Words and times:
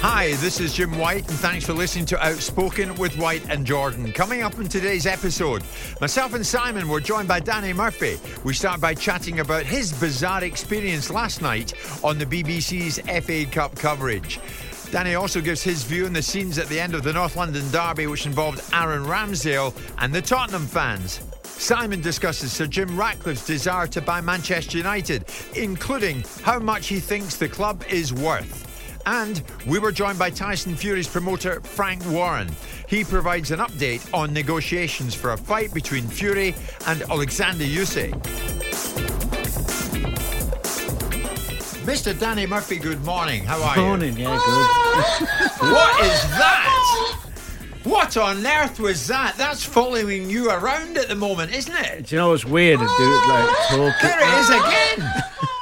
Hi, 0.00 0.34
this 0.34 0.60
is 0.60 0.74
Jim 0.74 0.96
White, 0.96 1.28
and 1.28 1.36
thanks 1.40 1.66
for 1.66 1.72
listening 1.72 2.06
to 2.06 2.24
Outspoken 2.24 2.94
with 2.94 3.18
White 3.18 3.42
and 3.50 3.66
Jordan. 3.66 4.12
Coming 4.12 4.42
up 4.42 4.56
in 4.56 4.68
today's 4.68 5.06
episode, 5.06 5.64
myself 6.00 6.34
and 6.34 6.46
Simon 6.46 6.88
were 6.88 7.00
joined 7.00 7.26
by 7.26 7.40
Danny 7.40 7.72
Murphy. 7.72 8.16
We 8.44 8.54
start 8.54 8.80
by 8.80 8.94
chatting 8.94 9.40
about 9.40 9.64
his 9.64 9.92
bizarre 9.92 10.44
experience 10.44 11.10
last 11.10 11.42
night 11.42 11.74
on 12.04 12.16
the 12.16 12.26
BBC's 12.26 13.00
FA 13.24 13.50
Cup 13.50 13.74
coverage. 13.74 14.38
Danny 14.92 15.16
also 15.16 15.40
gives 15.40 15.64
his 15.64 15.82
view 15.82 16.06
on 16.06 16.12
the 16.12 16.22
scenes 16.22 16.58
at 16.58 16.68
the 16.68 16.78
end 16.78 16.94
of 16.94 17.02
the 17.02 17.12
North 17.12 17.34
London 17.34 17.68
derby, 17.72 18.06
which 18.06 18.24
involved 18.24 18.62
Aaron 18.72 19.02
Ramsdale 19.02 19.76
and 19.98 20.14
the 20.14 20.22
Tottenham 20.22 20.68
fans. 20.68 21.20
Simon 21.42 22.00
discusses 22.00 22.52
Sir 22.52 22.68
Jim 22.68 22.96
Ratcliffe's 22.96 23.44
desire 23.44 23.88
to 23.88 24.00
buy 24.00 24.20
Manchester 24.20 24.78
United, 24.78 25.24
including 25.56 26.24
how 26.44 26.60
much 26.60 26.86
he 26.86 27.00
thinks 27.00 27.34
the 27.34 27.48
club 27.48 27.82
is 27.90 28.14
worth. 28.14 28.67
And 29.08 29.42
we 29.66 29.78
were 29.78 29.90
joined 29.90 30.18
by 30.18 30.28
Tyson 30.28 30.76
Fury's 30.76 31.08
promoter, 31.08 31.62
Frank 31.62 32.04
Warren. 32.10 32.46
He 32.88 33.04
provides 33.04 33.50
an 33.50 33.58
update 33.58 34.06
on 34.12 34.34
negotiations 34.34 35.14
for 35.14 35.32
a 35.32 35.36
fight 35.38 35.72
between 35.72 36.06
Fury 36.06 36.54
and 36.86 37.00
Alexander 37.04 37.64
Usyk. 37.64 38.12
Mr. 41.86 42.18
Danny 42.20 42.44
Murphy, 42.44 42.76
good 42.76 43.02
morning. 43.02 43.44
How 43.44 43.62
are 43.62 43.76
Morning, 43.76 44.14
you? 44.14 44.24
Morning, 44.28 44.44
yeah, 44.44 45.16
good. 45.18 45.28
What 45.72 46.04
is 46.04 46.22
that? 46.36 47.16
What 47.84 48.16
on 48.18 48.46
earth 48.46 48.78
was 48.78 49.06
that? 49.06 49.36
That's 49.38 49.64
following 49.64 50.28
you 50.28 50.50
around 50.50 50.98
at 50.98 51.08
the 51.08 51.14
moment, 51.14 51.54
isn't 51.54 51.74
it? 51.74 52.08
Do 52.08 52.14
you 52.14 52.20
know 52.20 52.28
what's 52.28 52.44
weird? 52.44 52.78
It 52.78 52.84
like 52.84 53.56
talking. 53.70 53.92
There 54.02 54.20
it 54.20 54.38
is 54.38 54.50
again. 54.50 55.22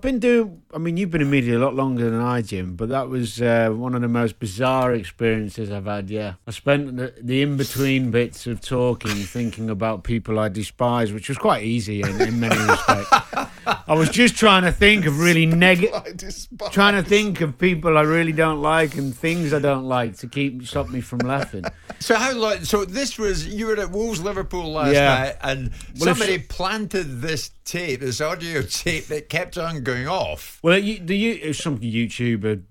I've 0.00 0.04
been 0.04 0.18
doing. 0.18 0.62
I 0.72 0.78
mean, 0.78 0.96
you've 0.96 1.10
been 1.10 1.20
in 1.20 1.28
media 1.28 1.58
a 1.58 1.60
lot 1.60 1.74
longer 1.74 2.08
than 2.08 2.22
I, 2.22 2.40
Jim, 2.40 2.74
but 2.74 2.88
that 2.88 3.10
was 3.10 3.42
uh, 3.42 3.68
one 3.68 3.94
of 3.94 4.00
the 4.00 4.08
most 4.08 4.38
bizarre 4.38 4.94
experiences 4.94 5.70
I've 5.70 5.84
had. 5.84 6.08
Yeah, 6.08 6.36
I 6.46 6.52
spent 6.52 6.96
the, 6.96 7.12
the 7.20 7.42
in 7.42 7.58
between 7.58 8.10
bits 8.10 8.46
of 8.46 8.62
talking 8.62 9.10
thinking 9.10 9.68
about 9.68 10.02
people 10.02 10.38
I 10.38 10.48
despise, 10.48 11.12
which 11.12 11.28
was 11.28 11.36
quite 11.36 11.64
easy 11.64 12.00
in, 12.00 12.18
in 12.18 12.40
many 12.40 12.56
respects. 12.70 13.10
I 13.88 13.94
was 13.94 14.08
just 14.10 14.36
trying 14.36 14.62
to 14.64 14.72
think 14.72 15.06
of 15.06 15.18
really 15.20 15.46
negative. 15.46 16.46
Trying 16.70 17.02
to 17.02 17.08
think 17.08 17.40
of 17.40 17.58
people 17.58 17.96
I 17.98 18.02
really 18.02 18.32
don't 18.32 18.60
like 18.62 18.94
and 18.96 19.14
things 19.14 19.52
I 19.52 19.58
don't 19.58 19.84
like 19.84 20.16
to 20.18 20.26
keep 20.28 20.66
stop 20.66 20.88
me 20.88 21.00
from 21.00 21.20
laughing. 21.20 21.64
So 22.02 22.14
how 22.14 22.32
long? 22.32 22.64
So 22.64 22.86
this 22.86 23.18
was 23.18 23.46
you 23.46 23.66
were 23.66 23.76
at 23.76 23.90
Wolves 23.90 24.22
Liverpool 24.22 24.72
last 24.72 24.94
Yeah. 24.94 25.14
night, 25.18 25.36
and 25.42 25.70
Well, 25.98 26.08
if- 26.08 26.16
somebody 26.18 26.38
planted 26.38 27.20
this 27.20 27.50
tape, 27.66 28.00
this 28.00 28.22
audio 28.22 28.62
tape 28.84 29.06
that 29.08 29.28
kept 29.28 29.58
on 29.58 29.82
going 29.82 30.08
off. 30.08 30.58
Well, 30.62 30.80
the 30.80 31.14
you- 31.16 31.38
it 31.42 31.48
was 31.48 31.58
some 31.58 31.78
YouTuber 31.78 32.62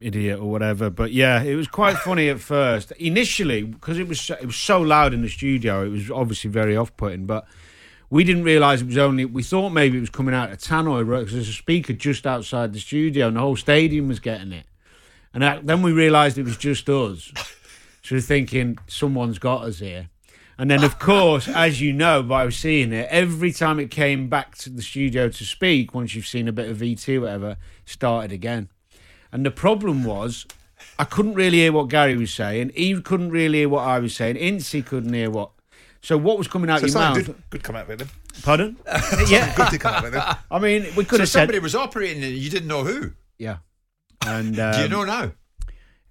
idiot 0.00 0.38
or 0.38 0.48
whatever, 0.50 0.88
but 0.90 1.10
yeah, 1.12 1.42
it 1.42 1.56
was 1.56 1.66
quite 1.66 1.96
funny 1.98 2.28
at 2.28 2.38
first. 2.38 2.92
Initially, 2.92 3.62
because 3.64 3.98
it 3.98 4.06
was 4.06 4.30
it 4.30 4.46
was 4.46 4.56
so 4.56 4.80
loud 4.80 5.12
in 5.12 5.22
the 5.22 5.28
studio, 5.28 5.84
it 5.84 5.88
was 5.88 6.08
obviously 6.10 6.48
very 6.50 6.76
off-putting. 6.76 7.26
But 7.26 7.44
we 8.10 8.24
didn't 8.24 8.44
realise 8.44 8.80
it 8.80 8.86
was 8.86 8.98
only. 8.98 9.24
We 9.24 9.42
thought 9.42 9.70
maybe 9.70 9.98
it 9.98 10.00
was 10.00 10.10
coming 10.10 10.34
out 10.34 10.50
of 10.50 10.58
Tannoy 10.58 11.04
because 11.06 11.34
there's 11.34 11.48
a 11.48 11.52
speaker 11.52 11.92
just 11.92 12.26
outside 12.26 12.72
the 12.72 12.80
studio, 12.80 13.28
and 13.28 13.36
the 13.36 13.40
whole 13.40 13.56
stadium 13.56 14.08
was 14.08 14.20
getting 14.20 14.52
it. 14.52 14.66
And 15.34 15.42
that, 15.42 15.66
then 15.66 15.82
we 15.82 15.92
realised 15.92 16.38
it 16.38 16.44
was 16.44 16.56
just 16.56 16.88
us. 16.88 17.32
So 18.02 18.14
we're 18.14 18.22
thinking 18.22 18.78
someone's 18.86 19.38
got 19.38 19.64
us 19.64 19.80
here. 19.80 20.08
And 20.56 20.70
then, 20.70 20.82
of 20.82 20.98
course, 20.98 21.46
as 21.46 21.80
you 21.80 21.92
know 21.92 22.22
by 22.22 22.48
seeing 22.48 22.92
it, 22.92 23.06
every 23.10 23.52
time 23.52 23.78
it 23.78 23.90
came 23.90 24.28
back 24.28 24.56
to 24.58 24.70
the 24.70 24.82
studio 24.82 25.28
to 25.28 25.44
speak, 25.44 25.94
once 25.94 26.14
you've 26.14 26.26
seen 26.26 26.48
a 26.48 26.52
bit 26.52 26.68
of 26.68 26.78
VT 26.78 27.20
whatever, 27.20 27.58
started 27.84 28.32
again. 28.32 28.68
And 29.30 29.46
the 29.46 29.52
problem 29.52 30.02
was, 30.02 30.46
I 30.98 31.04
couldn't 31.04 31.34
really 31.34 31.58
hear 31.58 31.72
what 31.72 31.88
Gary 31.88 32.16
was 32.16 32.32
saying. 32.32 32.72
He 32.74 33.00
couldn't 33.00 33.30
really 33.30 33.58
hear 33.58 33.68
what 33.68 33.86
I 33.86 33.98
was 34.00 34.16
saying. 34.16 34.36
Incy 34.36 34.84
couldn't 34.84 35.12
hear 35.12 35.30
what. 35.30 35.50
So 36.00 36.16
what 36.16 36.38
was 36.38 36.46
coming 36.48 36.70
out 36.70 36.80
So 36.80 36.86
your 36.86 36.94
mouth? 36.94 37.26
good, 37.26 37.42
good 37.50 37.62
come 37.62 37.76
out 37.76 37.84
of 37.84 37.90
it 37.90 37.98
then. 37.98 38.08
Pardon? 38.42 38.76
yeah. 39.28 39.54
Good 39.56 39.70
to 39.70 39.78
come 39.78 39.94
out 39.94 40.04
of 40.04 40.14
it 40.14 40.16
then. 40.16 40.36
I 40.50 40.58
mean, 40.58 40.82
we 40.96 41.04
could 41.04 41.16
So 41.16 41.18
have 41.22 41.28
said. 41.28 41.40
somebody 41.40 41.58
was 41.58 41.74
operating 41.74 42.22
and 42.22 42.32
you 42.34 42.48
didn't 42.50 42.68
know 42.68 42.84
who. 42.84 43.12
Yeah. 43.38 43.58
And 44.26 44.58
um, 44.58 44.74
Do 44.74 44.82
you 44.82 44.88
know 44.88 45.04
now? 45.04 45.32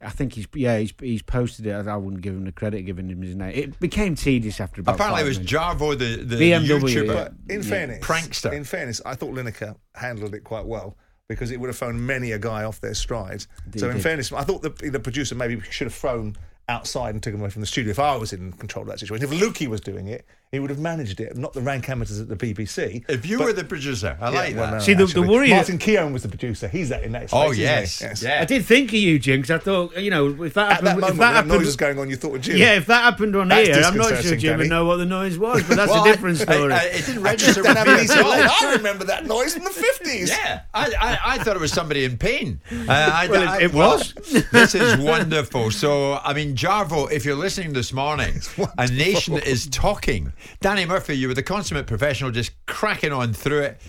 I 0.01 0.09
think 0.11 0.33
he's 0.33 0.47
yeah 0.53 0.77
he's 0.77 0.93
he's 0.99 1.21
posted 1.23 1.65
it. 1.65 1.73
I 1.87 1.97
wouldn't 1.97 2.21
give 2.21 2.33
him 2.33 2.45
the 2.45 2.51
credit, 2.51 2.83
giving 2.83 3.09
him 3.09 3.21
his 3.21 3.35
name. 3.35 3.51
It 3.53 3.79
became 3.79 4.15
tedious 4.15 4.61
after 4.61 4.79
about. 4.81 4.95
Apparently, 4.95 5.23
it 5.23 5.27
was 5.27 5.37
minutes. 5.39 5.51
Jarvo, 5.53 5.97
the, 5.97 6.23
the 6.23 6.35
BMW, 6.51 6.79
YouTuber. 6.79 7.07
yeah. 7.07 7.13
But 7.13 7.33
in 7.49 7.63
fairness, 7.63 8.05
Prankster. 8.05 8.53
In 8.53 8.63
fairness, 8.63 9.01
I 9.05 9.15
thought 9.15 9.33
Lineker 9.33 9.75
handled 9.95 10.35
it 10.35 10.43
quite 10.43 10.65
well 10.65 10.95
because 11.27 11.49
it 11.51 11.59
would 11.59 11.67
have 11.67 11.75
thrown 11.77 12.03
many 12.05 12.31
a 12.31 12.39
guy 12.39 12.63
off 12.63 12.79
their 12.79 12.93
stride. 12.93 13.45
He 13.73 13.79
so 13.79 13.87
in 13.89 13.95
did. 13.95 14.03
fairness, 14.03 14.31
I 14.31 14.43
thought 14.43 14.61
the, 14.61 14.69
the 14.89 14.99
producer 14.99 15.33
maybe 15.35 15.59
should 15.69 15.87
have 15.87 15.95
thrown 15.95 16.37
outside 16.69 17.13
and 17.15 17.23
took 17.23 17.33
him 17.33 17.41
away 17.41 17.49
from 17.49 17.61
the 17.61 17.65
studio. 17.67 17.91
If 17.91 17.99
I 17.99 18.15
was 18.17 18.33
in 18.33 18.51
control 18.53 18.83
of 18.83 18.89
that 18.89 18.99
situation, 18.99 19.31
if 19.31 19.39
Lukey 19.39 19.67
was 19.67 19.81
doing 19.81 20.07
it, 20.07 20.25
he 20.51 20.59
would 20.59 20.69
have 20.69 20.79
managed 20.79 21.19
it, 21.19 21.35
not 21.35 21.51
the 21.51 21.59
rank 21.59 21.89
amateurs 21.89 22.21
at 22.21 22.29
the 22.29 22.35
BBC. 22.37 23.03
If 23.09 23.25
you 23.25 23.37
But- 23.37 23.47
were 23.47 23.53
the 23.53 23.65
producer, 23.65 24.17
I 24.21 24.31
Yeah, 24.31 24.37
like 24.39 24.55
well, 24.55 24.65
that. 24.71 24.71
no, 24.77 24.79
See, 24.79 24.93
the- 24.93 24.99
the 24.99 25.03
actually. 25.09 25.27
worry- 25.27 25.49
Martin 25.49 25.77
Keown 25.77 26.13
was 26.13 26.21
the 26.23 26.29
producer. 26.29 26.69
He's 26.69 26.87
that 26.89 27.03
in 27.03 27.11
that. 27.13 27.29
Oh, 27.33 27.51
space, 27.51 28.01
isn't 28.01 28.09
yes. 28.09 28.23
Yeah. 28.23 28.41
I 28.41 28.45
did 28.45 28.65
think 28.65 28.89
of 28.89 28.95
you, 28.95 29.19
Jim, 29.19 29.41
because 29.41 29.59
I 29.59 29.63
thought 29.63 29.97
you 29.97 30.09
know 30.09 30.41
if 30.43 30.53
that 30.53 30.67
At 30.67 30.71
happened, 30.71 30.87
that 30.87 30.91
if 30.91 31.01
moment, 31.01 31.01
that 31.01 31.09
when 31.09 31.17
that 31.19 31.33
happened, 31.35 31.51
noise 31.53 31.65
was 31.65 31.75
going 31.75 31.99
on, 31.99 32.09
you 32.09 32.15
thought 32.15 32.35
of 32.35 32.41
Jim. 32.41 32.57
yeah, 32.57 32.75
if 32.75 32.85
that 32.85 33.03
happened 33.03 33.35
on 33.35 33.49
That's 33.49 33.67
here, 33.67 33.81
I'm 33.83 33.97
not 33.97 34.23
sure 34.23 34.35
Jim 34.37 34.57
would 34.59 34.69
know 34.69 34.85
what 34.85 34.97
the 34.97 35.05
noise 35.05 35.37
was, 35.37 35.63
but 35.63 35.75
that's 35.75 35.91
Well, 35.91 36.05
a 36.05 36.11
different 36.11 36.37
story. 36.37 36.71
I- 36.73 36.83
it 36.85 37.05
didn't 37.05 37.23
register 37.23 37.61
Don't 37.61 37.67
with 37.71 37.77
have 37.77 37.87
me 37.87 37.93
an 37.93 37.99
easy 38.05 38.13
at 38.13 38.23
all. 38.23 38.29
life. 38.29 38.51
I 38.61 38.71
remember 38.75 39.03
that 39.05 39.25
noise 39.25 39.53
from 39.53 39.65
the 39.65 39.69
fifties. 39.69 40.29
Yeah, 40.29 40.61
I, 40.73 40.93
I, 40.99 41.19
I 41.33 41.37
thought 41.39 41.55
it 41.57 41.61
was 41.61 41.73
somebody 41.73 42.05
in 42.05 42.17
pain. 42.17 42.61
Uh, 42.71 42.91
I, 42.91 43.27
Well, 43.27 43.41
it- 43.43 43.47
I- 43.49 43.61
it 43.63 43.73
was. 43.73 44.13
this 44.53 44.75
is 44.75 44.97
wonderful. 44.97 45.71
So, 45.71 46.21
I 46.23 46.33
mean, 46.33 46.55
Jarvo, 46.57 47.11
if 47.11 47.23
you're 47.23 47.35
listening 47.35 47.73
this 47.73 47.93
morning, 47.93 48.41
a 48.79 48.87
nation 48.87 49.37
is 49.37 49.67
talking. 49.67 50.33
Danny 50.59 50.85
Murphy, 50.85 51.15
you 51.15 51.27
were 51.27 51.35
the 51.35 51.43
consummate 51.43 51.85
professional, 51.85 52.31
just 52.31 52.51
cracking 52.65 53.13
on 53.13 53.31
through 53.31 53.59
it, 53.59 53.79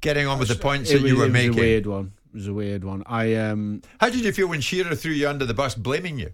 getting 0.00 0.26
on 0.26 0.38
with 0.38 0.48
the 0.48 0.54
points 0.54 0.90
it 0.90 0.94
that 0.94 1.02
was, 1.02 1.12
you 1.12 1.18
were 1.18 1.28
making. 1.28 1.44
it 1.44 1.48
was 1.48 1.56
making. 1.56 1.58
a 1.58 1.72
weird 1.72 1.86
one. 1.86 2.12
It 2.28 2.34
was 2.34 2.46
a 2.46 2.54
weird 2.54 2.82
one. 2.82 3.02
I 3.04 3.34
um. 3.34 3.82
How 4.00 4.08
did 4.08 4.24
you 4.24 4.32
feel 4.32 4.48
when 4.48 4.62
Shearer 4.62 4.94
threw 4.94 5.12
you 5.12 5.28
under 5.28 5.44
the 5.44 5.52
bus, 5.52 5.74
blaming 5.74 6.18
you? 6.18 6.32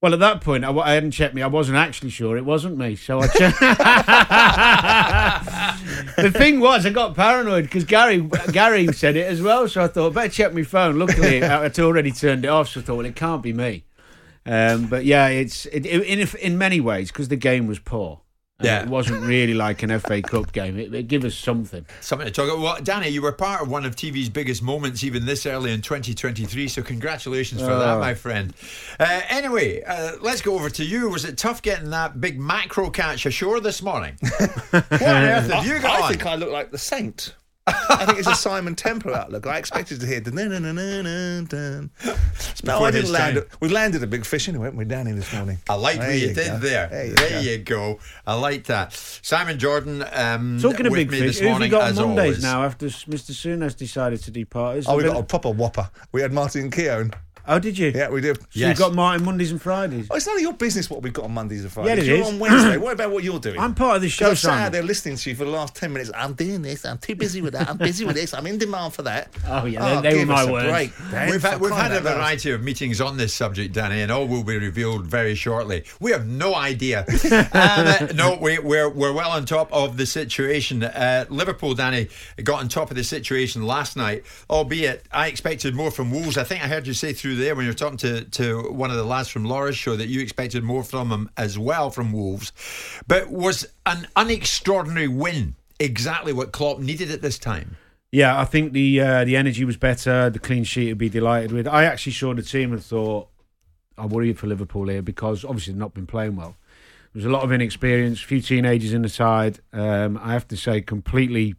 Well, 0.00 0.14
at 0.14 0.20
that 0.20 0.42
point, 0.42 0.64
I, 0.64 0.70
I 0.70 0.92
hadn't 0.92 1.10
checked 1.10 1.34
me. 1.34 1.42
I 1.42 1.48
wasn't 1.48 1.76
actually 1.76 2.10
sure 2.10 2.36
it 2.36 2.44
wasn't 2.44 2.78
me. 2.78 2.94
So 2.94 3.20
I 3.20 3.26
checked. 3.26 3.58
the 6.16 6.30
thing 6.30 6.60
was, 6.60 6.86
I 6.86 6.90
got 6.90 7.16
paranoid 7.16 7.64
because 7.64 7.84
Gary 7.84 8.20
Gary 8.52 8.86
said 8.92 9.16
it 9.16 9.26
as 9.26 9.42
well. 9.42 9.66
So 9.66 9.82
I 9.82 9.88
thought, 9.88 10.14
better 10.14 10.28
check 10.28 10.54
my 10.54 10.62
phone. 10.62 11.00
Luckily, 11.00 11.42
I'd 11.42 11.76
already 11.80 12.12
turned 12.12 12.44
it 12.44 12.48
off. 12.48 12.68
So 12.68 12.78
I 12.78 12.84
thought, 12.84 12.98
well, 12.98 13.06
it 13.06 13.16
can't 13.16 13.42
be 13.42 13.52
me. 13.52 13.82
Um, 14.46 14.86
but 14.86 15.04
yeah, 15.04 15.28
it's 15.28 15.66
it, 15.66 15.86
in 15.86 16.28
in 16.40 16.58
many 16.58 16.80
ways 16.80 17.10
because 17.10 17.28
the 17.28 17.36
game 17.36 17.66
was 17.66 17.78
poor. 17.78 18.20
And 18.60 18.66
Yeah. 18.66 18.82
It 18.82 18.88
wasn't 18.88 19.22
really 19.24 19.54
like 19.54 19.82
an 19.82 19.98
FA 19.98 20.22
Cup 20.22 20.52
game. 20.52 20.78
It, 20.78 20.94
it 20.94 21.08
give 21.08 21.24
us 21.24 21.34
something. 21.34 21.84
Something 22.00 22.26
to 22.26 22.32
talk 22.32 22.46
about. 22.48 22.60
Well, 22.60 22.76
Danny, 22.82 23.08
you 23.08 23.20
were 23.20 23.32
part 23.32 23.62
of 23.62 23.68
one 23.68 23.84
of 23.84 23.96
TV's 23.96 24.28
biggest 24.28 24.62
moments 24.62 25.02
even 25.02 25.26
this 25.26 25.44
early 25.44 25.72
in 25.72 25.80
2023, 25.82 26.68
so 26.68 26.80
congratulations 26.80 27.60
for 27.60 27.66
that, 27.76 27.96
Oh. 27.96 27.98
my 27.98 28.14
friend. 28.14 28.54
Uh, 29.00 29.22
anyway, 29.28 29.82
uh, 29.82 30.12
let's 30.20 30.40
go 30.40 30.54
over 30.54 30.70
to 30.70 30.84
you. 30.84 31.08
Was 31.08 31.24
it 31.24 31.36
tough 31.36 31.62
getting 31.62 31.90
that 31.90 32.20
big 32.20 32.38
macro 32.38 32.90
catch 32.90 33.26
ashore 33.26 33.58
this 33.58 33.82
morning? 33.82 34.16
what 34.20 34.92
on 34.92 35.02
earth 35.02 35.50
have 35.50 35.66
you 35.66 35.74
I, 35.74 35.80
got 35.80 35.90
I 36.00 36.02
on? 36.04 36.08
think 36.10 36.24
I 36.26 36.34
look 36.36 36.50
like 36.52 36.70
the 36.70 36.78
saint. 36.78 37.34
I 37.66 38.04
think 38.06 38.18
it's 38.18 38.28
a 38.28 38.34
Simon 38.34 38.74
Templar 38.74 39.14
outlook. 39.14 39.46
I 39.46 39.56
expected 39.56 39.98
to 40.00 40.06
hear 40.06 40.20
the 40.20 40.30
na 40.32 40.44
na 40.44 40.58
na 40.58 40.72
na 40.72 41.00
na. 41.00 41.88
No, 42.62 42.84
I 42.84 42.90
didn't 42.90 43.10
land. 43.10 43.36
time. 43.36 43.44
it. 43.44 43.48
We 43.60 43.68
landed 43.68 44.02
a 44.02 44.06
big 44.06 44.26
fish 44.26 44.48
anyway, 44.48 44.64
haven't 44.66 44.78
we, 44.78 44.84
Danny, 44.84 45.12
this 45.12 45.32
morning? 45.32 45.58
I 45.68 45.74
like 45.74 45.98
what 45.98 46.14
you, 46.14 46.34
did 46.34 46.36
go. 46.36 46.58
there. 46.58 46.86
There 46.88 47.08
There, 47.14 47.42
you 47.42 47.50
you, 47.52 47.58
go. 47.58 47.94
go. 47.94 48.00
I 48.26 48.34
like 48.34 48.64
that. 48.64 48.92
Simon 49.22 49.58
Jordan, 49.58 50.04
um, 50.12 50.58
Talking 50.60 50.86
of 50.86 50.92
with 50.92 50.98
big 51.00 51.10
me 51.10 51.20
fish, 51.20 51.26
this 51.28 51.38
who 51.40 51.46
have 51.46 51.52
morning, 51.52 51.70
you 51.70 51.78
got 51.78 51.90
on 51.98 52.06
Mondays 52.08 52.18
always. 52.18 52.42
now 52.42 52.64
after 52.64 52.86
S- 52.86 53.04
Mr. 53.04 53.30
Souness 53.32 53.74
decided 53.76 54.22
to 54.24 54.30
depart? 54.30 54.84
Oh, 54.86 54.96
we 54.96 55.02
there 55.02 55.12
got 55.12 55.20
a 55.20 55.24
proper 55.24 55.50
whopper. 55.50 55.88
We 56.12 56.20
had 56.20 56.32
Martin 56.32 56.70
Keown. 56.70 57.12
Oh, 57.46 57.58
did 57.58 57.76
you? 57.76 57.92
Yeah, 57.94 58.08
we 58.08 58.20
did. 58.22 58.36
So 58.38 58.46
Yes. 58.52 58.78
you 58.78 58.84
got 58.84 58.94
Martin 58.94 59.24
Mondays 59.24 59.50
and 59.50 59.60
Fridays. 59.60 60.06
Oh, 60.10 60.16
it's 60.16 60.26
none 60.26 60.36
of 60.36 60.42
your 60.42 60.54
business 60.54 60.88
what 60.88 61.02
we've 61.02 61.12
got 61.12 61.26
on 61.26 61.32
Mondays 61.34 61.62
and 61.62 61.70
Fridays. 61.70 61.96
Yeah, 61.98 62.02
it 62.02 62.06
You're 62.18 62.26
is. 62.26 62.28
on 62.28 62.38
Wednesday. 62.38 62.76
what 62.84 62.94
about 62.94 63.10
what 63.10 63.22
you're 63.22 63.38
doing? 63.38 63.58
I'm 63.60 63.74
part 63.74 63.96
of 63.96 64.02
the 64.02 64.08
'Cause 64.08 64.12
show, 64.14 64.30
I've 64.30 64.38
sat 64.38 64.66
out 64.66 64.72
there 64.72 64.82
listening 64.82 65.16
to 65.16 65.30
you 65.30 65.36
for 65.36 65.44
the 65.44 65.50
last 65.50 65.74
10 65.76 65.92
minutes. 65.92 66.10
I'm 66.16 66.32
doing 66.32 66.62
this. 66.62 66.84
I'm 66.86 66.96
too 66.98 67.14
busy 67.14 67.42
with 67.42 67.52
that. 67.52 67.68
I'm 67.68 67.76
busy 67.76 68.04
with 68.06 68.16
this. 68.16 68.32
I'm 68.32 68.46
in 68.46 68.56
demand 68.58 68.94
for 68.94 69.02
that. 69.02 69.28
Oh, 69.46 69.66
yeah, 69.66 70.00
they- 70.00 70.10
they 70.14 70.18
were 70.20 70.26
my 70.26 70.42
us 70.44 70.48
words. 70.48 70.66
break, 70.70 70.92
We've 71.30 71.42
had, 71.42 71.60
we've 71.60 71.70
had 71.72 71.92
a 71.92 72.00
variety 72.00 72.50
of 72.50 72.62
meetings 72.62 73.00
on 73.00 73.16
this 73.18 73.34
subject, 73.34 73.74
Danny, 73.74 74.00
and 74.00 74.10
all 74.10 74.26
will 74.26 74.42
be 74.44 74.56
revealed 74.56 75.06
very 75.06 75.34
shortly. 75.34 75.84
We 76.00 76.12
have 76.12 76.26
no 76.26 76.54
idea. 76.54 77.04
um, 77.30 77.46
uh, 77.52 78.06
no, 78.14 78.38
we, 78.40 78.58
we're 78.58 78.88
we're 78.88 79.12
well 79.12 79.30
on 79.30 79.44
top 79.44 79.70
of 79.72 79.96
the 79.98 80.06
situation. 80.06 80.82
Uh, 80.82 81.26
Liverpool, 81.28 81.74
Danny, 81.74 82.08
got 82.42 82.60
on 82.60 82.68
top 82.68 82.90
of 82.90 82.96
the 82.96 83.04
situation 83.04 83.62
last 83.64 83.96
night, 83.96 84.24
albeit 84.48 85.04
I 85.12 85.26
expected 85.28 85.74
more 85.74 85.90
from 85.90 86.10
Wolves. 86.10 86.38
I 86.38 86.44
think 86.44 86.62
I 86.64 86.68
heard 86.68 86.86
you 86.86 86.94
say 86.94 87.12
through 87.12 87.33
there 87.34 87.54
when 87.54 87.64
you 87.64 87.70
were 87.70 87.76
talking 87.76 87.98
to, 87.98 88.24
to 88.24 88.72
one 88.72 88.90
of 88.90 88.96
the 88.96 89.04
lads 89.04 89.28
from 89.28 89.44
Laura's 89.44 89.76
show 89.76 89.96
that 89.96 90.08
you 90.08 90.20
expected 90.20 90.62
more 90.62 90.82
from 90.82 91.08
them 91.08 91.30
as 91.36 91.58
well 91.58 91.90
from 91.90 92.12
Wolves, 92.12 92.52
but 93.06 93.30
was 93.30 93.66
an 93.86 94.06
unextraordinary 94.16 95.14
win. 95.14 95.56
Exactly 95.80 96.32
what 96.32 96.52
Klopp 96.52 96.78
needed 96.78 97.10
at 97.10 97.20
this 97.20 97.38
time. 97.38 97.76
Yeah, 98.12 98.40
I 98.40 98.44
think 98.44 98.72
the 98.72 99.00
uh, 99.00 99.24
the 99.24 99.36
energy 99.36 99.64
was 99.64 99.76
better. 99.76 100.30
The 100.30 100.38
clean 100.38 100.62
sheet 100.62 100.88
would 100.88 100.98
be 100.98 101.08
delighted 101.08 101.50
with. 101.50 101.66
I 101.66 101.84
actually 101.84 102.12
saw 102.12 102.32
the 102.32 102.42
team 102.42 102.72
and 102.72 102.82
thought, 102.82 103.28
I 103.98 104.06
worry 104.06 104.32
for 104.34 104.46
Liverpool 104.46 104.88
here 104.88 105.02
because 105.02 105.44
obviously 105.44 105.72
they've 105.72 105.80
not 105.80 105.94
been 105.94 106.06
playing 106.06 106.36
well. 106.36 106.56
There's 107.12 107.24
a 107.24 107.30
lot 107.30 107.42
of 107.42 107.52
inexperience, 107.52 108.22
a 108.22 108.26
few 108.26 108.40
teenagers 108.40 108.92
in 108.92 109.02
the 109.02 109.08
side. 109.08 109.60
Um, 109.72 110.18
I 110.22 110.32
have 110.32 110.48
to 110.48 110.56
say, 110.56 110.80
completely, 110.80 111.54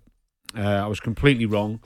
uh, 0.58 0.62
I 0.62 0.88
was 0.88 1.00
completely 1.00 1.46
wrong. 1.46 1.82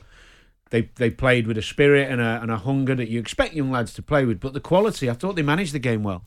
They 0.70 0.82
they 0.96 1.10
played 1.10 1.46
with 1.48 1.58
a 1.58 1.62
spirit 1.62 2.10
and 2.10 2.20
a 2.20 2.40
and 2.40 2.50
a 2.50 2.56
hunger 2.56 2.94
that 2.94 3.08
you 3.08 3.18
expect 3.18 3.54
young 3.54 3.72
lads 3.72 3.92
to 3.94 4.02
play 4.02 4.24
with, 4.24 4.40
but 4.40 4.52
the 4.52 4.60
quality, 4.60 5.10
I 5.10 5.14
thought 5.14 5.34
they 5.34 5.42
managed 5.42 5.74
the 5.74 5.80
game 5.80 6.04
well. 6.04 6.22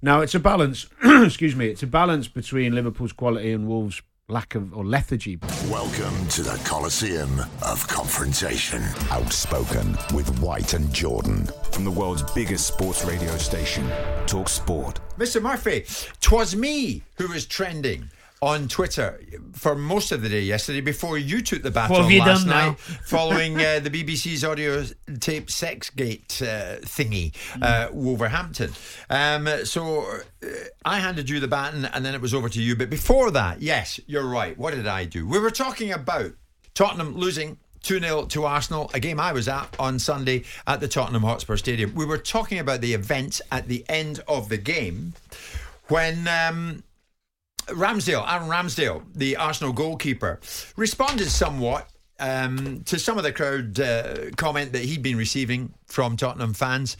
Now 0.00 0.20
it's 0.20 0.34
a 0.34 0.40
balance. 0.40 0.86
excuse 1.04 1.54
me, 1.54 1.68
it's 1.68 1.82
a 1.82 1.86
balance 1.86 2.26
between 2.26 2.74
Liverpool's 2.74 3.12
quality 3.12 3.52
and 3.52 3.68
Wolves' 3.68 4.00
lack 4.26 4.54
of 4.54 4.74
or 4.74 4.86
lethargy. 4.86 5.38
Welcome 5.68 6.28
to 6.28 6.42
the 6.42 6.58
Coliseum 6.64 7.40
of 7.62 7.86
Confrontation. 7.86 8.82
Outspoken 9.10 9.98
with 10.14 10.38
White 10.40 10.72
and 10.72 10.90
Jordan. 10.90 11.46
From 11.70 11.84
the 11.84 11.90
world's 11.90 12.22
biggest 12.32 12.66
sports 12.66 13.04
radio 13.04 13.36
station, 13.36 13.86
Talk 14.26 14.48
Sport. 14.48 14.98
Mr. 15.18 15.42
Murphy, 15.42 15.84
twas 16.22 16.56
me 16.56 17.02
who 17.18 17.28
was 17.28 17.44
trending 17.44 18.08
on 18.44 18.68
Twitter 18.68 19.18
for 19.52 19.74
most 19.74 20.12
of 20.12 20.20
the 20.20 20.28
day 20.28 20.42
yesterday 20.42 20.82
before 20.82 21.16
you 21.16 21.40
took 21.40 21.62
the 21.62 21.70
baton 21.70 21.90
What 21.90 22.02
have 22.02 22.10
you 22.10 22.20
last 22.20 22.46
done 22.46 22.48
now? 22.48 22.68
night 22.68 22.78
following 23.06 23.56
uh, 23.56 23.80
the 23.80 23.88
BBC's 23.88 24.44
audio 24.44 24.84
tape 25.18 25.46
Sexgate 25.46 26.42
uh, 26.42 26.80
thingy, 26.80 27.32
uh, 27.62 27.88
Wolverhampton. 27.90 28.72
Um, 29.08 29.48
so 29.64 30.02
uh, 30.02 30.46
I 30.84 30.98
handed 30.98 31.30
you 31.30 31.40
the 31.40 31.48
baton 31.48 31.86
and 31.86 32.04
then 32.04 32.14
it 32.14 32.20
was 32.20 32.34
over 32.34 32.50
to 32.50 32.60
you. 32.60 32.76
But 32.76 32.90
before 32.90 33.30
that, 33.30 33.62
yes, 33.62 33.98
you're 34.06 34.26
right. 34.26 34.56
What 34.58 34.74
did 34.74 34.86
I 34.86 35.06
do? 35.06 35.26
We 35.26 35.38
were 35.38 35.50
talking 35.50 35.92
about 35.92 36.32
Tottenham 36.74 37.16
losing 37.16 37.56
2 37.82 37.98
0 37.98 38.26
to 38.26 38.44
Arsenal, 38.44 38.90
a 38.92 39.00
game 39.00 39.18
I 39.18 39.32
was 39.32 39.48
at 39.48 39.74
on 39.78 39.98
Sunday 39.98 40.44
at 40.66 40.80
the 40.80 40.88
Tottenham 40.88 41.22
Hotspur 41.22 41.56
Stadium. 41.56 41.94
We 41.94 42.04
were 42.04 42.18
talking 42.18 42.58
about 42.58 42.82
the 42.82 42.92
events 42.92 43.40
at 43.50 43.68
the 43.68 43.84
end 43.88 44.20
of 44.28 44.50
the 44.50 44.58
game 44.58 45.14
when. 45.88 46.28
Um, 46.28 46.82
Ramsdale, 47.66 48.24
Aaron 48.30 48.48
Ramsdale, 48.48 49.04
the 49.14 49.36
Arsenal 49.36 49.72
goalkeeper, 49.72 50.40
responded 50.76 51.30
somewhat 51.30 51.88
um, 52.20 52.82
to 52.84 52.98
some 52.98 53.18
of 53.18 53.24
the 53.24 53.32
crowd 53.32 53.78
uh, 53.80 54.30
comment 54.36 54.72
that 54.72 54.82
he'd 54.82 55.02
been 55.02 55.16
receiving 55.16 55.74
from 55.86 56.16
Tottenham 56.16 56.54
fans 56.54 56.96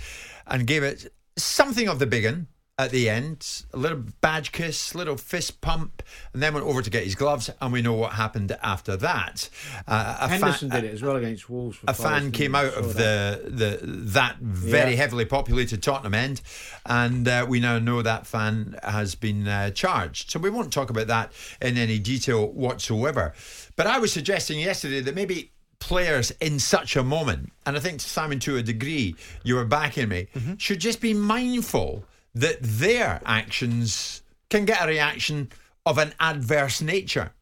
and 0.46 0.66
gave 0.66 0.82
it 0.82 1.12
something 1.37 1.88
of 1.88 1.99
the 1.99 2.06
big 2.06 2.26
un 2.26 2.46
at 2.76 2.90
the 2.90 3.08
end. 3.08 3.64
A 3.72 3.76
little 3.76 4.02
badge 4.20 4.50
kiss, 4.52 4.94
little 4.94 5.16
fist 5.16 5.60
pump, 5.60 6.02
and 6.32 6.42
then 6.42 6.54
went 6.54 6.66
over 6.66 6.82
to 6.82 6.90
get 6.90 7.04
his 7.04 7.14
gloves, 7.14 7.48
and 7.60 7.72
we 7.72 7.82
know 7.82 7.92
what 7.92 8.12
happened 8.14 8.56
after 8.62 8.96
that. 8.96 9.48
Uh, 9.86 10.16
a 10.22 10.28
Henderson 10.28 10.70
fa- 10.70 10.80
did 10.80 10.90
it 10.90 10.94
as 10.94 11.02
well 11.02 11.16
against 11.16 11.48
Wolves. 11.48 11.78
a 11.86 11.94
Forest, 11.94 12.02
fan 12.02 12.32
came 12.32 12.54
out 12.54 12.74
of 12.74 12.94
that. 12.94 13.44
the, 13.44 13.50
the 13.80 13.86
that 13.86 14.38
very 14.40 14.90
Yeah. 14.92 14.96
heavily 14.96 15.24
populated 15.24 15.82
Tottenham 15.82 16.14
end, 16.14 16.40
and 16.86 17.28
uh, 17.28 17.46
we 17.48 17.60
now 17.60 17.78
know 17.78 18.02
that 18.02 18.26
fan 18.26 18.76
has 18.82 19.14
been 19.14 19.46
uh, 19.46 19.70
charged. 19.70 20.30
So 20.32 20.38
we 20.40 20.50
won't 20.50 20.72
talk 20.72 20.90
about 20.90 21.06
that 21.06 21.32
in 21.62 21.78
any 21.78 21.98
detail 22.00 22.48
whatsoever. 22.48 23.34
But 23.76 23.86
I 23.86 23.98
was 23.98 24.12
suggesting 24.12 24.58
yesterday 24.58 25.00
that 25.00 25.14
maybe 25.14 25.52
players 25.78 26.30
in 26.40 26.58
such 26.58 26.96
a 26.96 27.04
moment, 27.04 27.52
and 27.66 27.76
I 27.76 27.80
think 27.80 28.00
Simon 28.00 28.40
to 28.40 28.56
a 28.56 28.62
degree 28.62 29.14
you 29.44 29.54
were 29.54 29.64
backing 29.64 30.08
me, 30.08 30.26
Mm-hmm. 30.34 30.54
should 30.56 30.80
just 30.80 31.00
be 31.00 31.14
mindful 31.14 32.04
that 32.34 32.58
their 32.60 33.20
actions 33.25 34.22
can 34.50 34.64
get 34.64 34.82
a 34.82 34.88
reaction 34.88 35.50
of 35.86 35.98
an 35.98 36.14
adverse 36.20 36.81
nature. 36.81 37.32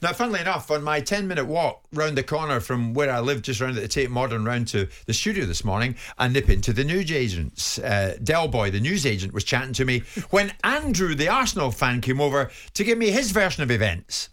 Now, 0.00 0.12
funnily 0.12 0.40
enough, 0.40 0.70
on 0.70 0.84
my 0.84 1.00
10 1.00 1.26
minute 1.26 1.46
walk 1.46 1.82
round 1.92 2.16
the 2.16 2.22
corner 2.22 2.60
from 2.60 2.94
where 2.94 3.10
I 3.10 3.20
live, 3.20 3.42
just 3.42 3.60
round 3.60 3.76
at 3.76 3.82
the 3.82 3.88
Tate 3.88 4.10
Modern, 4.10 4.44
round 4.44 4.68
to 4.68 4.88
the 5.06 5.14
studio 5.14 5.44
this 5.44 5.64
morning, 5.64 5.96
I 6.18 6.28
nip 6.28 6.48
into 6.48 6.72
the 6.72 6.84
news 6.84 7.10
agents. 7.10 7.78
Uh, 7.78 8.16
Del 8.22 8.48
Boy, 8.48 8.70
the 8.70 8.80
news 8.80 9.04
agent, 9.04 9.32
was 9.32 9.42
chatting 9.44 9.72
to 9.74 9.84
me 9.84 10.00
when 10.30 10.52
Andrew, 10.62 11.14
the 11.14 11.28
Arsenal 11.28 11.72
fan, 11.72 12.00
came 12.00 12.20
over 12.20 12.50
to 12.74 12.84
give 12.84 12.96
me 12.98 13.10
his 13.10 13.32
version 13.32 13.62
of 13.62 13.70
events. 13.70 14.28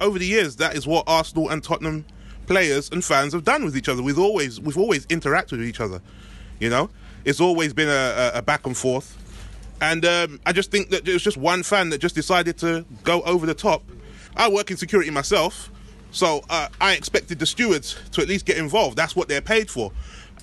over 0.00 0.18
the 0.18 0.26
years, 0.26 0.56
that 0.56 0.74
is 0.74 0.86
what 0.86 1.04
Arsenal 1.06 1.50
and 1.50 1.62
Tottenham 1.62 2.06
players 2.46 2.88
and 2.90 3.04
fans 3.04 3.34
have 3.34 3.44
done 3.44 3.64
with 3.64 3.76
each 3.76 3.88
other. 3.88 4.02
We've 4.02 4.18
always 4.18 4.60
we've 4.60 4.78
always 4.78 5.04
interacted 5.06 5.52
with 5.52 5.64
each 5.64 5.80
other. 5.80 6.00
You 6.58 6.70
know, 6.70 6.90
it's 7.24 7.40
always 7.40 7.72
been 7.72 7.88
a, 7.88 8.32
a, 8.34 8.42
back 8.42 8.66
and 8.66 8.76
forth. 8.76 9.16
And 9.80 10.04
um, 10.04 10.40
I 10.44 10.52
just 10.52 10.70
think 10.70 10.90
that 10.90 11.04
there 11.04 11.14
was 11.14 11.22
just 11.22 11.36
one 11.36 11.62
fan 11.62 11.90
that 11.90 11.98
just 11.98 12.14
decided 12.14 12.58
to 12.58 12.84
go 13.04 13.22
over 13.22 13.46
the 13.46 13.54
top. 13.54 13.82
I 14.36 14.48
work 14.48 14.70
in 14.70 14.76
security 14.76 15.10
myself, 15.10 15.70
so 16.10 16.42
uh, 16.48 16.68
I 16.80 16.94
expected 16.94 17.38
the 17.38 17.46
stewards 17.46 17.96
to 18.12 18.22
at 18.22 18.28
least 18.28 18.46
get 18.46 18.58
involved. 18.58 18.96
That's 18.96 19.14
what 19.14 19.28
they're 19.28 19.40
paid 19.40 19.70
for. 19.70 19.92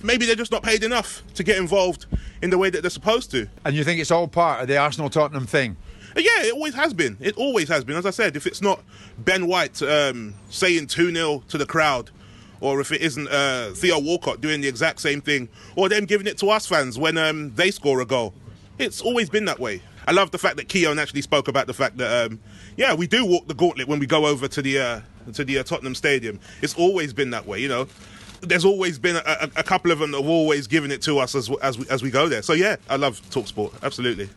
Maybe 0.02 0.26
they're 0.26 0.36
just 0.36 0.52
not 0.52 0.62
paid 0.62 0.84
enough 0.84 1.22
to 1.34 1.42
get 1.42 1.58
involved 1.58 2.06
in 2.42 2.50
the 2.50 2.58
way 2.58 2.70
that 2.70 2.82
they're 2.82 2.90
supposed 2.90 3.30
to. 3.32 3.48
And 3.64 3.74
you 3.74 3.84
think 3.84 4.00
it's 4.00 4.10
all 4.10 4.28
part 4.28 4.62
of 4.62 4.68
the 4.68 4.76
Arsenal 4.76 5.10
Tottenham 5.10 5.46
thing? 5.46 5.76
Uh, 6.16 6.20
Yeah, 6.20 6.44
it 6.44 6.52
always 6.52 6.74
has 6.74 6.94
been. 6.94 7.16
It 7.20 7.36
always 7.36 7.68
has 7.68 7.84
been. 7.84 7.96
As 7.96 8.06
I 8.06 8.10
said, 8.10 8.36
if 8.36 8.46
it's 8.46 8.62
not 8.62 8.82
Ben 9.18 9.46
White 9.46 9.82
um, 9.82 10.34
saying 10.50 10.88
2 10.88 11.12
0 11.12 11.44
to 11.48 11.58
the 11.58 11.66
crowd, 11.66 12.10
or 12.60 12.80
if 12.80 12.92
it 12.92 13.00
isn't 13.00 13.28
uh, 13.28 13.70
Theo 13.70 13.98
Walcott 13.98 14.40
doing 14.40 14.60
the 14.60 14.68
exact 14.68 15.00
same 15.00 15.20
thing, 15.20 15.48
or 15.76 15.88
them 15.88 16.04
giving 16.04 16.26
it 16.26 16.38
to 16.38 16.50
us 16.50 16.66
fans 16.66 16.98
when 16.98 17.16
um, 17.18 17.54
they 17.54 17.70
score 17.70 18.00
a 18.00 18.06
goal, 18.06 18.34
it's 18.78 19.00
always 19.00 19.30
been 19.30 19.44
that 19.46 19.58
way. 19.58 19.82
I 20.08 20.12
love 20.12 20.30
the 20.30 20.38
fact 20.38 20.56
that 20.56 20.68
Keown 20.68 20.98
actually 20.98 21.22
spoke 21.22 21.48
about 21.48 21.66
the 21.66 21.74
fact 21.74 21.96
that, 21.96 22.26
um, 22.26 22.40
yeah, 22.76 22.94
we 22.94 23.06
do 23.06 23.24
walk 23.24 23.48
the 23.48 23.54
gauntlet 23.54 23.88
when 23.88 23.98
we 23.98 24.06
go 24.06 24.26
over 24.26 24.46
to 24.48 24.62
the 24.62 24.78
uh, 24.78 25.00
to 25.32 25.44
the 25.44 25.58
uh, 25.58 25.62
Tottenham 25.64 25.94
Stadium. 25.94 26.38
It's 26.62 26.74
always 26.74 27.12
been 27.12 27.30
that 27.30 27.46
way, 27.46 27.58
you 27.60 27.68
know. 27.68 27.88
There's 28.42 28.64
always 28.64 28.98
been 28.98 29.16
a, 29.16 29.22
a, 29.26 29.50
a 29.56 29.62
couple 29.62 29.90
of 29.90 29.98
them 29.98 30.12
that 30.12 30.20
have 30.20 30.30
always 30.30 30.66
given 30.66 30.92
it 30.92 31.02
to 31.02 31.18
us 31.18 31.34
as 31.34 31.50
as 31.62 31.78
we, 31.78 31.88
as 31.88 32.02
we 32.02 32.10
go 32.10 32.28
there. 32.28 32.42
So 32.42 32.52
yeah, 32.52 32.76
I 32.88 32.96
love 32.96 33.20
Talksport, 33.30 33.82
absolutely. 33.82 34.28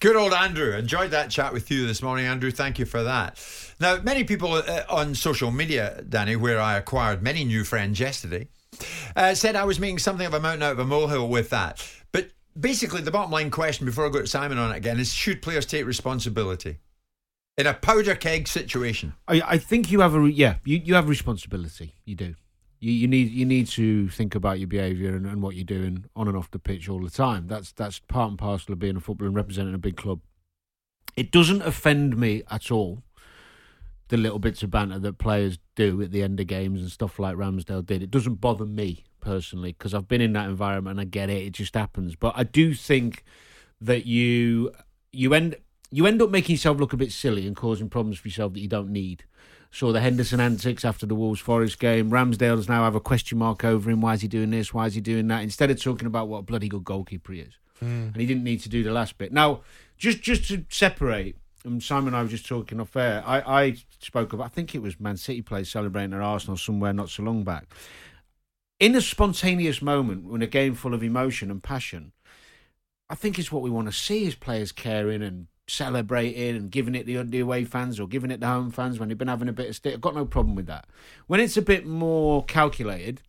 Good 0.00 0.16
old 0.16 0.32
Andrew. 0.32 0.74
Enjoyed 0.74 1.10
that 1.10 1.30
chat 1.30 1.52
with 1.52 1.70
you 1.70 1.86
this 1.86 2.00
morning, 2.00 2.24
Andrew. 2.24 2.50
Thank 2.50 2.78
you 2.78 2.86
for 2.86 3.02
that. 3.02 3.38
Now, 3.78 4.00
many 4.00 4.24
people 4.24 4.54
uh, 4.54 4.84
on 4.88 5.14
social 5.14 5.50
media, 5.50 6.02
Danny, 6.08 6.36
where 6.36 6.58
I 6.58 6.78
acquired 6.78 7.22
many 7.22 7.44
new 7.44 7.64
friends 7.64 8.00
yesterday, 8.00 8.48
uh, 9.14 9.34
said 9.34 9.56
I 9.56 9.64
was 9.64 9.78
making 9.78 9.98
something 9.98 10.26
of 10.26 10.32
a 10.32 10.40
mountain 10.40 10.62
out 10.62 10.72
of 10.72 10.78
a 10.78 10.86
molehill 10.86 11.28
with 11.28 11.50
that. 11.50 11.86
But 12.12 12.30
basically, 12.58 13.02
the 13.02 13.10
bottom 13.10 13.30
line 13.30 13.50
question 13.50 13.84
before 13.84 14.06
I 14.06 14.08
go 14.08 14.22
to 14.22 14.26
Simon 14.26 14.56
on 14.56 14.72
it 14.72 14.78
again 14.78 14.98
is 14.98 15.12
should 15.12 15.42
players 15.42 15.66
take 15.66 15.84
responsibility 15.84 16.78
in 17.58 17.66
a 17.66 17.74
powder 17.74 18.14
keg 18.14 18.48
situation? 18.48 19.12
I, 19.28 19.42
I 19.46 19.58
think 19.58 19.90
you 19.90 20.00
have 20.00 20.14
a 20.14 20.30
yeah 20.30 20.56
you, 20.64 20.78
you 20.78 20.94
have 20.94 21.10
responsibility 21.10 21.94
you 22.06 22.14
do 22.14 22.36
you, 22.80 22.92
you 22.92 23.06
need 23.08 23.30
you 23.30 23.44
need 23.46 23.66
to 23.68 24.08
think 24.08 24.34
about 24.34 24.58
your 24.58 24.68
behaviour 24.68 25.14
and, 25.14 25.26
and 25.26 25.42
what 25.42 25.54
you're 25.54 25.64
doing 25.64 26.06
on 26.16 26.26
and 26.28 26.36
off 26.36 26.50
the 26.50 26.58
pitch 26.58 26.88
all 26.88 27.00
the 27.00 27.10
time 27.10 27.46
that's 27.46 27.72
that's 27.72 28.00
part 28.00 28.30
and 28.30 28.38
parcel 28.38 28.72
of 28.72 28.78
being 28.78 28.96
a 28.96 29.00
footballer 29.00 29.28
and 29.28 29.36
representing 29.36 29.74
a 29.74 29.78
big 29.78 29.96
club 29.96 30.20
It 31.16 31.30
doesn't 31.30 31.62
offend 31.62 32.16
me 32.16 32.42
at 32.50 32.70
all. 32.70 33.02
The 34.08 34.16
little 34.16 34.38
bits 34.38 34.62
of 34.62 34.70
banter 34.70 34.98
that 34.98 35.18
players 35.18 35.58
do 35.76 36.02
at 36.02 36.10
the 36.10 36.22
end 36.22 36.40
of 36.40 36.46
games 36.46 36.80
and 36.80 36.90
stuff 36.90 37.18
like 37.18 37.36
Ramsdale 37.36 37.86
did. 37.86 38.02
It 38.02 38.10
doesn't 38.10 38.40
bother 38.40 38.66
me 38.66 39.04
personally 39.20 39.72
because 39.72 39.94
I've 39.94 40.08
been 40.08 40.20
in 40.20 40.32
that 40.32 40.48
environment 40.48 40.98
and 40.98 41.00
I 41.00 41.04
get 41.04 41.30
it. 41.30 41.46
It 41.46 41.52
just 41.52 41.74
happens. 41.74 42.16
But 42.16 42.34
I 42.36 42.44
do 42.44 42.74
think 42.74 43.24
that 43.80 44.06
you 44.06 44.72
you 45.12 45.34
end 45.34 45.56
you 45.90 46.06
end 46.06 46.22
up 46.22 46.30
making 46.30 46.54
yourself 46.54 46.78
look 46.78 46.92
a 46.92 46.96
bit 46.96 47.12
silly 47.12 47.46
and 47.46 47.54
causing 47.56 47.88
problems 47.88 48.18
for 48.18 48.28
yourself 48.28 48.54
that 48.54 48.60
you 48.60 48.68
don't 48.68 48.90
need. 48.90 49.24
Saw 49.72 49.92
the 49.92 50.00
Henderson 50.00 50.40
antics 50.40 50.84
after 50.84 51.06
the 51.06 51.14
Wolves 51.14 51.40
Forest 51.40 51.78
game. 51.78 52.10
Ramsdale 52.10 52.56
does 52.56 52.68
now 52.68 52.82
have 52.82 52.96
a 52.96 53.00
question 53.00 53.38
mark 53.38 53.64
over 53.64 53.88
him. 53.88 54.00
Why 54.00 54.14
is 54.14 54.20
he 54.20 54.28
doing 54.28 54.50
this? 54.50 54.74
Why 54.74 54.86
is 54.86 54.94
he 54.94 55.00
doing 55.00 55.28
that? 55.28 55.42
Instead 55.42 55.70
of 55.70 55.80
talking 55.80 56.06
about 56.06 56.28
what 56.28 56.38
a 56.38 56.42
bloody 56.42 56.68
good 56.68 56.84
goalkeeper 56.84 57.32
he 57.32 57.40
is, 57.40 57.54
hmm. 57.78 58.08
and 58.12 58.16
he 58.16 58.26
didn't 58.26 58.42
need 58.42 58.60
to 58.60 58.68
do 58.68 58.82
the 58.82 58.90
last 58.90 59.16
bit. 59.16 59.32
Now, 59.32 59.60
just 59.96 60.22
just 60.22 60.48
to 60.48 60.64
separate, 60.70 61.36
and 61.64 61.80
Simon 61.82 62.08
and 62.08 62.16
I 62.16 62.22
were 62.22 62.28
just 62.28 62.46
talking 62.46 62.80
off 62.80 62.96
air. 62.96 63.22
I, 63.24 63.40
I 63.40 63.76
spoke 64.00 64.32
of 64.32 64.40
I 64.40 64.48
think 64.48 64.74
it 64.74 64.82
was 64.82 64.98
Man 64.98 65.16
City 65.16 65.42
players 65.42 65.70
celebrating 65.70 66.10
their 66.10 66.22
Arsenal 66.22 66.56
somewhere 66.56 66.92
not 66.92 67.10
so 67.10 67.22
long 67.22 67.44
back. 67.44 67.72
In 68.80 68.96
a 68.96 69.00
spontaneous 69.00 69.82
moment, 69.82 70.24
when 70.24 70.42
a 70.42 70.46
game 70.46 70.74
full 70.74 70.94
of 70.94 71.02
emotion 71.02 71.50
and 71.50 71.62
passion, 71.62 72.12
I 73.08 73.14
think 73.14 73.38
it's 73.38 73.52
what 73.52 73.62
we 73.62 73.70
want 73.70 73.86
to 73.88 73.92
see 73.92 74.24
is 74.24 74.34
players 74.34 74.72
caring 74.72 75.22
and 75.22 75.46
celebrating 75.70 76.56
and 76.56 76.70
giving 76.70 76.94
it 76.94 77.06
the, 77.06 77.22
the 77.22 77.40
away 77.40 77.64
fans 77.64 78.00
or 78.00 78.08
giving 78.08 78.30
it 78.30 78.40
the 78.40 78.46
home 78.46 78.70
fans 78.70 78.98
when 78.98 79.08
they've 79.08 79.18
been 79.18 79.28
having 79.28 79.48
a 79.48 79.52
bit 79.52 79.68
of 79.68 79.76
stick. 79.76 79.94
I've 79.94 80.00
got 80.00 80.14
no 80.14 80.26
problem 80.26 80.54
with 80.54 80.66
that. 80.66 80.86
When 81.26 81.40
it's 81.40 81.56
a 81.56 81.62
bit 81.62 81.86
more 81.86 82.44
calculated 82.44 83.22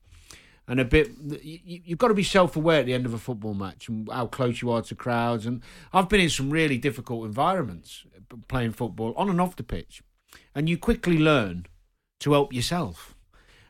and 0.68 0.80
a 0.80 0.86
bit, 0.86 1.12
you, 1.44 1.82
you've 1.86 2.00
got 2.00 2.10
to 2.10 2.14
be 2.14 2.24
self 2.24 2.56
aware 2.56 2.80
at 2.80 2.86
the 2.86 2.94
end 2.94 3.06
of 3.06 3.14
a 3.14 3.18
football 3.18 3.54
match 3.54 3.88
and 3.88 4.10
how 4.12 4.28
close 4.28 4.62
you 4.62 4.72
are 4.72 4.82
to 4.82 4.96
crowds. 4.96 5.46
And 5.46 5.62
I've 5.94 6.10
been 6.10 6.22
in 6.22 6.30
some 6.30 6.50
really 6.50 6.78
difficult 6.78 7.26
environments 7.26 8.06
playing 8.48 8.72
football 8.72 9.14
on 9.16 9.30
and 9.30 9.42
off 9.42 9.56
the 9.56 9.64
pitch, 9.64 10.02
and 10.56 10.70
you 10.70 10.78
quickly 10.78 11.18
learn 11.18 11.66
to 12.22 12.34
help 12.34 12.54
yourself. 12.54 13.16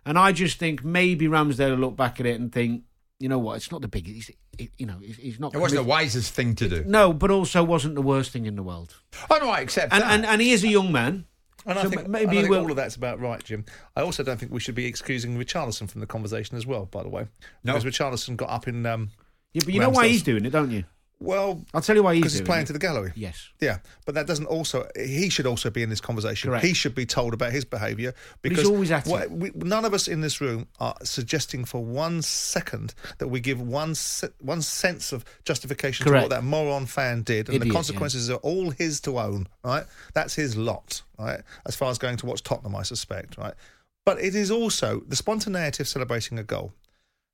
And 0.05 0.17
I 0.17 0.31
just 0.31 0.57
think 0.57 0.83
maybe 0.83 1.27
Ramsdale 1.27 1.71
will 1.71 1.77
look 1.77 1.95
back 1.95 2.19
at 2.19 2.25
it 2.25 2.39
and 2.39 2.51
think, 2.51 2.83
you 3.19 3.29
know 3.29 3.39
what, 3.39 3.57
it's 3.57 3.71
not 3.71 3.81
the 3.81 3.87
biggest, 3.87 4.31
you 4.77 4.85
know, 4.85 4.97
he's, 5.01 5.17
he's 5.17 5.39
not. 5.39 5.55
It 5.55 5.59
wasn't 5.59 5.83
the 5.83 5.89
wisest 5.89 6.33
thing 6.33 6.55
to 6.55 6.69
do. 6.69 6.83
No, 6.85 7.13
but 7.13 7.31
also 7.31 7.63
wasn't 7.63 7.95
the 7.95 8.01
worst 8.01 8.31
thing 8.31 8.45
in 8.45 8.55
the 8.55 8.63
world. 8.63 8.95
Oh 9.29 9.37
no, 9.37 9.49
I 9.49 9.61
accept 9.61 9.93
And 9.93 10.03
that. 10.03 10.11
and, 10.11 10.25
and 10.25 10.41
he 10.41 10.51
is 10.51 10.63
a 10.63 10.67
young 10.67 10.91
man. 10.91 11.25
And 11.65 11.77
I 11.77 11.83
think, 11.85 12.07
maybe 12.07 12.39
I 12.39 12.41
think 12.41 12.55
all 12.55 12.69
of 12.71 12.75
that's 12.75 12.95
about 12.95 13.19
right, 13.19 13.43
Jim. 13.43 13.65
I 13.95 14.01
also 14.01 14.23
don't 14.23 14.39
think 14.39 14.51
we 14.51 14.59
should 14.59 14.73
be 14.73 14.85
excusing 14.87 15.37
Richarlison 15.37 15.87
from 15.89 16.01
the 16.01 16.07
conversation 16.07 16.57
as 16.57 16.65
well, 16.65 16.85
by 16.85 17.03
the 17.03 17.09
way. 17.09 17.27
No. 17.63 17.73
Because 17.73 17.85
Richarlison 17.85 18.35
got 18.35 18.49
up 18.49 18.67
in. 18.67 18.83
Um, 18.85 19.11
Yeah, 19.53 19.61
but 19.65 19.73
you 19.73 19.79
know 19.79 19.89
why 19.89 20.07
he's 20.07 20.23
doing 20.23 20.45
it, 20.45 20.49
don't 20.49 20.71
you? 20.71 20.85
Well, 21.23 21.63
I'll 21.71 21.81
tell 21.81 21.95
you 21.95 22.01
why 22.01 22.15
he's 22.15 22.21
because 22.23 22.33
he's 22.33 22.41
playing 22.41 22.63
it. 22.63 22.67
to 22.67 22.73
the 22.73 22.79
gallery. 22.79 23.11
Yes. 23.15 23.49
Yeah, 23.59 23.77
but 24.07 24.15
that 24.15 24.25
doesn't 24.25 24.47
also. 24.47 24.87
He 24.95 25.29
should 25.29 25.45
also 25.45 25.69
be 25.69 25.83
in 25.83 25.89
this 25.91 26.01
conversation. 26.01 26.49
Correct. 26.49 26.65
He 26.65 26.73
should 26.73 26.95
be 26.95 27.05
told 27.05 27.35
about 27.35 27.51
his 27.51 27.63
behaviour 27.63 28.13
But 28.41 28.51
he's 28.51 28.57
because 28.59 28.71
always 28.71 28.89
at 28.89 29.05
what- 29.05 29.29
we, 29.29 29.51
none 29.55 29.85
of 29.85 29.93
us 29.93 30.07
in 30.07 30.21
this 30.21 30.41
room 30.41 30.67
are 30.79 30.95
suggesting 31.03 31.63
for 31.63 31.83
one 31.85 32.23
second 32.23 32.95
that 33.19 33.27
we 33.27 33.39
give 33.39 33.61
one 33.61 33.93
se- 33.93 34.29
one 34.39 34.63
sense 34.63 35.11
of 35.11 35.23
justification 35.45 36.07
to 36.07 36.11
what 36.13 36.29
that 36.31 36.43
moron 36.43 36.87
fan 36.87 37.21
did, 37.21 37.47
and 37.47 37.49
Idiot, 37.49 37.61
the 37.61 37.67
yeah. 37.67 37.73
consequences 37.73 38.29
are 38.31 38.37
all 38.37 38.71
his 38.71 38.99
to 39.01 39.19
own. 39.19 39.47
Right, 39.63 39.83
that's 40.15 40.33
his 40.33 40.57
lot. 40.57 41.03
Right, 41.19 41.41
as 41.67 41.75
far 41.75 41.91
as 41.91 41.99
going 41.99 42.17
to 42.17 42.25
watch 42.25 42.41
Tottenham, 42.41 42.75
I 42.75 42.81
suspect. 42.81 43.37
Right, 43.37 43.53
but 44.07 44.19
it 44.19 44.33
is 44.33 44.49
also 44.49 45.01
the 45.07 45.15
spontaneity 45.15 45.83
of 45.83 45.87
celebrating 45.87 46.39
a 46.39 46.43
goal. 46.43 46.73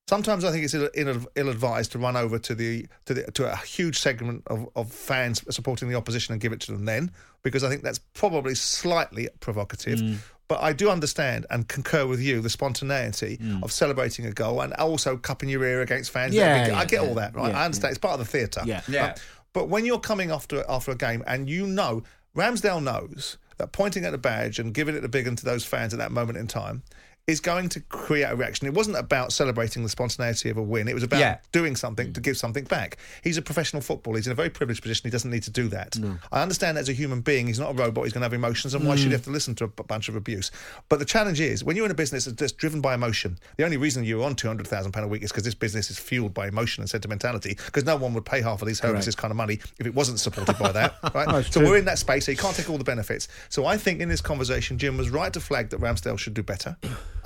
Sometimes 0.07 0.45
I 0.45 0.51
think 0.51 0.63
it's 0.63 0.73
ill, 0.73 0.89
ill, 0.93 1.25
ill-advised 1.35 1.91
to 1.91 1.99
run 1.99 2.15
over 2.15 2.39
to 2.39 2.55
the 2.55 2.87
to 3.05 3.13
the 3.13 3.23
to 3.33 3.51
a 3.51 3.55
huge 3.57 3.99
segment 3.99 4.43
of, 4.47 4.69
of 4.75 4.89
fans 4.91 5.43
supporting 5.53 5.89
the 5.89 5.95
opposition 5.95 6.31
and 6.31 6.39
give 6.41 6.53
it 6.53 6.61
to 6.61 6.71
them 6.71 6.85
then, 6.85 7.11
because 7.43 7.61
I 7.63 7.69
think 7.69 7.83
that's 7.83 7.99
probably 8.13 8.55
slightly 8.55 9.27
provocative. 9.41 9.99
Mm. 9.99 10.17
But 10.47 10.63
I 10.63 10.71
do 10.71 10.89
understand 10.89 11.45
and 11.49 11.67
concur 11.67 12.05
with 12.07 12.21
you 12.21 12.39
the 12.39 12.49
spontaneity 12.49 13.37
Mm. 13.37 13.61
of 13.63 13.71
celebrating 13.73 14.25
a 14.25 14.31
goal 14.31 14.61
and 14.61 14.73
also 14.75 15.17
cupping 15.17 15.49
your 15.49 15.65
ear 15.65 15.81
against 15.81 16.11
fans. 16.11 16.33
Yeah, 16.33 16.53
I 16.53 16.67
yeah, 16.67 16.85
get 16.85 17.01
all 17.01 17.15
that, 17.15 17.35
right? 17.35 17.49
Yeah, 17.51 17.59
I 17.59 17.65
understand. 17.65 17.91
It's 17.91 17.99
part 17.99 18.13
of 18.13 18.19
the 18.19 18.31
theatre. 18.31 18.61
Yeah. 18.65 18.81
Yeah. 18.87 19.07
Right? 19.07 19.19
But 19.51 19.67
when 19.67 19.85
you're 19.85 19.99
coming 19.99 20.31
after 20.31 20.63
after 20.69 20.91
a 20.91 20.95
game 20.95 21.21
and 21.27 21.49
you 21.49 21.67
know 21.67 22.03
Ramsdale 22.33 22.81
knows 22.81 23.37
that 23.57 23.73
pointing 23.73 24.05
at 24.05 24.11
the 24.11 24.17
badge 24.17 24.57
and 24.57 24.73
giving 24.73 24.95
it 24.95 25.01
the 25.01 25.09
big 25.09 25.25
one 25.27 25.35
to 25.35 25.43
those 25.43 25.65
fans 25.65 25.91
at 25.91 25.99
that 25.99 26.11
moment 26.13 26.37
in 26.37 26.47
time 26.47 26.83
is 27.27 27.41
going 27.41 27.67
to 27.67 27.81
create 27.81 28.23
a 28.23 28.33
reaction. 28.33 28.67
It 28.67 28.73
wasn't 28.73 28.95
about 28.95 29.33
celebrating 29.33 29.83
the 29.83 29.89
spontaneity 29.89 30.49
of 30.49 30.55
a 30.55 30.63
win. 30.63 30.87
It 30.87 30.93
was 30.93 31.03
about 31.03 31.19
Yeah. 31.19 31.39
doing 31.51 31.75
something 31.75 32.13
to 32.13 32.21
give 32.21 32.37
something 32.37 32.63
back. 32.63 32.95
He's 33.21 33.35
a 33.35 33.41
professional 33.41 33.81
footballer. 33.81 34.15
He's 34.15 34.27
in 34.27 34.31
a 34.31 34.35
very 34.35 34.49
privileged 34.49 34.81
position. 34.81 35.01
He 35.03 35.09
doesn't 35.09 35.29
need 35.29 35.43
to 35.43 35.51
do 35.51 35.67
that. 35.67 35.97
I 36.31 36.41
understand 36.41 36.77
as 36.77 36.87
a 36.87 36.93
human 36.93 37.19
being, 37.19 37.47
he's 37.47 37.59
not 37.59 37.71
a 37.71 37.73
robot. 37.73 38.05
He's 38.05 38.13
going 38.13 38.21
to 38.21 38.25
have 38.25 38.33
emotions, 38.33 38.73
and 38.73 38.87
why 38.87 38.95
should 38.95 39.07
he 39.07 39.09
mm. 39.09 39.11
have 39.13 39.25
to 39.25 39.29
listen 39.29 39.55
to 39.55 39.65
a 39.65 39.67
bunch 39.67 40.07
of 40.07 40.15
abuse? 40.15 40.51
But 40.87 40.99
the 40.99 41.05
challenge 41.05 41.41
is 41.41 41.65
when 41.65 41.75
you're 41.75 41.83
in 41.83 41.91
a 41.91 41.95
business 41.95 42.23
that's 42.23 42.37
just 42.37 42.57
driven 42.57 42.79
by 42.79 42.93
emotion. 42.93 43.37
The 43.57 43.65
only 43.65 43.75
reason 43.75 44.05
you're 44.05 44.23
on 44.23 44.35
two 44.35 44.47
hundred 44.47 44.67
thousand 44.67 44.93
pound 44.93 45.03
a 45.03 45.09
week 45.09 45.21
is 45.21 45.29
because 45.29 45.43
this 45.43 45.53
business 45.53 45.91
is 45.91 45.99
fueled 45.99 46.33
by 46.33 46.47
emotion 46.47 46.81
and 46.81 46.89
sentimentality. 46.89 47.57
Because 47.65 47.83
no 47.83 47.97
one 47.97 48.13
would 48.13 48.25
pay 48.25 48.39
half 48.39 48.61
of 48.61 48.69
these 48.69 48.79
homeless 48.79 49.05
this 49.05 49.15
kind 49.15 49.31
of 49.31 49.35
money 49.35 49.59
if 49.79 49.85
it 49.85 49.93
wasn't 49.93 50.21
supported 50.21 50.57
by 50.57 50.71
that. 50.71 50.95
Right. 51.17 51.45
so 51.45 51.61
true. 51.61 51.69
we're 51.69 51.77
in 51.77 51.85
that 51.85 51.97
space, 51.97 52.25
so 52.25 52.31
you 52.31 52.37
can't 52.37 52.55
take 52.55 52.69
all 52.69 52.77
the 52.77 52.83
benefits. 52.83 53.27
So 53.49 53.65
I 53.65 53.75
think 53.75 54.01
in 54.01 54.07
this 54.07 54.21
conversation, 54.21 54.77
Jim 54.77 54.97
was 54.97 55.09
right 55.09 55.33
to 55.33 55.39
flag 55.39 55.69
that 55.71 55.79
Ramsdale 55.79 56.19
should 56.19 56.35
do 56.35 56.43
better. 56.43 56.77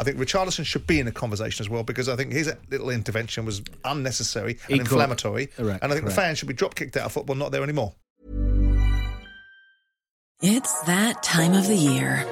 I 0.02 0.04
think 0.04 0.18
Richarlison 0.18 0.66
should 0.66 0.88
be 0.88 1.00
in 1.00 1.08
a 1.08 1.12
conversation 1.12 1.64
as 1.64 1.70
well 1.70 1.84
because 1.84 2.10
I 2.10 2.16
think 2.16 2.32
his 2.34 2.52
little 2.72 2.90
intervention 2.90 3.46
was 3.46 3.62
unnecessary 3.86 4.54
and 4.68 4.78
Equal- 4.78 4.80
inflammatory. 4.80 5.46
Correct, 5.46 5.84
and 5.84 5.92
I 5.92 5.96
think 5.96 6.08
the 6.08 6.12
fans 6.12 6.40
should 6.40 6.48
be 6.48 6.56
drop 6.56 6.74
kicked 6.74 6.98
out 6.98 7.06
of 7.06 7.12
football, 7.12 7.36
not 7.36 7.52
there 7.52 7.62
anymore. 7.62 7.94
It's 10.42 10.82
that 10.86 11.22
time 11.22 11.54
of 11.54 11.68
the 11.68 11.76
year. 11.76 12.26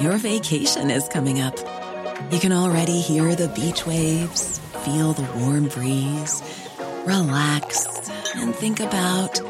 Your 0.00 0.18
vacation 0.18 0.90
is 0.90 1.08
coming 1.08 1.40
up. 1.40 1.56
You 2.30 2.38
can 2.40 2.52
already 2.52 3.00
hear 3.00 3.34
the 3.34 3.48
beach 3.48 3.86
waves, 3.86 4.58
feel 4.84 5.14
the 5.14 5.26
warm 5.40 5.68
breeze, 5.68 6.42
relax, 7.06 8.10
and 8.34 8.54
think 8.54 8.80
about 8.80 9.40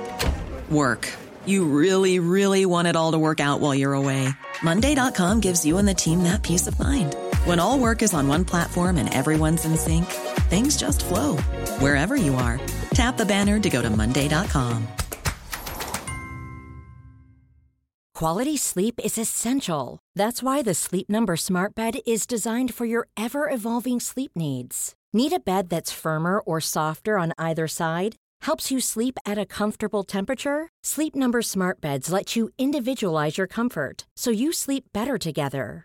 work. 0.71 1.13
You 1.45 1.65
really, 1.65 2.21
really 2.21 2.67
want 2.67 2.87
it 2.87 2.95
all 2.95 3.11
to 3.13 3.19
work 3.19 3.41
out 3.41 3.59
while 3.59 3.75
you're 3.75 3.95
away. 3.95 4.29
Monday.com 4.63 5.41
gives 5.41 5.67
you 5.67 5.79
and 5.79 5.89
the 5.89 5.95
team 5.95 6.23
that 6.23 6.45
peace 6.45 6.69
of 6.69 6.79
mind. 6.79 7.17
When 7.45 7.61
all 7.61 7.79
work 7.79 8.01
is 8.01 8.15
on 8.15 8.27
one 8.27 8.45
platform 8.47 8.97
and 8.97 9.13
everyone's 9.13 9.67
in 9.67 9.77
sync, 9.77 10.07
things 10.49 10.79
just 10.79 11.05
flow 11.05 11.37
wherever 11.79 12.17
you 12.17 12.35
are. 12.37 12.59
Tap 12.95 13.17
the 13.19 13.27
banner 13.27 13.61
to 13.61 13.69
go 13.69 13.83
to 13.83 13.91
Monday.com. 13.91 14.89
Quality 18.15 18.57
sleep 18.57 18.99
is 19.05 19.19
essential. 19.19 19.99
That's 20.15 20.43
why 20.43 20.63
the 20.63 20.73
Sleep 20.73 21.11
Number 21.11 21.37
Smart 21.37 21.75
Bed 21.75 21.97
is 22.07 22.27
designed 22.27 22.73
for 22.73 22.87
your 22.87 23.09
ever 23.17 23.51
evolving 23.51 24.01
sleep 24.01 24.31
needs. 24.37 24.95
Need 25.13 25.33
a 25.33 25.41
bed 25.41 25.69
that's 25.69 25.93
firmer 25.93 26.39
or 26.39 26.61
softer 26.61 27.19
on 27.19 27.33
either 27.37 27.69
side? 27.69 28.17
Helps 28.43 28.71
you 28.71 28.81
sleep 28.81 29.19
at 29.27 29.37
a 29.37 29.45
comfortable 29.45 30.05
temperature? 30.05 30.69
Sleep 30.85 31.15
Number 31.15 31.43
Smart 31.43 31.81
Beds 31.81 32.11
let 32.11 32.37
you 32.37 32.49
individualize 32.57 33.37
your 33.37 33.49
comfort 33.49 34.07
so 34.17 34.31
you 34.31 34.53
sleep 34.53 34.85
better 34.95 35.19
together. 35.19 35.85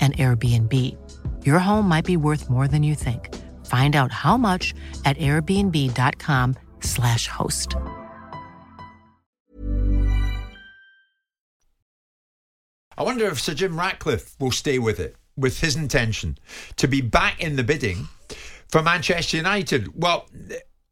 an 0.00 0.12
Airbnb. 0.12 0.96
Your 1.44 1.58
home 1.58 1.86
might 1.86 2.06
be 2.06 2.16
worth 2.16 2.48
more 2.48 2.66
than 2.66 2.82
you 2.82 2.94
think. 2.94 3.36
Find 3.66 3.94
out 3.94 4.10
how 4.10 4.38
much 4.38 4.72
at 5.04 5.18
airbnb.com/slash 5.18 7.26
host. 7.26 7.76
I 12.96 13.02
wonder 13.02 13.26
if 13.26 13.40
Sir 13.40 13.54
Jim 13.54 13.78
Ratcliffe 13.78 14.34
will 14.38 14.50
stay 14.50 14.78
with 14.78 15.00
it, 15.00 15.16
with 15.36 15.60
his 15.60 15.76
intention 15.76 16.38
to 16.76 16.86
be 16.86 17.00
back 17.00 17.40
in 17.40 17.56
the 17.56 17.62
bidding 17.62 18.08
for 18.68 18.82
Manchester 18.82 19.36
United. 19.36 20.00
Well, 20.00 20.28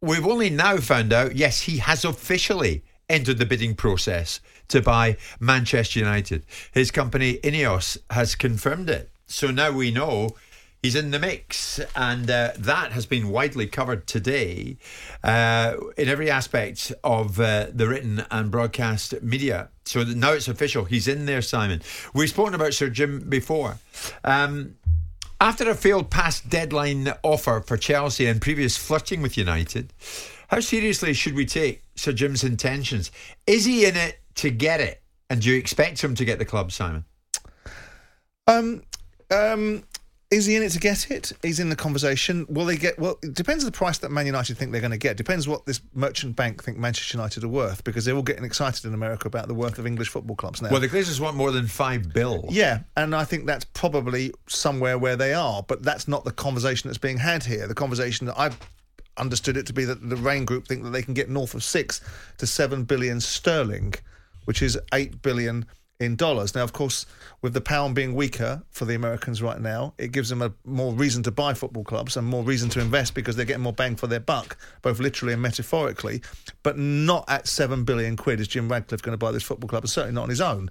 we've 0.00 0.27
only 0.27 0.50
now 0.50 0.79
found 0.79 1.12
out, 1.12 1.37
yes, 1.37 1.61
he 1.61 1.79
has 1.79 2.05
officially 2.05 2.85
entered 3.09 3.38
the 3.38 3.47
bidding 3.47 3.75
process 3.75 4.41
to 4.69 4.83
buy 4.83 5.17
Manchester 5.41 5.99
United. 5.99 6.45
His 6.73 6.91
company, 6.91 7.38
Ineos, 7.38 7.99
has 8.11 8.35
confirmed 8.35 8.91
it. 8.91 9.11
So 9.27 9.50
now 9.50 9.73
we 9.73 9.91
know 9.91 10.37
he's 10.83 10.95
in 10.95 11.11
the 11.11 11.19
mix, 11.19 11.81
and 11.97 12.31
uh, 12.31 12.53
that 12.57 12.93
has 12.93 13.07
been 13.07 13.29
widely 13.29 13.67
covered 13.67 14.07
today 14.07 14.77
uh, 15.25 15.75
in 15.97 16.09
every 16.09 16.31
aspect 16.31 16.93
of 17.03 17.41
uh, 17.41 17.67
the 17.73 17.88
written 17.88 18.25
and 18.31 18.50
broadcast 18.50 19.21
media. 19.23 19.69
So 19.85 20.05
now 20.05 20.33
it's 20.33 20.49
official. 20.49 20.85
He's 20.85 21.09
in 21.09 21.27
there, 21.27 21.43
Simon. 21.43 21.83
We've 22.15 22.29
spoken 22.29 22.55
about 22.55 22.75
Sir 22.75 22.88
Jim 22.88 23.21
before. 23.29 23.79
Um, 24.25 24.77
after 25.41 25.71
a 25.71 25.75
failed 25.75 26.11
past 26.11 26.49
deadline 26.49 27.12
offer 27.23 27.62
for 27.65 27.77
Chelsea 27.77 28.27
and 28.27 28.41
previous 28.41 28.77
flirting 28.77 29.23
with 29.23 29.38
United, 29.38 29.93
how 30.49 30.61
seriously 30.61 31.12
should 31.12 31.35
we 31.35 31.47
take 31.47 31.83
Sir 31.95 32.12
Jim's 32.12 32.43
intentions? 32.43 33.11
Is 33.47 33.64
he 33.64 33.87
in 33.87 33.97
it 33.97 34.19
to 34.37 34.50
get 34.50 34.81
it? 34.81 35.02
And 35.31 35.40
do 35.40 35.50
you 35.50 35.59
expect 35.59 36.02
him 36.02 36.14
to 36.14 36.25
get 36.25 36.38
the 36.38 36.45
club, 36.45 36.73
Simon? 36.73 37.05
Um, 38.47 38.83
um, 39.31 39.85
is 40.31 40.47
he 40.47 40.57
in 40.57 40.62
it 40.62 40.71
to 40.71 40.78
get 40.78 41.11
it? 41.11 41.33
He's 41.43 41.61
in 41.61 41.69
the 41.69 41.76
conversation. 41.76 42.47
Will 42.49 42.64
they 42.64 42.76
get? 42.76 42.99
Well, 42.99 43.19
it 43.23 43.35
depends 43.35 43.62
on 43.64 43.71
the 43.71 43.76
price 43.76 43.99
that 43.99 44.11
Man 44.11 44.25
United 44.25 44.57
think 44.57 44.73
they're 44.73 44.81
going 44.81 44.90
to 44.90 44.99
get. 44.99 45.19
Depends 45.19 45.47
what 45.47 45.67
this 45.67 45.83
merchant 45.95 46.35
bank 46.35 46.62
think 46.62 46.78
Manchester 46.78 47.19
United 47.19 47.45
are 47.45 47.49
worth 47.49 47.85
because 47.85 48.07
they're 48.07 48.17
all 48.17 48.23
getting 48.23 48.45
excited 48.45 48.87
in 48.87 48.95
America 48.95 49.28
about 49.28 49.49
the 49.49 49.55
worth 49.55 49.78
of 49.78 49.87
English 49.87 50.09
football 50.09 50.37
clubs 50.37 50.62
now. 50.62 50.71
Well, 50.71 50.81
the 50.81 50.88
Glazers 50.88 51.21
want 51.21 51.37
more 51.37 51.50
than 51.50 51.67
five 51.67 52.12
bill. 52.12 52.47
Yeah, 52.49 52.81
and 52.97 53.14
I 53.14 53.25
think 53.25 53.47
that's 53.47 53.64
probably 53.67 54.33
somewhere 54.47 54.99
where 54.99 55.17
they 55.17 55.35
are, 55.35 55.62
but 55.62 55.83
that's 55.83 56.09
not 56.09 56.25
the 56.25 56.33
conversation 56.33 56.88
that's 56.88 56.99
being 56.99 57.19
had 57.19 57.45
here. 57.45 57.67
The 57.67 57.75
conversation 57.75 58.26
that 58.26 58.38
I've 58.38 58.59
understood 59.19 59.57
it 59.57 59.67
to 59.67 59.73
be 59.73 59.85
that 59.85 60.09
the 60.09 60.17
Raine 60.17 60.45
Group 60.45 60.67
think 60.67 60.83
that 60.85 60.91
they 60.91 61.03
can 61.03 61.15
get 61.15 61.29
north 61.29 61.55
of 61.55 61.63
six 61.63 62.01
to 62.39 62.47
seven 62.47 62.85
billion 62.85 63.21
sterling, 63.21 63.95
which 64.45 64.63
is 64.63 64.79
eight 64.93 65.23
billion 65.23 65.67
in 66.01 66.15
dollars. 66.15 66.55
Now, 66.55 66.63
of 66.63 66.73
course, 66.73 67.07
with 67.43 67.55
the 67.55 67.61
pound 67.61 67.95
being 67.95 68.15
weaker 68.15 68.63
for 68.71 68.85
the 68.85 68.95
Americans 68.95 69.43
right 69.43 69.61
now, 69.61 69.95
it 69.99 70.13
gives 70.13 70.29
them 70.29 70.43
a 70.43 70.53
more 70.65 70.93
reason 70.93 71.23
to 71.25 71.31
buy 71.31 71.55
football 71.55 71.83
clubs 71.85 72.17
and 72.17 72.27
more 72.27 72.45
reason 72.45 72.69
to 72.71 72.81
invest 72.81 73.15
because 73.15 73.35
they're 73.35 73.45
getting 73.45 73.63
more 73.63 73.73
bang 73.73 73.97
for 73.97 74.07
their 74.07 74.21
buck, 74.21 74.57
both 74.83 75.01
literally 75.01 75.33
and 75.33 75.43
metaphorically, 75.43 76.23
but 76.63 76.79
not 76.79 77.25
at 77.29 77.49
seven 77.49 77.85
billion 77.85 78.17
quid 78.17 78.39
is 78.41 78.47
Jim 78.47 78.69
Ratcliffe 78.69 79.03
going 79.03 79.13
to 79.13 79.19
buy 79.19 79.33
this 79.33 79.43
football 79.43 79.69
club, 79.69 79.83
and 79.83 79.91
certainly 79.91 80.15
not 80.15 80.25
on 80.25 80.31
his 80.31 80.41
own. 80.41 80.71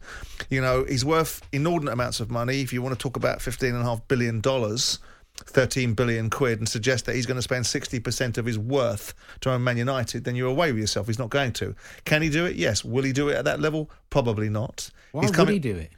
You 0.49 0.61
know, 0.61 0.85
he's 0.85 1.03
worth 1.03 1.41
inordinate 1.51 1.93
amounts 1.93 2.19
of 2.19 2.31
money. 2.31 2.61
If 2.61 2.71
you 2.71 2.81
want 2.81 2.97
to 2.97 3.01
talk 3.01 3.17
about 3.17 3.41
fifteen 3.41 3.73
and 3.73 3.81
a 3.81 3.85
half 3.85 4.07
billion 4.07 4.39
dollars. 4.41 4.99
13 5.47 5.93
billion 5.93 6.29
quid 6.29 6.59
and 6.59 6.67
suggest 6.67 7.05
that 7.05 7.15
he's 7.15 7.25
going 7.25 7.37
to 7.37 7.41
spend 7.41 7.65
60% 7.65 8.37
of 8.37 8.45
his 8.45 8.59
worth 8.59 9.13
to 9.41 9.51
own 9.51 9.63
Man 9.63 9.77
United, 9.77 10.23
then 10.23 10.35
you're 10.35 10.49
away 10.49 10.71
with 10.71 10.81
yourself. 10.81 11.07
He's 11.07 11.19
not 11.19 11.29
going 11.29 11.53
to. 11.53 11.75
Can 12.05 12.21
he 12.21 12.29
do 12.29 12.45
it? 12.45 12.55
Yes. 12.55 12.83
Will 12.85 13.03
he 13.03 13.13
do 13.13 13.29
it 13.29 13.35
at 13.35 13.45
that 13.45 13.59
level? 13.59 13.89
Probably 14.09 14.49
not. 14.49 14.89
Why 15.11 15.21
he's 15.21 15.29
would 15.31 15.35
coming- 15.35 15.53
he 15.53 15.59
do 15.59 15.75
it? 15.75 15.91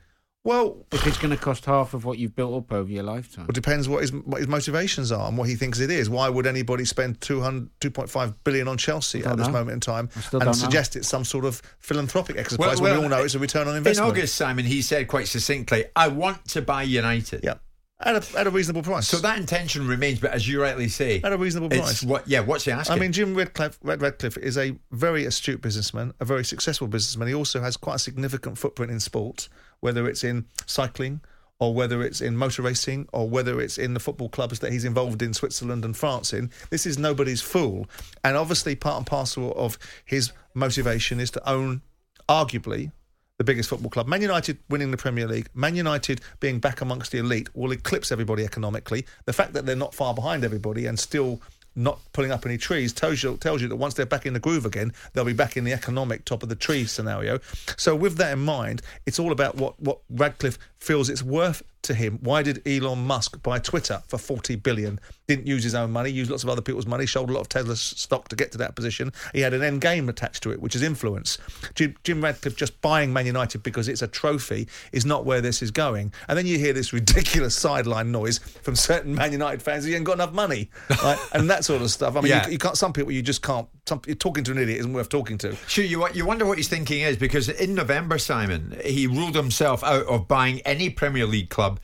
Well, 0.46 0.86
if 0.94 1.06
it's 1.06 1.18
going 1.18 1.36
to 1.36 1.38
cost 1.38 1.66
half 1.66 1.94
of 1.94 2.06
what 2.06 2.18
you've 2.18 2.34
built 2.34 2.56
up 2.56 2.72
over 2.72 2.90
your 2.90 3.04
lifetime. 3.04 3.46
It 3.50 3.54
depends 3.54 3.90
what 3.90 4.00
his 4.02 4.14
what 4.14 4.38
his 4.38 4.48
motivations 4.48 5.12
are 5.12 5.28
and 5.28 5.38
what 5.38 5.50
he 5.50 5.56
thinks 5.56 5.82
it 5.82 5.92
is. 5.92 6.10
Why 6.10 6.30
would 6.30 6.48
anybody 6.48 6.86
spend 6.86 7.20
200, 7.20 7.70
2.5 7.82 8.36
billion 8.46 8.70
on 8.70 8.78
Chelsea 8.78 9.22
Don't 9.22 9.34
at 9.34 9.38
this 9.38 9.48
know. 9.48 9.54
moment 9.54 9.72
in 9.74 9.80
time 9.82 10.10
and 10.16 10.24
don't 10.32 10.46
know. 10.46 10.52
suggest 10.54 10.96
it's 10.96 11.10
some 11.10 11.26
sort 11.26 11.44
of 11.44 11.62
philanthropic 11.80 12.38
exercise 12.38 12.58
Well, 12.58 12.70
when 12.76 12.84
well, 12.84 12.98
we 13.00 13.04
all 13.04 13.10
know 13.10 13.24
it's 13.26 13.36
a 13.36 13.40
return 13.40 13.68
on 13.68 13.76
investment. 13.76 14.08
In? 14.08 14.12
August, 14.18 14.36
Simon, 14.36 14.64
he 14.64 14.82
said 14.82 15.10
quite 15.10 15.28
succinctly, 15.28 15.86
I 15.94 16.08
want 16.08 16.48
to 16.48 16.62
buy 16.62 16.84
United. 16.84 17.42
Yeah. 17.44 17.56
At 18.02 18.34
a, 18.34 18.40
at 18.40 18.48
a 18.48 18.50
reasonable 18.50 18.82
price. 18.82 19.10
So 19.10 19.18
that 19.18 19.38
intention 19.38 19.86
remains, 19.86 20.20
but 20.20 20.32
as 20.32 20.48
you 20.48 20.62
rightly 20.62 20.88
say, 20.88 21.20
At 21.22 21.34
a 21.34 21.38
reasonable 21.38 21.74
it's 21.74 21.82
price. 21.82 22.04
What, 22.04 22.26
yeah, 22.30 22.40
what's 22.40 22.64
he 22.64 22.72
asking? 22.72 22.96
I 22.96 23.00
mean, 23.00 23.12
Jim 23.12 23.36
Redcliffe, 23.36 23.78
Red 23.84 24.02
Redcliffe 24.02 24.38
is 24.38 24.58
a 24.58 24.78
very 24.92 25.26
astute 25.26 25.62
businessman, 25.62 26.14
a 26.22 26.26
very 26.26 26.46
successful 26.46 26.88
businessman. 26.88 27.28
He 27.28 27.34
also 27.34 27.60
has 27.60 27.76
quite 27.76 27.96
a 27.96 28.00
significant 28.00 28.58
footprint 28.58 28.90
in 28.90 29.02
sport, 29.02 29.50
whether 29.82 30.08
it's 30.08 30.24
in 30.24 30.46
cycling 30.66 31.20
or 31.60 31.74
whether 31.74 32.02
it's 32.02 32.22
in 32.22 32.38
motor 32.38 32.62
racing 32.62 33.10
or 33.12 33.30
whether 33.30 33.60
it's 33.60 33.78
in 33.78 33.94
the 33.94 34.00
football 34.00 34.30
clubs 34.30 34.60
that 34.60 34.72
he's 34.72 34.86
involved 34.86 35.22
in 35.22 35.34
Switzerland 35.34 35.84
and 35.84 35.98
France 35.98 36.32
in. 36.32 36.50
This 36.70 36.86
is 36.86 36.98
nobody's 36.98 37.42
fool. 37.42 37.86
And 38.24 38.38
obviously, 38.38 38.76
part 38.76 38.96
and 38.96 39.06
parcel 39.06 39.52
of 39.58 39.78
his 40.06 40.32
motivation 40.54 41.20
is 41.20 41.32
to 41.32 41.50
own, 41.50 41.82
arguably, 42.30 42.94
the 43.40 43.44
biggest 43.46 43.70
football 43.70 43.90
club. 43.90 44.06
Man 44.06 44.22
United 44.22 44.58
winning 44.70 44.92
the 44.92 44.98
Premier 44.98 45.26
League, 45.26 45.50
Man 45.56 45.74
United 45.74 46.20
being 46.42 46.60
back 46.60 46.82
amongst 46.82 47.14
the 47.14 47.20
elite 47.20 47.48
will 47.56 47.72
eclipse 47.72 48.12
everybody 48.12 48.44
economically. 48.44 49.06
The 49.26 49.34
fact 49.34 49.54
that 49.54 49.66
they're 49.66 49.78
not 49.78 49.96
far 49.96 50.14
behind 50.14 50.44
everybody 50.44 50.86
and 50.86 51.00
still 51.00 51.42
not 51.74 52.00
pulling 52.12 52.32
up 52.32 52.46
any 52.46 52.58
trees 52.58 52.92
tells 52.92 53.24
you 53.24 53.38
tells 53.38 53.62
you 53.62 53.70
that 53.70 53.78
once 53.78 53.94
they're 53.94 54.06
back 54.06 54.26
in 54.26 54.34
the 54.34 54.40
groove 54.40 54.66
again, 54.66 54.92
they'll 55.14 55.24
be 55.24 55.32
back 55.32 55.56
in 55.56 55.64
the 55.64 55.72
economic 55.72 56.26
top 56.26 56.44
of 56.44 56.50
the 56.50 56.56
tree 56.56 56.86
scenario. 56.86 57.40
So 57.78 57.96
with 57.96 58.18
that 58.18 58.34
in 58.34 58.40
mind, 58.40 58.82
it's 59.06 59.20
all 59.20 59.32
about 59.32 59.56
what 59.56 59.80
what 59.80 60.00
Ratcliffe 60.10 60.60
feels 60.80 61.10
it's 61.10 61.24
worth 61.24 61.62
to 61.82 61.94
him. 61.94 62.20
Why 62.22 62.42
did 62.44 62.66
Elon 62.68 63.06
Musk 63.06 63.42
buy 63.42 63.60
Twitter 63.60 64.02
for 64.08 64.18
40 64.18 64.56
billion? 64.58 65.00
Didn't 65.28 65.48
use 65.48 65.64
his 65.64 65.76
own 65.76 65.92
money, 65.92 66.10
used 66.10 66.30
lots 66.30 66.44
of 66.44 66.50
other 66.50 66.62
people's 66.62 66.86
money, 66.86 67.06
sold 67.06 67.30
a 67.30 67.34
lot 67.34 67.42
of 67.42 67.50
Tesla's 67.50 67.80
stock 67.82 68.28
to 68.30 68.36
get 68.36 68.52
to 68.54 68.58
that 68.60 68.76
position. 68.76 69.12
He 69.34 69.42
had 69.42 69.54
an 69.54 69.64
end 69.64 69.82
game 69.82 70.10
attached 70.10 70.44
to 70.44 70.52
it, 70.52 70.62
which 70.62 70.76
is 70.76 70.82
influence. 70.82 71.38
Jim, 71.76 71.96
Jim 72.04 72.22
Ratcliffe 72.22 72.56
just 72.58 72.82
buying 72.82 73.14
Man 73.14 73.26
United 73.26 73.64
because 73.64 73.88
it's 73.88 74.02
a 74.02 74.08
trophy 74.08 74.68
is 74.92 75.06
not 75.06 75.26
where 75.26 75.40
this 75.42 75.62
is 75.62 75.72
going. 75.72 76.12
And 76.28 76.38
then 76.38 76.46
you 76.46 76.58
hear 76.58 76.74
this 76.74 76.92
ridiculous 77.00 77.56
sideline 77.56 78.12
noise 78.12 78.40
from 78.40 78.76
certain 78.76 79.16
Man 79.16 79.32
United 79.32 79.62
fans 79.62 79.86
who 79.86 79.94
ain't 79.94 80.04
got 80.06 80.14
enough 80.14 80.34
money, 80.34 80.70
right? 81.04 81.20
and 81.34 81.50
that 81.50 81.64
sort 81.64 81.82
of 81.82 81.90
stuff. 81.92 82.16
I 82.18 82.22
mean, 82.22 82.30
Yeah. 82.32 82.46
you, 82.48 82.54
you 82.54 82.58
can't. 82.58 82.78
Some 82.78 82.92
people 82.94 83.12
you 83.12 83.22
just 83.22 83.42
can't. 83.42 83.68
Talking 83.90 84.44
to 84.44 84.52
an 84.52 84.58
idiot 84.58 84.80
isn't 84.80 84.94
worth 84.94 85.10
talking 85.10 85.38
to. 85.40 85.56
Sure, 85.68 85.84
you, 85.84 86.08
you 86.14 86.26
wonder 86.26 86.46
what 86.46 86.58
he's 86.58 86.68
thinking 86.68 87.02
is 87.02 87.18
because 87.18 87.50
in 87.50 87.76
November, 87.76 88.18
Simon, 88.18 88.80
he 88.86 89.08
ruled 89.08 89.36
himself 89.36 89.84
out 89.84 90.06
of 90.06 90.28
buying 90.28 90.62
any 90.62 90.90
Premier 90.90 91.26
League 91.26 91.50
club 91.50 91.80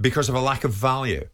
because 0.00 0.28
of 0.28 0.34
a 0.34 0.40
lack 0.40 0.64
of 0.64 0.72
value. 0.72 1.28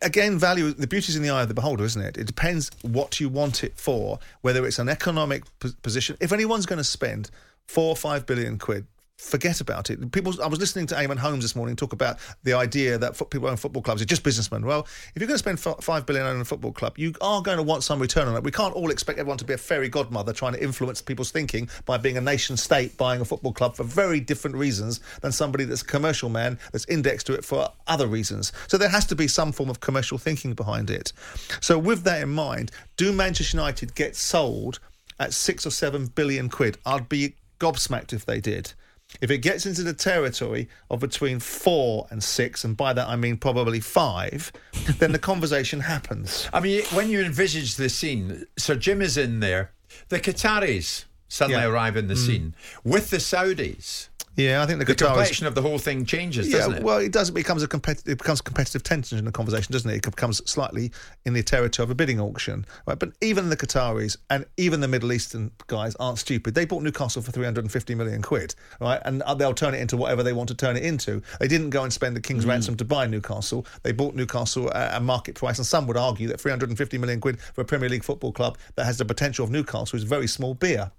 again, 0.00 0.38
value 0.38 0.72
the 0.72 0.86
beauty's 0.86 1.16
in 1.16 1.22
the 1.22 1.30
eye 1.30 1.42
of 1.42 1.48
the 1.48 1.54
beholder, 1.54 1.84
isn't 1.84 2.02
it? 2.02 2.16
It 2.16 2.26
depends 2.26 2.70
what 2.82 3.20
you 3.20 3.28
want 3.28 3.64
it 3.64 3.78
for, 3.78 4.18
whether 4.40 4.66
it's 4.66 4.78
an 4.78 4.88
economic 4.88 5.44
p- 5.60 5.72
position. 5.82 6.16
If 6.20 6.32
anyone's 6.32 6.66
going 6.66 6.78
to 6.78 6.84
spend 6.84 7.30
four 7.66 7.88
or 7.88 7.96
five 7.96 8.26
billion 8.26 8.58
quid, 8.58 8.86
forget 9.22 9.60
about 9.60 9.88
it. 9.88 10.12
People, 10.12 10.34
I 10.42 10.48
was 10.48 10.58
listening 10.58 10.86
to 10.88 10.94
Eamonn 10.96 11.18
Holmes 11.18 11.44
this 11.44 11.54
morning 11.54 11.76
talk 11.76 11.92
about 11.92 12.18
the 12.42 12.54
idea 12.54 12.98
that 12.98 13.16
fo- 13.16 13.24
people 13.24 13.48
own 13.48 13.56
football 13.56 13.82
clubs 13.82 14.02
are 14.02 14.04
just 14.04 14.24
businessmen. 14.24 14.66
Well, 14.66 14.80
if 15.14 15.20
you're 15.20 15.28
going 15.28 15.34
to 15.34 15.38
spend 15.38 15.64
f- 15.64 15.82
five 15.82 16.04
billion 16.06 16.26
on 16.26 16.40
a 16.40 16.44
football 16.44 16.72
club, 16.72 16.98
you 16.98 17.14
are 17.20 17.40
going 17.40 17.56
to 17.56 17.62
want 17.62 17.84
some 17.84 18.00
return 18.00 18.26
on 18.26 18.36
it. 18.36 18.42
We 18.42 18.50
can't 18.50 18.74
all 18.74 18.90
expect 18.90 19.18
everyone 19.18 19.38
to 19.38 19.44
be 19.44 19.54
a 19.54 19.58
fairy 19.58 19.88
godmother 19.88 20.32
trying 20.32 20.54
to 20.54 20.62
influence 20.62 21.00
people's 21.00 21.30
thinking 21.30 21.70
by 21.86 21.98
being 21.98 22.16
a 22.16 22.20
nation 22.20 22.56
state 22.56 22.96
buying 22.98 23.20
a 23.20 23.24
football 23.24 23.52
club 23.52 23.76
for 23.76 23.84
very 23.84 24.18
different 24.18 24.56
reasons 24.56 25.00
than 25.20 25.30
somebody 25.30 25.64
that's 25.64 25.82
a 25.82 25.86
commercial 25.86 26.28
man 26.28 26.58
that's 26.72 26.86
indexed 26.86 27.28
to 27.28 27.34
it 27.34 27.44
for 27.44 27.70
other 27.86 28.08
reasons. 28.08 28.52
So 28.66 28.76
there 28.76 28.88
has 28.88 29.06
to 29.06 29.14
be 29.14 29.28
some 29.28 29.52
form 29.52 29.70
of 29.70 29.80
commercial 29.80 30.18
thinking 30.18 30.54
behind 30.54 30.90
it. 30.90 31.12
So 31.60 31.78
with 31.78 32.02
that 32.04 32.22
in 32.22 32.30
mind, 32.30 32.72
do 32.96 33.12
Manchester 33.12 33.56
United 33.56 33.94
get 33.94 34.16
sold 34.16 34.80
at 35.20 35.32
six 35.32 35.64
or 35.64 35.70
seven 35.70 36.06
billion 36.06 36.48
quid? 36.48 36.78
I'd 36.84 37.08
be 37.08 37.34
gobsmacked 37.60 38.12
if 38.12 38.26
they 38.26 38.40
did. 38.40 38.72
If 39.20 39.30
it 39.30 39.38
gets 39.38 39.66
into 39.66 39.82
the 39.82 39.92
territory 39.92 40.68
of 40.90 41.00
between 41.00 41.38
four 41.38 42.06
and 42.10 42.22
six, 42.22 42.64
and 42.64 42.76
by 42.76 42.92
that 42.92 43.08
I 43.08 43.16
mean 43.16 43.36
probably 43.36 43.80
five, 43.80 44.52
then 44.98 45.12
the 45.12 45.18
conversation 45.18 45.80
happens. 45.80 46.48
I 46.52 46.60
mean, 46.60 46.82
when 46.92 47.08
you 47.10 47.20
envisage 47.20 47.76
the 47.76 47.88
scene, 47.88 48.46
Sir 48.56 48.74
Jim 48.76 49.02
is 49.02 49.16
in 49.16 49.40
there, 49.40 49.72
the 50.08 50.18
Qataris 50.20 51.04
suddenly 51.28 51.62
Yeah. 51.62 51.68
arrive 51.68 51.96
in 51.96 52.08
the 52.08 52.14
mm. 52.14 52.26
scene 52.26 52.54
with 52.84 53.10
the 53.10 53.16
Saudis. 53.18 54.08
Yeah, 54.34 54.62
I 54.62 54.66
think 54.66 54.78
the, 54.78 54.86
The 54.86 54.94
complexion 54.94 55.46
of 55.46 55.54
the 55.54 55.60
whole 55.60 55.78
thing 55.78 56.06
changes, 56.06 56.50
doesn't 56.50 56.78
it? 56.78 56.82
Well, 56.82 56.98
it 56.98 57.12
does. 57.12 57.28
It 57.28 57.34
becomes 57.34 57.62
a 57.62 57.68
competitive. 57.68 58.12
It 58.12 58.18
becomes 58.18 58.40
competitive 58.40 58.82
tension 58.82 59.18
in 59.18 59.26
the 59.26 59.32
conversation, 59.32 59.72
doesn't 59.72 59.90
it? 59.90 59.96
It 59.96 60.04
becomes 60.04 60.40
slightly 60.50 60.90
in 61.26 61.34
the 61.34 61.42
territory 61.42 61.84
of 61.84 61.90
a 61.90 61.94
bidding 61.94 62.18
auction, 62.18 62.64
right? 62.86 62.98
But 62.98 63.12
even 63.20 63.50
the 63.50 63.58
Qataris 63.58 64.16
and 64.30 64.46
even 64.56 64.80
the 64.80 64.88
Middle 64.88 65.12
Eastern 65.12 65.50
guys 65.66 65.94
aren't 65.96 66.18
stupid. 66.18 66.54
They 66.54 66.64
bought 66.64 66.82
Newcastle 66.82 67.20
for 67.20 67.30
three 67.30 67.44
hundred 67.44 67.64
and 67.64 67.72
fifty 67.72 67.94
million 67.94 68.22
quid, 68.22 68.54
right? 68.80 69.02
And 69.04 69.20
uh, 69.24 69.34
they'll 69.34 69.52
turn 69.52 69.74
it 69.74 69.80
into 69.80 69.98
whatever 69.98 70.22
they 70.22 70.32
want 70.32 70.48
to 70.48 70.54
turn 70.54 70.78
it 70.78 70.82
into. 70.82 71.20
They 71.38 71.48
didn't 71.48 71.68
go 71.68 71.82
and 71.82 71.92
spend 71.92 72.16
the 72.16 72.20
king's 72.20 72.46
ransom 72.46 72.74
to 72.78 72.86
buy 72.86 73.06
Newcastle. 73.06 73.66
They 73.82 73.92
bought 73.92 74.14
Newcastle 74.14 74.72
at 74.72 74.96
a 74.96 75.00
market 75.00 75.34
price, 75.34 75.58
and 75.58 75.66
some 75.66 75.86
would 75.88 75.98
argue 75.98 76.28
that 76.28 76.40
three 76.40 76.50
hundred 76.50 76.70
and 76.70 76.78
fifty 76.78 76.96
million 76.96 77.20
quid 77.20 77.38
for 77.38 77.60
a 77.60 77.64
Premier 77.66 77.90
League 77.90 78.04
football 78.04 78.32
club 78.32 78.56
that 78.76 78.86
has 78.86 78.96
the 78.96 79.04
potential 79.04 79.44
of 79.44 79.50
Newcastle 79.50 79.98
is 79.98 80.04
very 80.04 80.26
small 80.26 80.54
beer. 80.54 80.90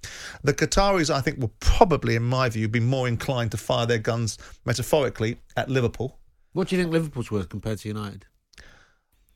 The 0.43 0.53
Qataris, 0.53 1.09
I 1.09 1.19
think, 1.21 1.39
will 1.39 1.53
probably, 1.59 2.15
in 2.15 2.21
my 2.21 2.47
view, 2.49 2.67
be 2.67 2.79
more 2.79 3.07
inclined 3.07 3.22
to 3.23 3.57
fire 3.57 3.85
their 3.85 3.97
guns 3.97 4.37
metaphorically 4.65 5.37
at 5.55 5.69
Liverpool. 5.69 6.19
What 6.53 6.67
do 6.67 6.75
you 6.75 6.81
think 6.81 6.93
Liverpool's 6.93 7.31
worth 7.31 7.49
compared 7.49 7.79
to 7.79 7.87
United? 7.87 8.25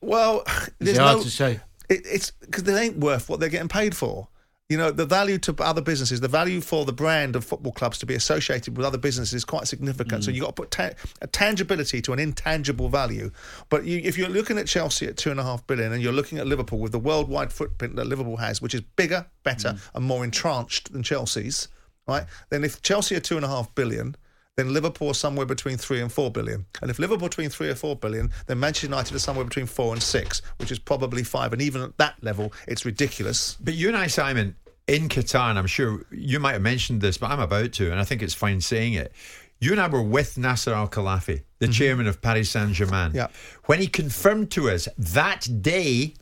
Well, 0.01 0.43
it's 0.79 0.97
hard 0.97 1.17
no, 1.17 1.23
to 1.23 1.29
say? 1.29 1.59
It, 1.89 2.01
it's 2.05 2.31
because 2.31 2.63
they 2.63 2.79
ain't 2.79 2.97
worth 2.97 3.29
what 3.29 3.39
they're 3.39 3.49
getting 3.49 3.69
paid 3.69 3.95
for. 3.95 4.27
You 4.69 4.77
know, 4.77 4.91
the 4.91 5.05
value 5.05 5.37
to 5.39 5.55
other 5.63 5.81
businesses, 5.81 6.19
the 6.19 6.27
value 6.27 6.59
for 6.59 6.83
the 6.83 6.91
brand 6.91 7.37
of 7.37 7.45
football 7.45 7.71
clubs 7.71 7.97
to 7.99 8.05
be 8.05 8.15
associated 8.15 8.75
with 8.75 8.85
other 8.85 8.97
businesses 8.97 9.33
is 9.33 9.45
quite 9.45 9.65
significant. 9.65 10.25
So 10.25 10.29
mm. 10.29 10.35
you've 10.35 10.43
got 10.43 10.57
to 10.57 10.61
put 10.61 10.71
ta- 10.71 10.89
a 11.21 11.27
tangibility 11.27 12.01
to 12.01 12.11
an 12.11 12.19
intangible 12.19 12.89
value. 12.89 13.31
But 13.69 13.85
you, 13.85 14.01
if 14.03 14.17
you're 14.17 14.27
looking 14.27 14.57
at 14.57 14.67
Chelsea 14.67 15.07
at 15.07 15.15
two 15.15 15.31
and 15.31 15.39
a 15.39 15.43
half 15.43 15.65
billion 15.67 15.93
and 15.93 16.03
you're 16.03 16.11
looking 16.11 16.37
at 16.37 16.47
Liverpool 16.47 16.79
with 16.79 16.91
the 16.91 16.99
worldwide 16.99 17.53
footprint 17.53 17.95
that 17.95 18.07
Liverpool 18.07 18.35
has, 18.35 18.61
which 18.61 18.75
is 18.75 18.81
bigger, 18.81 19.25
better, 19.43 19.69
mm. 19.69 19.89
and 19.95 20.03
more 20.03 20.25
entrenched 20.25 20.91
than 20.91 21.01
Chelsea's, 21.01 21.69
right? 22.07 22.25
Then 22.49 22.63
if 22.63 22.81
Chelsea 22.81 23.15
are 23.15 23.19
two 23.19 23.35
and 23.35 23.45
a 23.45 23.49
half 23.49 23.73
billion, 23.75 24.15
then 24.55 24.73
Liverpool 24.73 25.09
are 25.09 25.13
somewhere 25.13 25.45
between 25.45 25.77
three 25.77 26.01
and 26.01 26.11
four 26.11 26.31
billion. 26.31 26.65
And 26.81 26.89
if 26.89 26.97
Liverpool 26.97 27.27
between 27.27 27.49
three 27.49 27.69
or 27.69 27.75
four 27.75 27.95
billion, 27.95 28.31
then 28.47 28.59
Manchester 28.59 28.87
United 28.87 29.15
are 29.15 29.19
somewhere 29.19 29.45
between 29.45 29.67
four 29.67 29.93
and 29.93 30.01
six, 30.01 30.41
which 30.57 30.71
is 30.71 30.79
probably 30.79 31.23
five. 31.23 31.53
And 31.53 31.61
even 31.61 31.81
at 31.81 31.97
that 31.97 32.15
level, 32.23 32.51
it's 32.67 32.83
ridiculous. 32.83 33.55
But 33.61 33.75
you 33.75 33.87
and 33.87 33.95
I, 33.95 34.07
Simon, 34.07 34.55
in 34.87 35.09
Qatar, 35.09 35.51
and 35.51 35.59
I'm 35.59 35.67
sure 35.67 36.05
you 36.11 36.39
might 36.39 36.53
have 36.53 36.61
mentioned 36.61 37.01
this, 37.01 37.17
but 37.17 37.29
I'm 37.29 37.39
about 37.39 37.73
to, 37.73 37.91
and 37.91 37.99
I 37.99 38.03
think 38.03 38.23
it's 38.23 38.33
fine 38.33 38.59
saying 38.61 38.93
it. 38.93 39.11
You 39.59 39.71
and 39.71 39.81
I 39.81 39.87
were 39.87 40.01
with 40.01 40.37
Nasser 40.37 40.73
Al 40.73 40.87
Khelaifi, 40.87 41.43
the 41.59 41.65
mm-hmm. 41.65 41.71
chairman 41.71 42.07
of 42.07 42.21
Paris 42.21 42.49
Saint 42.49 42.73
Germain, 42.73 43.11
Yeah. 43.13 43.27
when 43.65 43.79
he 43.79 43.87
confirmed 43.87 44.49
to 44.51 44.69
us 44.69 44.87
that 44.97 45.61
day, 45.61 46.13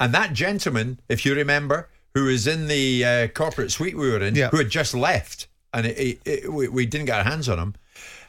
and 0.00 0.14
that 0.14 0.32
gentleman, 0.32 1.00
if 1.08 1.26
you 1.26 1.34
remember, 1.34 1.88
who 2.16 2.24
was 2.24 2.46
in 2.46 2.66
the 2.66 3.04
uh, 3.04 3.28
corporate 3.28 3.70
suite 3.70 3.94
we 3.94 4.10
were 4.10 4.22
in, 4.22 4.34
Yeah. 4.34 4.48
who 4.48 4.56
had 4.56 4.70
just 4.70 4.94
left, 4.94 5.48
and 5.74 5.84
it, 5.84 5.98
it, 5.98 6.20
it, 6.24 6.52
we, 6.52 6.66
we 6.66 6.86
didn't 6.86 7.04
get 7.06 7.18
our 7.18 7.24
hands 7.24 7.46
on 7.46 7.58
him, 7.58 7.74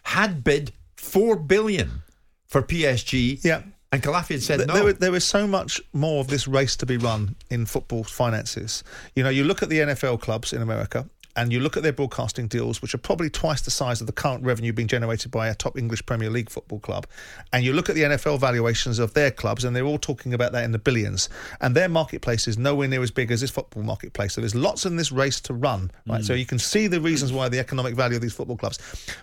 had 0.04 0.44
bid 0.44 0.74
four 0.98 1.38
billion 1.38 2.02
for 2.46 2.62
PSG. 2.62 3.42
Yeah. 3.46 3.62
And 3.94 4.04
Khelaifi 4.04 4.28
had 4.34 4.44
said 4.44 4.58
Th- 4.58 4.68
no. 4.68 4.74
There, 4.84 4.92
there 4.94 5.16
is 5.16 5.24
so 5.24 5.48
much 5.48 5.80
more 5.94 6.20
of 6.20 6.28
this 6.28 6.50
race 6.50 6.76
to 6.76 6.86
be 6.86 6.98
run 6.98 7.38
in 7.50 7.66
football 7.66 8.04
finances. 8.04 8.84
You 9.16 9.24
know, 9.24 9.30
you 9.30 9.46
look 9.46 9.64
at 9.64 9.70
the 9.70 9.80
NFL 9.80 10.20
clubs 10.20 10.52
in 10.52 10.62
America 10.62 11.08
and 11.38 11.54
you 11.54 11.60
look 11.60 11.78
at 11.78 11.84
their 11.84 11.94
broadcasting 11.94 12.48
deals, 12.48 12.82
which 12.82 12.96
are 12.96 12.98
probably 12.98 13.30
twice 13.30 13.62
the 13.62 13.70
size 13.70 14.02
of 14.02 14.08
the 14.08 14.14
current 14.14 14.44
revenue 14.44 14.74
being 14.74 14.88
generated 14.88 15.30
by 15.30 15.48
a 15.48 15.56
top 15.56 15.78
English 15.78 16.04
Premier 16.08 16.32
League 16.32 16.50
football 16.50 16.80
club. 16.80 17.06
And 17.54 17.64
you 17.64 17.74
look 17.74 17.90
at 17.90 17.96
the 17.96 18.02
NFL 18.02 18.40
valuations 18.40 18.98
of 18.98 19.14
their 19.14 19.30
clubs, 19.30 19.64
and 19.64 19.76
they're 19.76 19.86
all 19.86 20.00
talking 20.00 20.34
about 20.34 20.52
that 20.54 20.64
in 20.64 20.72
the 20.72 20.80
billions. 20.80 21.30
And 21.62 21.76
their 21.76 21.90
marketplace 21.90 22.48
is 22.48 22.58
nowhere 22.58 22.88
near 22.88 23.04
as 23.04 23.12
big 23.12 23.32
as 23.32 23.42
this 23.42 23.52
football 23.52 23.84
marketplace. 23.84 24.34
So 24.34 24.42
there's 24.42 24.56
lots 24.56 24.88
in 24.88 24.96
this 24.96 25.12
race 25.12 25.40
to 25.42 25.54
run, 25.54 25.92
right? 26.08 26.26
So 26.26 26.34
mm. 26.34 26.40
you 26.40 26.46
can 26.48 26.58
see 26.58 26.88
the 26.88 27.00
reasons 27.00 27.32
why 27.32 27.50
the 27.50 27.60
economic 27.60 27.94
value 27.94 28.16
of 28.16 28.22
these 28.24 28.34
football 28.34 28.58
clubs. 28.58 28.80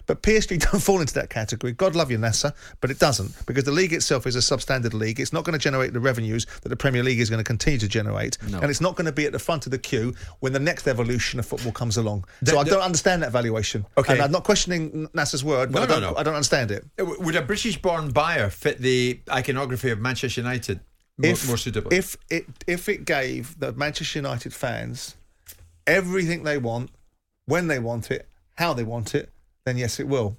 But 0.06 0.22
PSG 0.22 0.60
don't 0.70 0.80
fall 0.80 1.00
into 1.00 1.14
that 1.14 1.30
category. 1.30 1.72
God 1.72 1.96
love 1.96 2.12
you, 2.12 2.18
Nasser, 2.18 2.52
but 2.80 2.92
it 2.92 3.00
doesn't 3.00 3.44
because 3.46 3.64
the 3.64 3.72
league 3.72 3.92
itself 3.92 4.24
is 4.28 4.36
a 4.36 4.38
substandard 4.38 4.94
league. 4.94 5.18
It's 5.18 5.32
not 5.32 5.42
going 5.42 5.54
to 5.54 5.62
generate 5.62 5.92
the 5.92 6.00
revenues 6.00 6.46
that 6.62 6.68
the 6.68 6.76
Premier 6.76 7.02
League 7.02 7.18
is 7.18 7.28
going 7.28 7.38
to 7.38 7.44
continue 7.44 7.80
to 7.80 7.88
generate, 7.88 8.38
and 8.40 8.70
it's 8.70 8.80
not 8.80 8.94
going 8.94 9.06
to 9.06 9.12
be 9.12 9.26
at 9.26 9.32
the 9.32 9.38
front 9.40 9.66
of 9.66 9.72
the 9.72 9.78
queue 9.78 10.14
when 10.38 10.52
the 10.52 10.60
next 10.60 10.86
evolution 10.86 11.40
of 11.40 11.46
football 11.46 11.72
comes 11.72 11.96
along. 11.96 12.03
So 12.04 12.22
The- 12.42 12.58
I 12.58 12.64
the- 12.64 12.70
don't 12.70 12.82
understand 12.82 13.22
that 13.22 13.32
valuation. 13.32 13.86
Okay. 13.98 14.14
and 14.14 14.22
I'm 14.22 14.30
not 14.32 14.44
questioning 14.44 15.08
Nasser's 15.14 15.42
word, 15.44 15.72
but 15.72 15.78
No, 15.80 15.84
I, 15.84 15.86
don't, 15.86 16.00
no, 16.02 16.10
no. 16.12 16.16
I 16.16 16.22
don't 16.22 16.34
understand 16.34 16.70
it. 16.70 16.84
Would 16.98 17.36
a 17.36 17.42
British-born 17.42 18.10
buyer 18.10 18.50
fit 18.50 18.78
the 18.78 19.20
iconography 19.30 19.90
of 19.90 19.98
Manchester 19.98 20.40
United 20.40 20.80
more, 21.18 21.32
if, 21.32 21.46
more 21.46 21.56
suitably? 21.56 21.96
If 21.96 22.16
it 22.30 22.46
if 22.66 22.88
it 22.88 23.04
gave 23.04 23.58
the 23.58 23.72
Manchester 23.72 24.18
United 24.18 24.52
fans 24.52 25.16
everything 25.86 26.44
they 26.44 26.58
want, 26.58 26.90
when 27.46 27.68
they 27.68 27.78
want 27.78 28.10
it, 28.10 28.28
how 28.54 28.72
they 28.72 28.84
want 28.84 29.14
it, 29.14 29.30
then 29.64 29.76
yes, 29.76 29.98
it 30.00 30.08
will. 30.08 30.36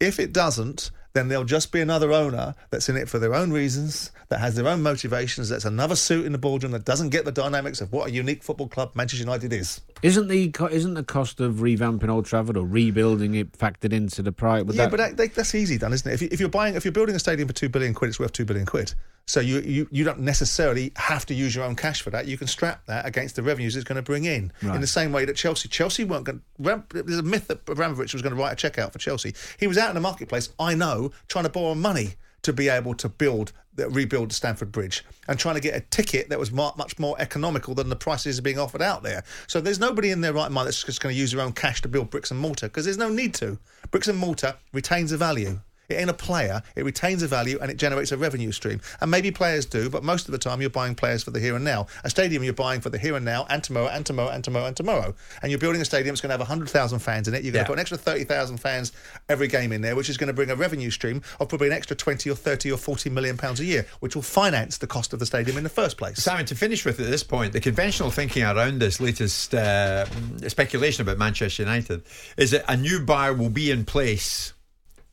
If 0.00 0.18
it 0.20 0.32
doesn't, 0.32 0.90
then 1.14 1.28
there'll 1.28 1.44
just 1.44 1.70
be 1.72 1.80
another 1.80 2.12
owner 2.12 2.54
that's 2.70 2.88
in 2.88 2.96
it 2.96 3.08
for 3.08 3.18
their 3.20 3.34
own 3.34 3.52
reasons, 3.52 4.10
that 4.30 4.40
has 4.40 4.56
their 4.56 4.66
own 4.66 4.82
motivations, 4.82 5.48
that's 5.48 5.64
another 5.64 5.94
suit 5.94 6.26
in 6.26 6.32
the 6.32 6.38
boardroom 6.38 6.72
that 6.72 6.84
doesn't 6.84 7.10
get 7.10 7.24
the 7.24 7.30
dynamics 7.32 7.80
of 7.80 7.92
what 7.92 8.08
a 8.08 8.10
unique 8.10 8.42
football 8.42 8.66
club 8.68 8.90
Manchester 8.94 9.22
United 9.24 9.52
is. 9.52 9.80
Isn't 10.04 10.28
the 10.28 10.52
isn't 10.70 10.92
the 10.92 11.02
cost 11.02 11.40
of 11.40 11.54
revamping 11.54 12.10
Old 12.10 12.26
Trafford 12.26 12.58
or 12.58 12.66
rebuilding 12.66 13.34
it 13.36 13.52
factored 13.52 13.94
into 13.94 14.20
the 14.20 14.32
price? 14.32 14.62
Would 14.62 14.76
yeah, 14.76 14.82
that- 14.84 14.90
but 14.90 14.96
that, 14.98 15.16
that, 15.16 15.34
that's 15.34 15.54
easy 15.54 15.78
done, 15.78 15.94
isn't 15.94 16.10
it? 16.10 16.12
If, 16.12 16.20
you, 16.20 16.28
if 16.30 16.40
you're 16.40 16.50
buying, 16.50 16.74
if 16.74 16.84
you're 16.84 16.92
building 16.92 17.16
a 17.16 17.18
stadium 17.18 17.48
for 17.48 17.54
two 17.54 17.70
billion 17.70 17.94
quid, 17.94 18.10
it's 18.10 18.20
worth 18.20 18.32
two 18.32 18.44
billion 18.44 18.66
quid. 18.66 18.92
So 19.24 19.40
you, 19.40 19.60
you 19.60 19.88
you 19.90 20.04
don't 20.04 20.20
necessarily 20.20 20.92
have 20.96 21.24
to 21.26 21.34
use 21.34 21.54
your 21.54 21.64
own 21.64 21.74
cash 21.74 22.02
for 22.02 22.10
that. 22.10 22.26
You 22.26 22.36
can 22.36 22.48
strap 22.48 22.84
that 22.84 23.06
against 23.06 23.36
the 23.36 23.42
revenues 23.42 23.76
it's 23.76 23.84
going 23.86 23.96
to 23.96 24.02
bring 24.02 24.26
in. 24.26 24.52
Right. 24.62 24.74
In 24.74 24.82
the 24.82 24.86
same 24.86 25.10
way 25.10 25.24
that 25.24 25.36
Chelsea, 25.36 25.70
Chelsea 25.70 26.04
weren't 26.04 26.24
going. 26.26 26.42
Ram, 26.58 26.84
there's 26.90 27.20
a 27.20 27.22
myth 27.22 27.46
that 27.48 27.66
Abramovich 27.66 28.12
was 28.12 28.20
going 28.20 28.34
to 28.34 28.38
write 28.38 28.52
a 28.52 28.56
check 28.56 28.78
out 28.78 28.92
for 28.92 28.98
Chelsea. 28.98 29.32
He 29.58 29.66
was 29.66 29.78
out 29.78 29.88
in 29.88 29.94
the 29.94 30.02
marketplace, 30.02 30.50
I 30.58 30.74
know, 30.74 31.12
trying 31.28 31.44
to 31.44 31.50
borrow 31.50 31.74
money 31.74 32.16
to 32.44 32.52
be 32.52 32.68
able 32.68 32.94
to 32.94 33.08
build 33.08 33.52
rebuild 33.76 34.32
Stamford 34.32 34.70
Bridge 34.70 35.04
and 35.26 35.38
trying 35.38 35.56
to 35.56 35.60
get 35.60 35.74
a 35.74 35.80
ticket 35.80 36.28
that 36.28 36.38
was 36.38 36.52
much 36.52 36.98
more 36.98 37.16
economical 37.18 37.74
than 37.74 37.88
the 37.88 37.96
prices 37.96 38.40
being 38.40 38.58
offered 38.58 38.82
out 38.82 39.02
there. 39.02 39.24
So 39.48 39.60
there's 39.60 39.80
nobody 39.80 40.10
in 40.10 40.20
their 40.20 40.32
right 40.32 40.50
mind 40.50 40.66
that's 40.66 40.84
just 40.84 41.00
going 41.00 41.12
to 41.12 41.18
use 41.18 41.32
their 41.32 41.40
own 41.40 41.52
cash 41.52 41.82
to 41.82 41.88
build 41.88 42.10
bricks 42.10 42.30
and 42.30 42.38
mortar 42.38 42.68
because 42.68 42.84
there's 42.84 42.98
no 42.98 43.08
need 43.08 43.34
to. 43.34 43.58
Bricks 43.90 44.08
and 44.08 44.18
mortar 44.18 44.54
retains 44.72 45.10
a 45.12 45.16
value. 45.16 45.58
It 45.88 45.94
ain't 45.94 46.10
a 46.10 46.14
player. 46.14 46.62
It 46.76 46.84
retains 46.84 47.22
a 47.22 47.28
value 47.28 47.58
and 47.60 47.70
it 47.70 47.76
generates 47.76 48.12
a 48.12 48.16
revenue 48.16 48.52
stream. 48.52 48.80
And 49.00 49.10
maybe 49.10 49.30
players 49.30 49.66
do, 49.66 49.90
but 49.90 50.02
most 50.02 50.26
of 50.26 50.32
the 50.32 50.38
time 50.38 50.60
you're 50.60 50.70
buying 50.70 50.94
players 50.94 51.22
for 51.22 51.30
the 51.30 51.40
here 51.40 51.56
and 51.56 51.64
now. 51.64 51.86
A 52.04 52.10
stadium 52.10 52.42
you're 52.42 52.52
buying 52.52 52.80
for 52.80 52.90
the 52.90 52.98
here 52.98 53.16
and 53.16 53.24
now 53.24 53.46
and 53.50 53.62
tomorrow 53.62 53.88
and 53.88 54.04
tomorrow 54.06 54.30
and 54.30 54.42
tomorrow 54.44 54.66
and 54.66 54.76
tomorrow. 54.76 55.14
And 55.42 55.50
you're 55.50 55.58
building 55.58 55.80
a 55.80 55.84
stadium 55.84 56.12
that's 56.14 56.20
going 56.20 56.30
to 56.30 56.34
have 56.34 56.40
100,000 56.40 56.98
fans 57.00 57.28
in 57.28 57.34
it. 57.34 57.42
You're 57.44 57.52
going 57.52 57.60
Yeah. 57.60 57.64
to 57.64 57.68
put 57.68 57.74
an 57.74 57.80
extra 57.80 57.98
30,000 57.98 58.58
fans 58.58 58.92
every 59.28 59.48
game 59.48 59.72
in 59.72 59.80
there, 59.82 59.96
which 59.96 60.08
is 60.08 60.16
going 60.16 60.28
to 60.28 60.32
bring 60.34 60.50
a 60.50 60.56
revenue 60.56 60.90
stream 60.90 61.22
of 61.40 61.48
probably 61.48 61.66
an 61.68 61.72
extra 61.74 61.96
20 61.96 62.30
or 62.30 62.34
30 62.34 62.72
or 62.72 62.76
40 62.78 63.10
million 63.10 63.36
pounds 63.36 63.60
a 63.60 63.64
year, 63.64 63.86
which 64.00 64.14
will 64.14 64.22
finance 64.22 64.78
the 64.78 64.86
cost 64.86 65.12
of 65.12 65.18
the 65.18 65.26
stadium 65.26 65.56
in 65.56 65.64
the 65.64 65.70
first 65.70 65.96
place. 65.96 66.22
Simon, 66.22 66.46
to 66.46 66.54
finish 66.54 66.84
with 66.84 66.98
at 67.00 67.06
this 67.06 67.22
point, 67.22 67.52
the 67.52 67.60
conventional 67.60 68.10
thinking 68.10 68.42
around 68.42 68.80
this 68.80 69.00
latest 69.00 69.54
uh, 69.54 70.06
speculation 70.48 71.02
about 71.02 71.18
Manchester 71.18 71.62
United 71.62 72.02
is 72.36 72.50
that 72.52 72.64
a 72.68 72.76
new 72.76 73.00
buyer 73.00 73.34
will 73.34 73.50
be 73.50 73.70
in 73.70 73.84
place 73.84 74.52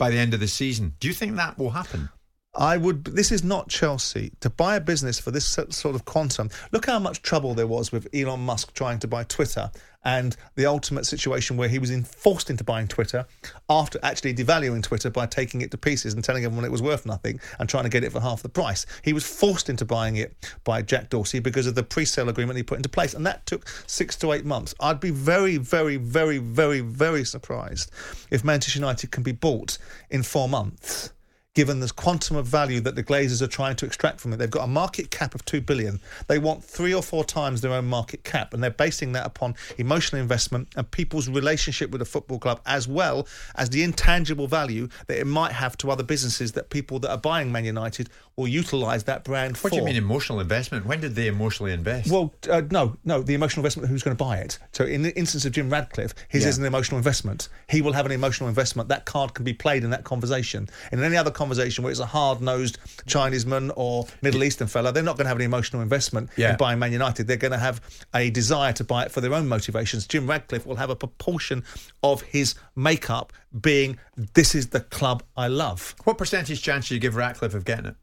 by 0.02 0.10
the 0.10 0.18
end 0.18 0.34
of 0.34 0.40
the 0.40 0.48
season. 0.48 0.96
Do 1.00 1.08
you 1.08 1.14
think 1.14 1.36
that 1.36 1.60
will 1.60 1.70
happen? 1.70 2.10
I 2.56 2.76
would. 2.76 3.06
This 3.06 3.32
is 3.32 3.44
not 3.44 3.70
Chelsea 3.70 4.32
to 4.40 4.50
buy 4.50 4.76
a 4.76 4.82
business 4.82 5.20
for 5.20 5.30
this 5.30 5.46
sort 5.46 5.94
of 5.96 6.06
quantum. 6.06 6.50
Look 6.72 6.88
how 6.88 6.98
much 6.98 7.22
trouble 7.22 7.54
there 7.54 7.68
was 7.68 7.92
with 7.92 8.08
Elon 8.12 8.40
Musk 8.40 8.74
trying 8.74 8.98
to 8.98 9.08
buy 9.08 9.26
Twitter, 9.26 9.70
and 10.04 10.36
the 10.56 10.66
ultimate 10.66 11.06
situation 11.06 11.58
where 11.58 11.70
he 11.70 11.80
was 11.80 11.90
in, 11.90 12.04
forced 12.04 12.50
into 12.50 12.64
buying 12.64 12.88
Twitter 12.88 13.26
after 13.70 14.00
actually 14.04 14.34
devaluing 14.34 14.82
Twitter 14.82 15.10
by 15.10 15.26
taking 15.26 15.62
it 15.62 15.72
to 15.72 15.78
pieces 15.78 16.14
and 16.14 16.24
telling 16.24 16.44
everyone 16.44 16.66
it 16.66 16.72
was 16.72 16.82
worth 16.82 17.06
nothing 17.06 17.40
and 17.60 17.70
trying 17.70 17.84
to 17.84 17.90
get 17.90 18.04
it 18.04 18.12
for 18.12 18.20
half 18.20 18.42
the 18.42 18.50
price. 18.50 18.86
He 19.04 19.14
was 19.14 19.26
forced 19.26 19.70
into 19.70 19.86
buying 19.86 20.18
it 20.18 20.36
by 20.64 20.82
Jack 20.82 21.10
Dorsey 21.10 21.40
because 21.40 21.68
of 21.68 21.76
the 21.76 21.84
pre-sale 21.84 22.30
agreement 22.30 22.58
he 22.58 22.64
put 22.64 22.78
into 22.78 22.90
place, 22.90 23.14
and 23.14 23.26
that 23.26 23.46
took 23.46 23.68
six 23.88 24.16
to 24.18 24.32
eight 24.34 24.46
months. 24.46 24.74
I'd 24.80 25.00
be 25.00 25.12
very, 25.12 25.58
very, 25.58 25.98
very, 25.98 26.38
very, 26.38 26.80
very 26.82 27.24
surprised 27.24 27.92
if 28.30 28.44
Manchester 28.44 28.80
United 28.80 29.12
can 29.12 29.24
be 29.24 29.32
bought 29.32 29.78
in 30.10 30.24
four 30.24 30.50
months 30.50 31.12
given 31.54 31.82
the 31.82 31.90
quantum 31.90 32.38
of 32.38 32.46
value 32.48 32.80
that 32.80 32.96
the 32.96 33.04
Glazers 33.04 33.42
are 33.42 33.48
trying 33.48 33.76
to 33.76 33.86
extract 33.86 34.22
from 34.22 34.32
it. 34.32 34.38
They've 34.38 34.50
got 34.50 34.64
a 34.64 34.68
market 34.68 35.12
cap 35.12 35.36
of 35.36 35.44
2 35.44 35.60
billion. 35.62 36.00
They 36.28 36.40
want 36.40 36.64
three 36.64 36.94
or 36.94 37.04
four 37.04 37.26
times 37.26 37.60
their 37.60 37.74
own 37.74 37.86
market 37.88 38.24
cap 38.24 38.54
and 38.54 38.64
they're 38.64 38.70
basing 38.72 39.12
that 39.14 39.26
upon 39.26 39.56
emotional 39.78 40.22
investment 40.22 40.70
and 40.78 40.90
people's 40.90 41.28
relationship 41.28 41.92
with 41.92 42.00
the 42.00 42.06
football 42.06 42.40
club 42.40 42.62
as 42.66 42.88
well 42.88 43.28
as 43.56 43.70
the 43.70 43.84
intangible 43.84 44.48
value 44.48 44.88
that 45.08 45.20
it 45.20 45.28
might 45.28 45.52
have 45.52 45.76
to 45.78 45.92
other 45.92 46.04
businesses 46.04 46.54
that 46.54 46.70
people 46.70 47.00
that 47.00 47.12
are 47.12 47.18
buying 47.18 47.52
Man 47.52 47.66
United 47.66 48.10
will 48.38 48.48
utilise 48.48 49.04
that 49.04 49.26
brand 49.26 49.58
for. 49.58 49.66
What 49.68 49.74
do 49.74 49.80
you 49.80 49.84
mean 49.86 49.98
emotional 49.98 50.40
investment? 50.40 50.86
When 50.86 51.02
did 51.02 51.16
they 51.16 51.28
emotionally 51.28 51.74
invest? 51.74 52.10
Well, 52.10 52.34
uh, 52.50 52.62
no, 52.72 52.96
no, 53.04 53.22
the 53.22 53.34
emotional 53.34 53.60
investment, 53.60 53.90
who's 53.90 54.04
going 54.04 54.16
to 54.16 54.24
buy 54.24 54.38
it? 54.38 54.58
So, 54.72 54.86
in 54.86 55.02
the 55.02 55.16
instance 55.18 55.44
of 55.44 55.52
Jim 55.52 55.70
Ratcliffe, 55.70 56.14
his 56.30 56.44
Yeah. 56.44 56.50
is 56.50 56.58
an 56.58 56.64
emotional 56.66 56.98
investment. 56.98 57.50
He 57.70 57.82
will 57.82 57.92
have 57.92 58.06
an 58.06 58.14
emotional 58.14 58.48
investment. 58.48 58.88
That 58.88 59.06
card 59.06 59.34
can 59.34 59.44
be 59.44 59.54
played 59.54 59.84
in 59.84 59.90
that 59.90 60.06
conversation. 60.06 60.70
In 60.94 61.04
any 61.04 61.18
other 61.18 61.30
conversation 61.42 61.84
where 61.84 61.92
it's 61.92 62.00
a 62.00 62.06
hard 62.06 62.42
nosed 62.42 62.78
Chineseman 63.08 63.72
or 63.76 64.06
Middle 64.22 64.44
Eastern 64.44 64.68
fella, 64.68 64.92
they're 64.92 65.02
not 65.04 65.18
going 65.18 65.26
to 65.26 65.30
have 65.30 65.38
an 65.38 65.44
emotional 65.44 65.82
investment 65.82 66.30
Yeah. 66.38 66.52
in 66.52 66.58
buying 66.58 66.80
Man 66.80 66.92
United. 66.92 67.28
They're 67.28 67.38
going 67.48 67.52
to 67.52 67.58
have 67.58 67.82
a 68.14 68.30
desire 68.30 68.74
to 68.74 68.84
buy 68.84 69.06
it 69.06 69.12
for 69.12 69.22
their 69.22 69.34
own 69.34 69.48
motivations. 69.48 70.06
Jim 70.08 70.28
Ratcliffe 70.28 70.66
will 70.66 70.76
have 70.78 70.90
a 70.90 70.96
proportion 70.96 71.64
of 72.04 72.22
his 72.22 72.56
makeup 72.76 73.34
being, 73.60 73.98
this 74.34 74.54
is 74.56 74.68
the 74.70 74.80
club 74.82 75.24
I 75.36 75.48
love. 75.48 75.96
what 76.04 76.18
percentage 76.18 76.62
chance 76.62 76.88
do 76.90 76.94
you 76.96 77.00
give 77.00 77.16
Ratcliffe 77.16 77.54
of 77.56 77.66
getting 77.66 77.86
it? 77.88 77.96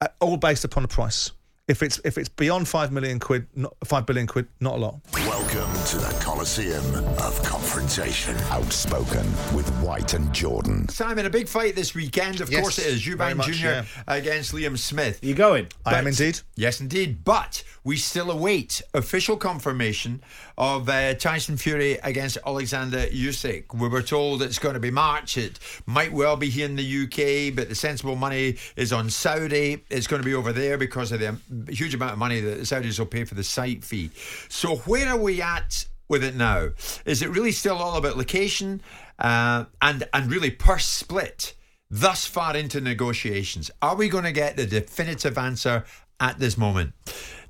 Uh, 0.00 0.08
all 0.20 0.36
based 0.36 0.64
upon 0.64 0.82
the 0.82 0.88
price. 0.88 1.30
If 1.68 1.84
it's 1.84 2.00
if 2.04 2.18
it's 2.18 2.28
beyond 2.28 2.66
five 2.66 2.90
million 2.90 3.20
quid, 3.20 3.46
not, 3.54 3.76
five 3.84 4.04
billion 4.04 4.26
quid, 4.26 4.48
not 4.58 4.74
a 4.74 4.78
lot. 4.78 4.96
Welcome 5.14 5.72
to 5.86 5.98
the 5.98 6.18
Coliseum 6.20 6.84
of 7.20 7.40
Confrontation. 7.44 8.36
Outspoken 8.50 9.24
with 9.54 9.68
White 9.80 10.14
and 10.14 10.32
Jordan. 10.32 10.88
Simon, 10.88 11.26
a 11.26 11.30
big 11.30 11.46
fight 11.46 11.76
this 11.76 11.94
weekend. 11.94 12.40
Of 12.40 12.50
Yes, 12.50 12.60
course 12.62 12.78
it 12.78 12.86
is. 12.86 13.04
very 13.04 13.16
Eubank 13.34 13.36
much, 13.36 13.52
Jr. 13.52 13.66
yeah. 13.66 13.84
against 14.08 14.52
Liam 14.52 14.76
Smith. 14.76 15.22
you 15.22 15.34
going? 15.34 15.68
I 15.86 15.96
am 15.96 16.08
indeed. 16.08 16.40
Yes, 16.56 16.80
indeed. 16.80 17.24
But 17.24 17.62
we 17.84 17.96
still 17.96 18.32
await 18.32 18.82
official 18.92 19.36
confirmation 19.36 20.22
of 20.58 20.88
uh, 20.88 21.14
Tyson 21.14 21.56
Fury 21.56 21.98
against 22.02 22.36
Alexander 22.44 23.06
Usyk. 23.06 23.72
We 23.74 23.88
were 23.88 24.02
told 24.02 24.42
it's 24.42 24.58
going 24.58 24.74
to 24.74 24.80
be 24.80 24.90
March. 24.90 25.38
It 25.38 25.58
might 25.86 26.12
well 26.12 26.36
be 26.36 26.50
here 26.50 26.66
in 26.66 26.74
the 26.76 27.04
UK, 27.04 27.54
but 27.54 27.68
the 27.68 27.74
sensible 27.76 28.16
money 28.16 28.56
is 28.76 28.92
on 28.92 29.08
Saudi. 29.08 29.84
It's 29.88 30.08
going 30.08 30.20
to 30.20 30.26
be 30.26 30.34
over 30.34 30.52
there 30.52 30.76
because 30.76 31.12
of 31.12 31.20
the 31.20 31.28
a 31.28 31.36
huge 31.68 31.94
amount 31.94 32.12
of 32.12 32.18
money 32.18 32.40
that 32.40 32.58
the 32.58 32.62
Saudis 32.62 32.98
will 32.98 33.06
pay 33.06 33.24
for 33.24 33.34
the 33.34 33.44
site 33.44 33.84
fee. 33.84 34.10
So 34.48 34.76
where 34.76 35.08
are 35.08 35.16
we 35.16 35.42
at 35.42 35.86
with 36.08 36.24
it 36.24 36.34
now? 36.34 36.70
Is 37.04 37.22
it 37.22 37.30
really 37.30 37.52
still 37.52 37.76
all 37.76 37.96
about 37.96 38.16
location 38.16 38.82
uh, 39.18 39.64
and 39.80 40.08
and 40.12 40.30
really 40.30 40.50
purse 40.50 40.86
split 40.86 41.54
thus 41.90 42.26
far 42.26 42.56
into 42.56 42.80
negotiations? 42.80 43.70
Are 43.80 43.96
we 43.96 44.08
going 44.08 44.24
to 44.24 44.32
get 44.32 44.56
the 44.56 44.66
definitive 44.66 45.38
answer 45.38 45.84
at 46.18 46.38
this 46.38 46.56
moment? 46.58 46.92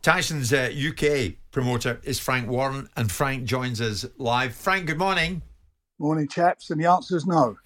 Tyson's 0.03 0.53
uh, 0.53 0.71
UK 0.73 1.35
promoter 1.51 2.01
is 2.05 2.19
Frank 2.19 2.49
Warren, 2.49 2.89
and 2.97 3.13
Frank 3.13 3.45
joins 3.45 3.81
us 3.81 4.07
live. 4.17 4.55
Frank, 4.55 4.87
good 4.87 4.99
morning. 4.99 5.43
Morning, 5.99 6.27
chaps, 6.27 6.71
and 6.71 6.81
the 6.81 6.87
answer 6.87 7.17
is 7.17 7.27
no. 7.27 7.57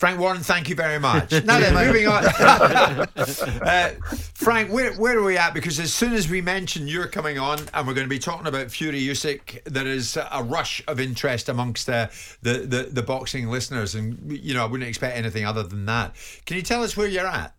Frank 0.00 0.18
Warren, 0.18 0.40
thank 0.40 0.70
you 0.70 0.74
very 0.74 0.98
much. 0.98 1.30
now 1.44 1.60
then, 1.60 1.74
moving 1.74 2.08
on. 2.08 2.24
uh, 2.38 3.90
Frank, 4.32 4.72
where, 4.72 4.94
where 4.94 5.18
are 5.18 5.22
we 5.22 5.36
at? 5.36 5.52
Because 5.52 5.78
as 5.78 5.92
soon 5.92 6.14
as 6.14 6.26
we 6.26 6.40
mention 6.40 6.88
you're 6.88 7.06
coming 7.06 7.38
on 7.38 7.58
and 7.74 7.86
we're 7.86 7.92
going 7.92 8.06
to 8.06 8.08
be 8.08 8.18
talking 8.18 8.46
about 8.46 8.70
Fury 8.70 9.02
Usyk, 9.02 9.62
there 9.64 9.86
is 9.86 10.16
a 10.16 10.42
rush 10.42 10.82
of 10.88 11.00
interest 11.00 11.50
amongst 11.50 11.90
uh, 11.90 12.06
the, 12.40 12.60
the, 12.60 12.82
the 12.90 13.02
boxing 13.02 13.48
listeners. 13.48 13.94
And, 13.94 14.32
you 14.32 14.54
know, 14.54 14.64
I 14.64 14.68
wouldn't 14.68 14.88
expect 14.88 15.18
anything 15.18 15.44
other 15.44 15.64
than 15.64 15.84
that. 15.84 16.16
Can 16.46 16.56
you 16.56 16.62
tell 16.62 16.82
us 16.82 16.96
where 16.96 17.06
you're 17.06 17.26
at? 17.26 17.54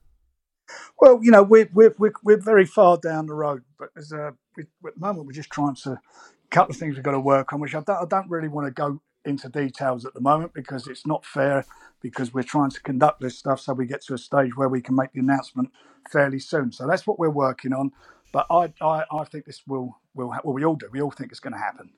Well, 1.00 1.20
you 1.22 1.30
know, 1.30 1.44
we're, 1.44 1.70
we're, 1.72 1.94
we're, 2.00 2.14
we're 2.24 2.42
very 2.42 2.66
far 2.66 2.98
down 2.98 3.28
the 3.28 3.36
road, 3.36 3.62
but 3.78 3.90
as 3.96 4.12
a, 4.14 4.34
we, 4.58 4.64
at 4.88 4.96
the 4.96 5.00
moment, 5.00 5.28
we're 5.28 5.34
just 5.34 5.52
trying 5.52 5.76
to, 5.84 5.92
a 5.92 6.00
couple 6.50 6.74
of 6.74 6.80
things 6.80 6.96
we've 6.96 7.04
got 7.04 7.12
to 7.12 7.20
work 7.20 7.54
on, 7.54 7.60
which 7.60 7.76
I 7.76 7.82
don't, 7.82 7.98
I 7.98 8.06
don't 8.10 8.32
really 8.32 8.48
want 8.48 8.66
to 8.66 8.72
go 8.72 9.00
into 9.26 9.48
details 9.48 10.06
at 10.06 10.16
the 10.16 10.22
moment 10.22 10.56
because 10.56 10.88
it's 10.88 11.06
not 11.06 11.24
fair 11.24 11.64
because 12.02 12.34
we're 12.34 12.44
trying 12.44 12.72
to 12.72 12.82
conduct 12.82 13.22
this 13.22 13.38
stuff 13.38 13.62
so 13.62 13.74
we 13.74 13.86
get 13.86 14.02
to 14.04 14.14
a 14.14 14.18
stage 14.18 14.56
where 14.56 14.70
we 14.70 14.82
can 14.82 14.96
make 14.96 15.12
the 15.14 15.20
announcement 15.20 15.70
fairly 16.10 16.40
soon. 16.40 16.72
So 16.72 16.88
that's 16.88 17.06
what 17.06 17.20
we're 17.20 17.30
working 17.30 17.74
on. 17.74 17.92
But 18.32 18.48
I, 18.50 18.74
I, 18.82 19.04
I 19.12 19.24
think 19.26 19.46
this 19.46 19.62
will, 19.68 19.98
will 20.16 20.32
ha- 20.32 20.42
well, 20.44 20.54
we 20.54 20.66
all 20.66 20.76
do. 20.76 20.88
We 20.92 21.02
all 21.02 21.12
think 21.12 21.32
it's 21.32 21.40
going 21.40 21.54
to 21.54 21.60
happen. 21.60 21.92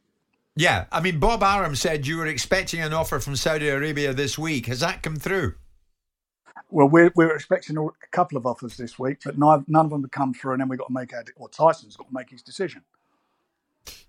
Yeah. 0.56 0.86
I 0.92 1.00
mean, 1.00 1.20
Bob 1.20 1.44
Arum 1.44 1.76
said 1.76 2.06
you 2.06 2.18
were 2.18 2.28
expecting 2.28 2.82
an 2.82 2.94
offer 2.94 3.20
from 3.20 3.36
Saudi 3.36 3.70
Arabia 3.70 4.14
this 4.14 4.38
week. 4.38 4.66
Has 4.68 4.82
that 4.82 5.04
come 5.04 5.16
through? 5.16 5.56
Well, 6.70 6.90
we're, 6.90 7.12
we're 7.16 7.36
expecting 7.36 7.78
a 7.78 7.88
couple 8.12 8.38
of 8.38 8.46
offers 8.46 8.78
this 8.78 8.98
week, 8.98 9.20
but 9.24 9.38
none, 9.38 9.64
none 9.68 9.86
of 9.86 9.92
them 9.92 10.02
have 10.02 10.12
come 10.12 10.34
through. 10.34 10.54
And 10.54 10.62
then 10.62 10.70
we've 10.70 10.80
got 10.80 10.88
to 10.88 10.94
make 10.94 11.14
our, 11.14 11.24
or 11.36 11.50
Tyson's 11.50 11.96
got 11.96 12.08
to 12.08 12.14
make 12.14 12.30
his 12.30 12.42
decision. 12.42 12.82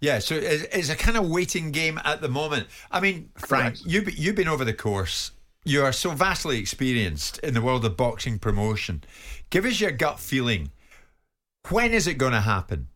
Yeah, 0.01 0.19
so 0.19 0.37
it's 0.37 0.89
a 0.89 0.97
kind 0.97 1.17
of 1.17 1.29
waiting 1.29 1.73
game 1.73 2.01
at 2.05 2.21
the 2.21 2.29
moment. 2.29 2.69
I 2.91 3.01
mean, 3.01 3.31
Frank, 3.37 3.79
you 3.85 4.05
you've 4.15 4.37
been 4.37 4.49
over 4.49 4.65
the 4.65 4.73
course. 4.73 5.33
You 5.67 5.83
are 5.83 5.93
so 5.93 6.11
vastly 6.11 6.59
experienced 6.59 7.39
in 7.39 7.55
the 7.55 7.63
world 7.63 7.87
of 7.87 7.97
boxing 7.97 8.39
promotion. 8.39 9.03
Give 9.49 9.65
us 9.65 9.81
your 9.81 9.93
gut 9.93 10.21
feeling. 10.21 10.73
When 11.71 11.95
is 11.95 12.07
it 12.07 12.19
going 12.19 12.35
to 12.35 12.43
happen? 12.43 12.89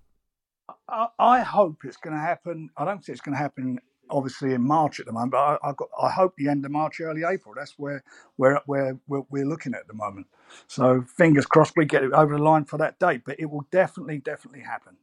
I, 1.19 1.41
hope 1.41 1.79
it's 1.85 1.97
going 1.97 2.15
to 2.15 2.21
happen. 2.21 2.69
I 2.77 2.85
don't 2.85 2.99
think 2.99 3.15
it's 3.15 3.23
going 3.23 3.35
to 3.35 3.43
happen. 3.43 3.79
Obviously 4.11 4.53
in 4.55 4.63
March 4.63 5.01
at 5.01 5.07
the 5.07 5.13
moment, 5.13 5.33
but 5.33 5.39
I, 5.39 5.69
I, 5.69 5.73
got, 5.73 5.89
I 6.03 6.11
hope 6.11 6.35
the 6.37 6.49
end 6.49 6.65
of 6.65 6.71
March, 6.71 6.99
early 7.01 7.25
April. 7.25 7.55
That's 7.55 7.75
where 7.79 8.03
where 8.37 8.59
where 8.65 8.97
we're, 9.07 9.25
we're 9.29 9.45
looking 9.45 9.75
at 9.75 9.87
the 9.87 9.93
moment. 9.93 10.27
So 10.67 11.03
fingers 11.03 11.45
crossed 11.45 11.75
we 11.77 11.85
get 11.85 12.05
it 12.05 12.13
over 12.13 12.37
the 12.37 12.43
line 12.43 12.65
for 12.65 12.79
that 12.79 12.99
date. 12.99 13.23
But 13.27 13.39
it 13.39 13.51
will 13.51 13.67
definitely, 13.71 14.19
definitely 14.19 14.63
happen. 14.63 14.97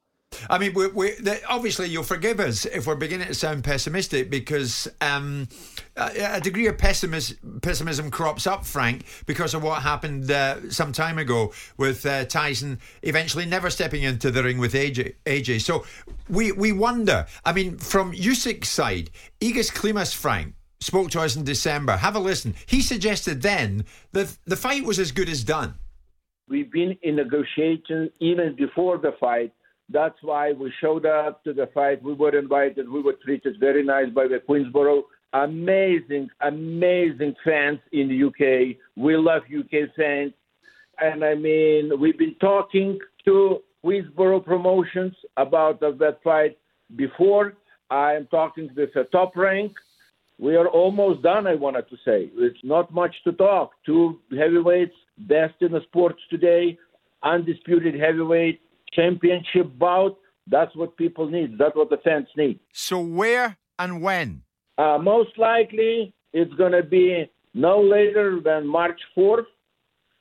I 0.50 0.58
mean, 0.58 0.74
we, 0.74 0.88
we, 0.88 1.14
obviously, 1.48 1.88
you'll 1.88 2.04
forgive 2.04 2.40
us 2.40 2.66
if 2.66 2.88
we're 2.88 2.96
beginning 2.96 3.28
to 3.28 3.34
sound 3.34 3.64
pessimistic 3.64 4.30
because 4.30 4.88
um, 5.02 5.48
a, 5.96 6.40
degree 6.42 6.68
of 6.68 6.78
pessimism, 6.78 7.60
pessimism 7.62 8.12
crops 8.12 8.48
up, 8.48 8.66
Frank, 8.66 9.06
because 9.26 9.54
of 9.54 9.64
what 9.64 9.82
happened 9.82 10.30
uh, 10.30 10.70
some 10.70 10.92
time 10.92 11.18
ago 11.18 11.54
with 11.78 12.06
uh, 12.06 12.26
Tyson 12.26 12.80
eventually 13.02 13.46
never 13.46 13.70
stepping 13.70 14.04
into 14.04 14.32
the 14.32 14.44
ring 14.44 14.58
with 14.58 14.74
AJ. 14.74 15.16
AJ. 15.26 15.62
So 15.62 15.86
we, 16.30 16.52
we 16.52 16.72
wonder. 16.72 17.26
I 17.44 17.54
mean, 17.54 17.78
from 17.78 18.14
Usyk's 18.14 18.70
side, 18.70 19.10
Egis 19.42 19.72
Klimas, 19.72 20.14
Frank, 20.14 20.56
spoke 20.80 21.10
to 21.12 21.22
us 21.22 21.36
in 21.36 21.44
December. 21.44 21.98
Have 21.98 22.16
a 22.16 22.20
listen. 22.20 22.56
He 22.66 22.82
suggested 22.82 23.42
then 23.42 23.86
that 24.12 24.38
the 24.46 24.56
fight 24.56 24.84
was 24.84 25.00
as 25.00 25.12
good 25.12 25.30
as 25.30 25.44
done. 25.44 25.76
We've 26.48 26.72
been 26.72 26.98
in 27.02 27.16
negotiations 27.16 28.12
even 28.20 28.56
before 28.56 29.00
the 29.00 29.14
fight 29.20 29.52
that's 29.90 30.18
why 30.22 30.52
we 30.52 30.74
showed 30.82 31.06
up 31.06 31.44
to 31.44 31.54
the 31.54 31.70
fight. 31.74 32.02
We 32.02 32.14
were 32.14 32.38
invited. 32.38 32.90
We 32.90 33.02
were 33.02 33.16
treated 33.24 33.58
very 33.60 33.84
nice 33.84 34.10
by 34.10 34.28
the 34.28 34.40
Queensberry. 34.40 35.02
Amazing, 35.34 36.30
amazing 36.42 37.36
fans 37.44 37.80
in 37.92 38.08
the 38.08 38.24
UK. 38.28 38.78
We 38.96 39.16
love 39.18 39.44
UK 39.44 39.90
fans. 39.96 40.34
And 41.00 41.24
I 41.24 41.36
mean, 41.36 41.92
we've 42.00 42.18
been 42.18 42.36
talking 42.40 42.98
to 43.26 43.60
Queensberry 43.82 44.40
promotions 44.42 45.14
about 45.38 45.80
that 45.82 46.18
fight 46.24 46.58
before. 46.96 47.54
I 47.92 48.14
am 48.14 48.28
talking 48.28 48.70
with 48.76 48.94
the 48.94 49.04
top 49.12 49.36
rank. 49.36 49.74
We 50.40 50.56
are 50.56 50.68
almost 50.68 51.22
done, 51.22 51.48
I 51.48 51.56
wanted 51.56 51.88
to 51.90 51.96
say. 52.04 52.30
It's 52.36 52.60
not 52.64 52.94
much 52.94 53.16
to 53.26 53.32
talk. 53.34 53.72
Two 53.86 54.20
heavyweights, 54.38 54.96
best 55.18 55.54
in 55.62 55.72
the 55.72 55.82
sports 55.84 56.20
today, 56.30 56.78
undisputed 57.24 58.00
heavyweight 58.00 58.62
championship 58.96 59.78
bout. 59.78 60.18
That's 60.48 60.76
what 60.76 60.96
people 60.98 61.30
need. 61.30 61.58
That's 61.58 61.76
what 61.76 61.90
the 61.90 61.98
fans 62.04 62.28
need. 62.38 62.60
So 62.72 63.00
where 63.00 63.58
and 63.80 64.02
when? 64.02 64.44
Uh, 64.78 64.98
most 65.02 65.38
likely, 65.38 66.14
it's 66.34 66.54
going 66.54 66.74
to 66.74 66.84
be 66.84 67.30
no 67.54 67.82
later 67.82 68.40
than 68.44 68.68
March 68.68 69.00
4th, 69.18 69.46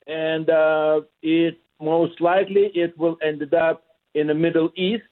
and 0.06 0.48
uh, 0.48 1.00
it 1.22 1.58
most 1.80 2.20
likely 2.20 2.70
it 2.74 2.96
will 2.96 3.16
end 3.22 3.42
up 3.52 3.84
in 4.14 4.28
the 4.28 4.34
Middle 4.34 4.70
East. 4.76 5.02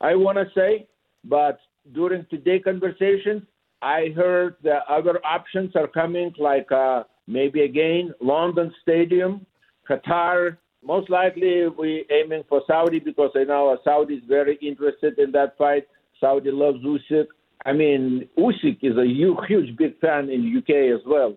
I 0.00 0.14
want 0.14 0.38
to 0.38 0.46
say, 0.54 0.86
but 1.24 1.58
during 1.94 2.26
today 2.30 2.60
conversations, 2.60 3.42
I 3.82 4.12
heard 4.14 4.56
that 4.62 4.82
other 4.88 5.20
options 5.24 5.74
are 5.74 5.88
coming, 5.88 6.32
like 6.38 6.70
uh, 6.70 7.02
maybe 7.26 7.62
again 7.62 8.14
London 8.20 8.72
Stadium, 8.82 9.44
Qatar, 9.88 10.58
most 10.82 11.10
likely 11.10 11.68
we 11.68 12.04
aiming 12.10 12.44
for 12.48 12.62
Saudi 12.66 12.98
because 12.98 13.30
I 13.36 13.44
know 13.44 13.76
Saudi 13.84 14.14
is 14.14 14.24
very 14.26 14.56
interested 14.56 15.18
in 15.18 15.32
that 15.32 15.56
fight. 15.56 15.86
Saudi 16.20 16.50
loves 16.50 16.78
Usyk. 16.84 17.26
I 17.64 17.72
mean, 17.72 18.28
Usyk 18.38 18.78
is 18.82 18.96
a 18.96 19.06
huge, 19.06 19.38
huge 19.46 19.76
big 19.76 19.98
fan 20.00 20.28
in 20.28 20.56
UK 20.56 20.98
as 20.98 21.04
well. 21.06 21.36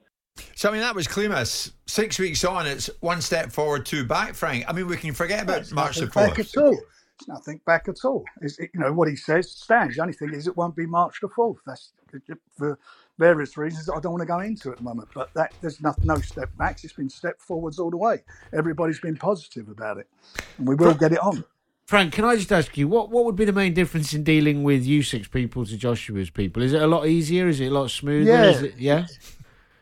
So 0.55 0.69
I 0.69 0.71
mean, 0.73 0.81
that 0.81 0.95
was 0.95 1.07
Klimas. 1.07 1.71
Six 1.85 2.19
weeks 2.19 2.43
on, 2.43 2.67
it's 2.67 2.89
one 2.99 3.21
step 3.21 3.51
forward, 3.51 3.85
two 3.85 4.03
back. 4.03 4.33
Frank, 4.33 4.65
I 4.67 4.73
mean, 4.73 4.87
we 4.87 4.97
can 4.97 5.13
forget 5.13 5.43
about 5.43 5.71
March 5.71 5.97
the 5.97 6.07
fourth. 6.07 6.35
Back 6.35 6.39
at 6.39 6.57
all. 6.57 6.77
It's 7.17 7.27
nothing 7.29 7.61
back 7.65 7.87
at 7.87 8.03
all. 8.03 8.25
Is 8.41 8.59
you 8.59 8.79
know 8.79 8.91
what 8.91 9.07
he 9.07 9.15
says 9.15 9.49
stands. 9.49 9.95
The 9.95 10.01
only 10.01 10.13
thing 10.13 10.33
is, 10.33 10.47
it 10.47 10.57
won't 10.57 10.75
be 10.75 10.85
March 10.85 11.19
the 11.21 11.29
fourth. 11.29 11.59
That's 11.65 11.93
for 12.57 12.77
various 13.17 13.57
reasons 13.57 13.85
that 13.85 13.93
I 13.93 13.99
don't 13.99 14.11
want 14.11 14.21
to 14.21 14.27
go 14.27 14.39
into 14.39 14.71
at 14.71 14.77
the 14.77 14.83
moment. 14.83 15.09
But 15.13 15.33
that 15.33 15.53
there's 15.61 15.81
no, 15.81 15.93
no 16.03 16.17
step 16.17 16.49
backs. 16.57 16.83
It's 16.83 16.93
been 16.93 17.09
step 17.09 17.39
forwards 17.39 17.79
all 17.79 17.91
the 17.91 17.97
way. 17.97 18.23
Everybody's 18.53 18.99
been 18.99 19.15
positive 19.15 19.69
about 19.69 19.97
it, 19.97 20.07
and 20.57 20.67
we 20.67 20.75
will 20.75 20.87
Frank, 20.87 20.99
get 20.99 21.11
it 21.13 21.19
on. 21.19 21.43
Frank, 21.85 22.13
can 22.13 22.25
I 22.25 22.35
just 22.35 22.51
ask 22.51 22.77
you 22.77 22.87
what 22.87 23.11
what 23.11 23.25
would 23.25 23.35
be 23.35 23.45
the 23.45 23.53
main 23.53 23.73
difference 23.73 24.13
in 24.13 24.23
dealing 24.23 24.63
with 24.63 24.85
Usyk's 24.85 25.27
people 25.27 25.65
to 25.65 25.77
Joshua's 25.77 26.29
people? 26.29 26.63
Is 26.63 26.73
it 26.73 26.81
a 26.81 26.87
lot 26.87 27.07
easier? 27.07 27.47
Is 27.47 27.59
it 27.59 27.67
a 27.67 27.73
lot 27.73 27.89
smoother? 27.91 28.31
Yeah, 28.31 28.61
it, 28.61 28.77
yeah. 28.77 29.05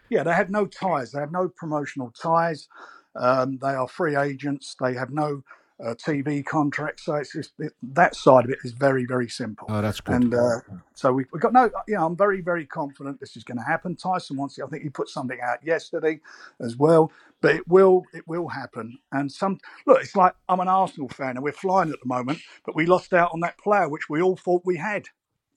Yeah, 0.09 0.23
they 0.23 0.33
have 0.33 0.49
no 0.49 0.65
ties. 0.65 1.11
They 1.11 1.19
have 1.19 1.31
no 1.31 1.49
promotional 1.49 2.11
ties. 2.11 2.67
Um, 3.15 3.57
they 3.61 3.69
are 3.69 3.87
free 3.87 4.15
agents. 4.15 4.75
They 4.79 4.93
have 4.93 5.11
no 5.11 5.43
uh, 5.83 5.93
TV 5.95 6.45
contracts. 6.45 7.05
So 7.05 7.15
it's 7.15 7.33
just 7.33 7.53
it, 7.59 7.73
that 7.81 8.15
side 8.15 8.45
of 8.45 8.51
it 8.51 8.59
is 8.63 8.71
very, 8.71 9.05
very 9.05 9.29
simple. 9.29 9.67
Oh, 9.69 9.81
that's 9.81 10.01
good. 10.01 10.15
And 10.15 10.33
uh, 10.33 10.59
so 10.93 11.13
we, 11.13 11.25
have 11.33 11.41
got 11.41 11.53
no, 11.53 11.69
you 11.87 11.95
know, 11.95 12.05
I'm 12.05 12.15
very, 12.15 12.41
very 12.41 12.65
confident 12.65 13.19
this 13.19 13.35
is 13.35 13.43
going 13.43 13.57
to 13.57 13.63
happen. 13.63 13.95
Tyson 13.95 14.37
wants 14.37 14.57
it. 14.57 14.63
I 14.63 14.67
think 14.67 14.83
he 14.83 14.89
put 14.89 15.09
something 15.09 15.39
out 15.41 15.59
yesterday 15.63 16.19
as 16.59 16.77
well, 16.77 17.11
but 17.41 17.55
it 17.55 17.67
will, 17.67 18.03
it 18.13 18.27
will 18.27 18.47
happen. 18.47 18.97
And 19.11 19.31
some 19.31 19.59
look, 19.85 20.01
it's 20.01 20.15
like 20.15 20.33
I'm 20.49 20.59
an 20.59 20.67
Arsenal 20.67 21.09
fan 21.09 21.35
and 21.35 21.43
we're 21.43 21.51
flying 21.51 21.91
at 21.91 21.99
the 21.99 22.07
moment, 22.07 22.39
but 22.65 22.75
we 22.75 22.85
lost 22.85 23.13
out 23.13 23.31
on 23.33 23.39
that 23.41 23.57
player 23.57 23.89
which 23.89 24.09
we 24.09 24.21
all 24.21 24.37
thought 24.37 24.63
we 24.65 24.77
had. 24.77 25.05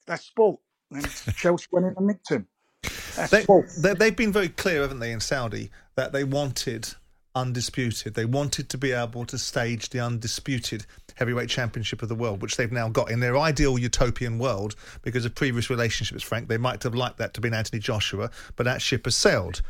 That's 0.05 0.25
sport. 0.25 0.59
And 0.91 1.07
Chelsea 1.35 1.67
went 1.71 1.85
in 1.85 1.93
and 1.97 2.07
nicked 2.07 2.29
him. 2.29 2.47
They, 3.31 3.45
they, 3.79 3.93
they've 3.95 4.15
been 4.15 4.31
very 4.31 4.49
clear, 4.49 4.81
haven't 4.81 4.99
they, 4.99 5.11
in 5.11 5.19
Saudi, 5.19 5.71
that 5.95 6.11
they 6.11 6.23
wanted 6.23 6.93
undisputed. 7.37 8.13
They 8.13 8.25
wanted 8.25 8.69
to 8.69 8.77
be 8.77 8.91
able 8.91 9.25
to 9.25 9.37
stage 9.37 9.89
the 9.89 9.99
undisputed 9.99 10.85
heavyweight 11.15 11.49
championship 11.49 12.01
of 12.01 12.09
the 12.09 12.15
world, 12.15 12.41
which 12.41 12.57
they've 12.57 12.71
now 12.71 12.89
got 12.89 13.09
in 13.09 13.19
their 13.19 13.37
ideal 13.37 13.77
utopian 13.77 14.37
world 14.39 14.75
because 15.01 15.25
of 15.25 15.33
previous 15.33 15.69
relationships. 15.69 16.23
Frank, 16.23 16.47
they 16.47 16.57
might 16.57 16.83
have 16.83 16.95
liked 16.95 17.17
that 17.17 17.33
to 17.33 17.41
be 17.41 17.49
Anthony 17.51 17.79
Joshua, 17.79 18.29
but 18.55 18.63
that 18.63 18.81
ship 18.81 19.05
has 19.05 19.15
sailed. 19.15 19.61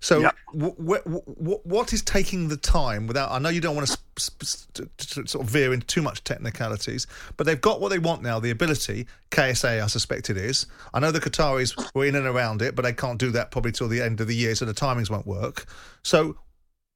So, 0.00 0.20
yep. 0.20 0.36
w- 0.52 0.74
w- 0.76 1.22
w- 1.26 1.60
what 1.64 1.92
is 1.92 2.02
taking 2.02 2.48
the 2.48 2.56
time 2.56 3.06
without? 3.06 3.30
I 3.30 3.38
know 3.38 3.48
you 3.48 3.60
don't 3.60 3.76
want 3.76 3.86
to, 3.86 3.92
sp- 3.94 4.42
sp- 4.42 4.90
to, 4.96 5.26
sort 5.26 5.44
of 5.44 5.50
veer 5.50 5.72
into 5.72 5.86
too 5.86 6.02
much 6.02 6.24
technicalities, 6.24 7.06
but 7.36 7.46
they've 7.46 7.60
got 7.60 7.80
what 7.80 7.90
they 7.90 7.98
want 7.98 8.22
now 8.22 8.40
the 8.40 8.50
ability. 8.50 9.06
KSA, 9.30 9.82
I 9.82 9.86
suspect 9.86 10.30
it 10.30 10.36
is. 10.36 10.66
I 10.94 11.00
know 11.00 11.10
the 11.10 11.20
Qataris 11.20 11.94
were 11.94 12.06
in 12.06 12.16
and 12.16 12.26
around 12.26 12.62
it, 12.62 12.74
but 12.74 12.82
they 12.82 12.92
can't 12.92 13.18
do 13.18 13.30
that 13.32 13.50
probably 13.50 13.72
till 13.72 13.88
the 13.88 14.00
end 14.00 14.20
of 14.20 14.26
the 14.26 14.34
year, 14.34 14.54
so 14.54 14.64
the 14.64 14.74
timings 14.74 15.10
won't 15.10 15.26
work. 15.26 15.66
So, 16.02 16.36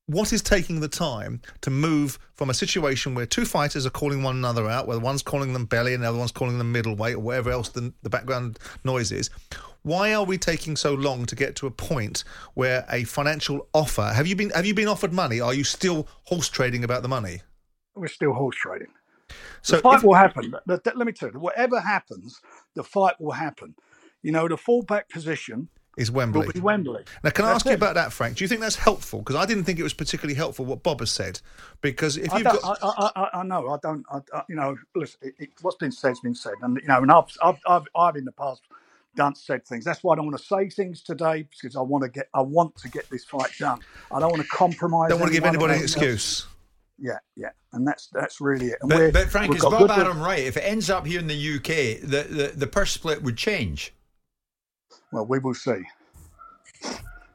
what 0.06 0.32
is 0.32 0.42
taking 0.42 0.80
the 0.80 0.88
time 0.88 1.40
to 1.60 1.70
move 1.70 2.18
from 2.34 2.50
a 2.50 2.54
situation 2.54 3.14
where 3.14 3.26
two 3.26 3.44
fighters 3.44 3.86
are 3.86 3.90
calling 3.90 4.22
one 4.22 4.36
another 4.36 4.68
out, 4.68 4.86
where 4.86 4.98
one's 4.98 5.22
calling 5.22 5.52
them 5.52 5.64
belly 5.64 5.94
and 5.94 6.02
the 6.02 6.08
other 6.08 6.18
one's 6.18 6.32
calling 6.32 6.58
them 6.58 6.72
middleweight 6.72 7.14
or 7.14 7.20
whatever 7.20 7.50
else 7.50 7.68
the, 7.68 7.92
the 8.02 8.10
background 8.10 8.58
noise 8.84 9.12
is? 9.12 9.30
Why 9.82 10.14
are 10.14 10.24
we 10.24 10.38
taking 10.38 10.76
so 10.76 10.94
long 10.94 11.26
to 11.26 11.34
get 11.34 11.56
to 11.56 11.66
a 11.66 11.70
point 11.70 12.24
where 12.54 12.84
a 12.90 13.04
financial 13.04 13.68
offer? 13.74 14.12
Have 14.14 14.26
you 14.26 14.36
been 14.36 14.50
have 14.50 14.66
you 14.66 14.74
been 14.74 14.88
offered 14.88 15.12
money? 15.12 15.40
Are 15.40 15.54
you 15.54 15.64
still 15.64 16.06
horse 16.24 16.48
trading 16.48 16.84
about 16.84 17.02
the 17.02 17.08
money? 17.08 17.42
We're 17.94 18.08
still 18.08 18.32
horse 18.32 18.56
trading. 18.56 18.92
So 19.62 19.76
the 19.76 19.82
fight 19.82 19.98
if- 19.98 20.04
will 20.04 20.14
happen. 20.14 20.54
Let, 20.66 20.84
let 20.96 21.06
me 21.06 21.12
tell 21.12 21.30
you, 21.32 21.40
whatever 21.40 21.80
happens, 21.80 22.40
the 22.74 22.84
fight 22.84 23.14
will 23.20 23.32
happen. 23.32 23.74
You 24.22 24.30
know, 24.30 24.46
the 24.46 24.56
fallback 24.56 25.08
position 25.08 25.68
Is 25.96 26.10
Wembley? 26.10 26.46
will 26.46 26.52
be 26.52 26.60
Wembley. 26.60 27.04
Now, 27.22 27.30
can 27.30 27.44
I 27.44 27.48
That's 27.48 27.56
ask 27.56 27.66
you 27.66 27.72
it. 27.72 27.76
about 27.76 27.94
that, 27.96 28.12
Frank? 28.12 28.36
Do 28.38 28.44
you 28.44 28.48
think 28.48 28.62
that's 28.62 28.76
helpful? 28.76 29.18
Because 29.18 29.36
I 29.36 29.44
didn't 29.44 29.64
think 29.64 29.78
it 29.78 29.82
was 29.82 29.92
particularly 29.92 30.34
helpful 30.34 30.64
what 30.64 30.82
Bob 30.82 31.00
has 31.00 31.10
said. 31.10 31.40
Because 31.82 32.16
if 32.16 32.32
you've 32.32 32.44
don't, 32.44 32.62
got 32.62 32.78
I, 32.82 32.86
I, 32.88 33.10
I, 33.24 33.40
I 33.40 33.42
know. 33.42 33.68
I 33.68 33.76
don't. 33.82 34.04
I, 34.10 34.20
I, 34.34 34.42
you 34.48 34.56
know, 34.56 34.74
listen. 34.94 35.18
It, 35.22 35.34
it, 35.38 35.50
what's 35.60 35.76
been 35.76 35.92
said's 35.92 36.20
been 36.20 36.34
said, 36.34 36.54
and 36.62 36.78
you 36.80 36.88
know, 36.88 37.02
and 37.02 37.12
I've, 37.12 37.24
I've, 37.42 37.58
I've, 37.66 37.86
I've 37.94 38.16
in 38.16 38.24
the 38.24 38.32
past 38.32 38.62
done 39.14 39.34
said 39.34 39.66
things. 39.66 39.84
That's 39.84 40.02
why 40.02 40.14
I 40.14 40.16
don't 40.16 40.24
want 40.26 40.38
to 40.38 40.44
say 40.44 40.70
things 40.70 41.02
today 41.02 41.42
because 41.50 41.76
I 41.76 41.82
want 41.82 42.04
to 42.04 42.08
get. 42.08 42.28
I 42.32 42.40
want 42.40 42.74
to 42.76 42.88
get 42.88 43.10
this 43.10 43.24
fight 43.26 43.50
done. 43.58 43.80
I 44.10 44.18
don't 44.18 44.30
want 44.30 44.42
to 44.42 44.48
compromise. 44.48 45.10
don't 45.10 45.20
want 45.20 45.30
to 45.32 45.38
give 45.38 45.44
anybody 45.44 45.74
an 45.74 45.80
anything 45.80 45.82
else. 45.82 45.92
excuse. 45.92 46.46
Yeah, 46.98 47.18
yeah, 47.36 47.48
and 47.74 47.86
that's 47.86 48.06
that's 48.12 48.40
really 48.40 48.68
it. 48.68 48.78
And 48.80 48.88
But, 48.88 49.12
but 49.12 49.28
Frank, 49.28 49.54
is 49.54 49.60
got 49.60 49.72
Bob 49.72 49.80
good- 49.80 49.90
Adam 49.90 50.22
right? 50.22 50.38
If 50.38 50.56
it 50.56 50.60
ends 50.60 50.88
up 50.88 51.06
here 51.06 51.18
in 51.20 51.26
the 51.26 51.56
UK, 51.56 52.00
the, 52.00 52.26
the, 52.30 52.52
the 52.54 52.66
purse 52.66 52.92
split 52.92 53.22
would 53.22 53.36
change. 53.36 53.92
Well, 55.12 55.26
we 55.26 55.38
will 55.38 55.54
see. 55.54 55.82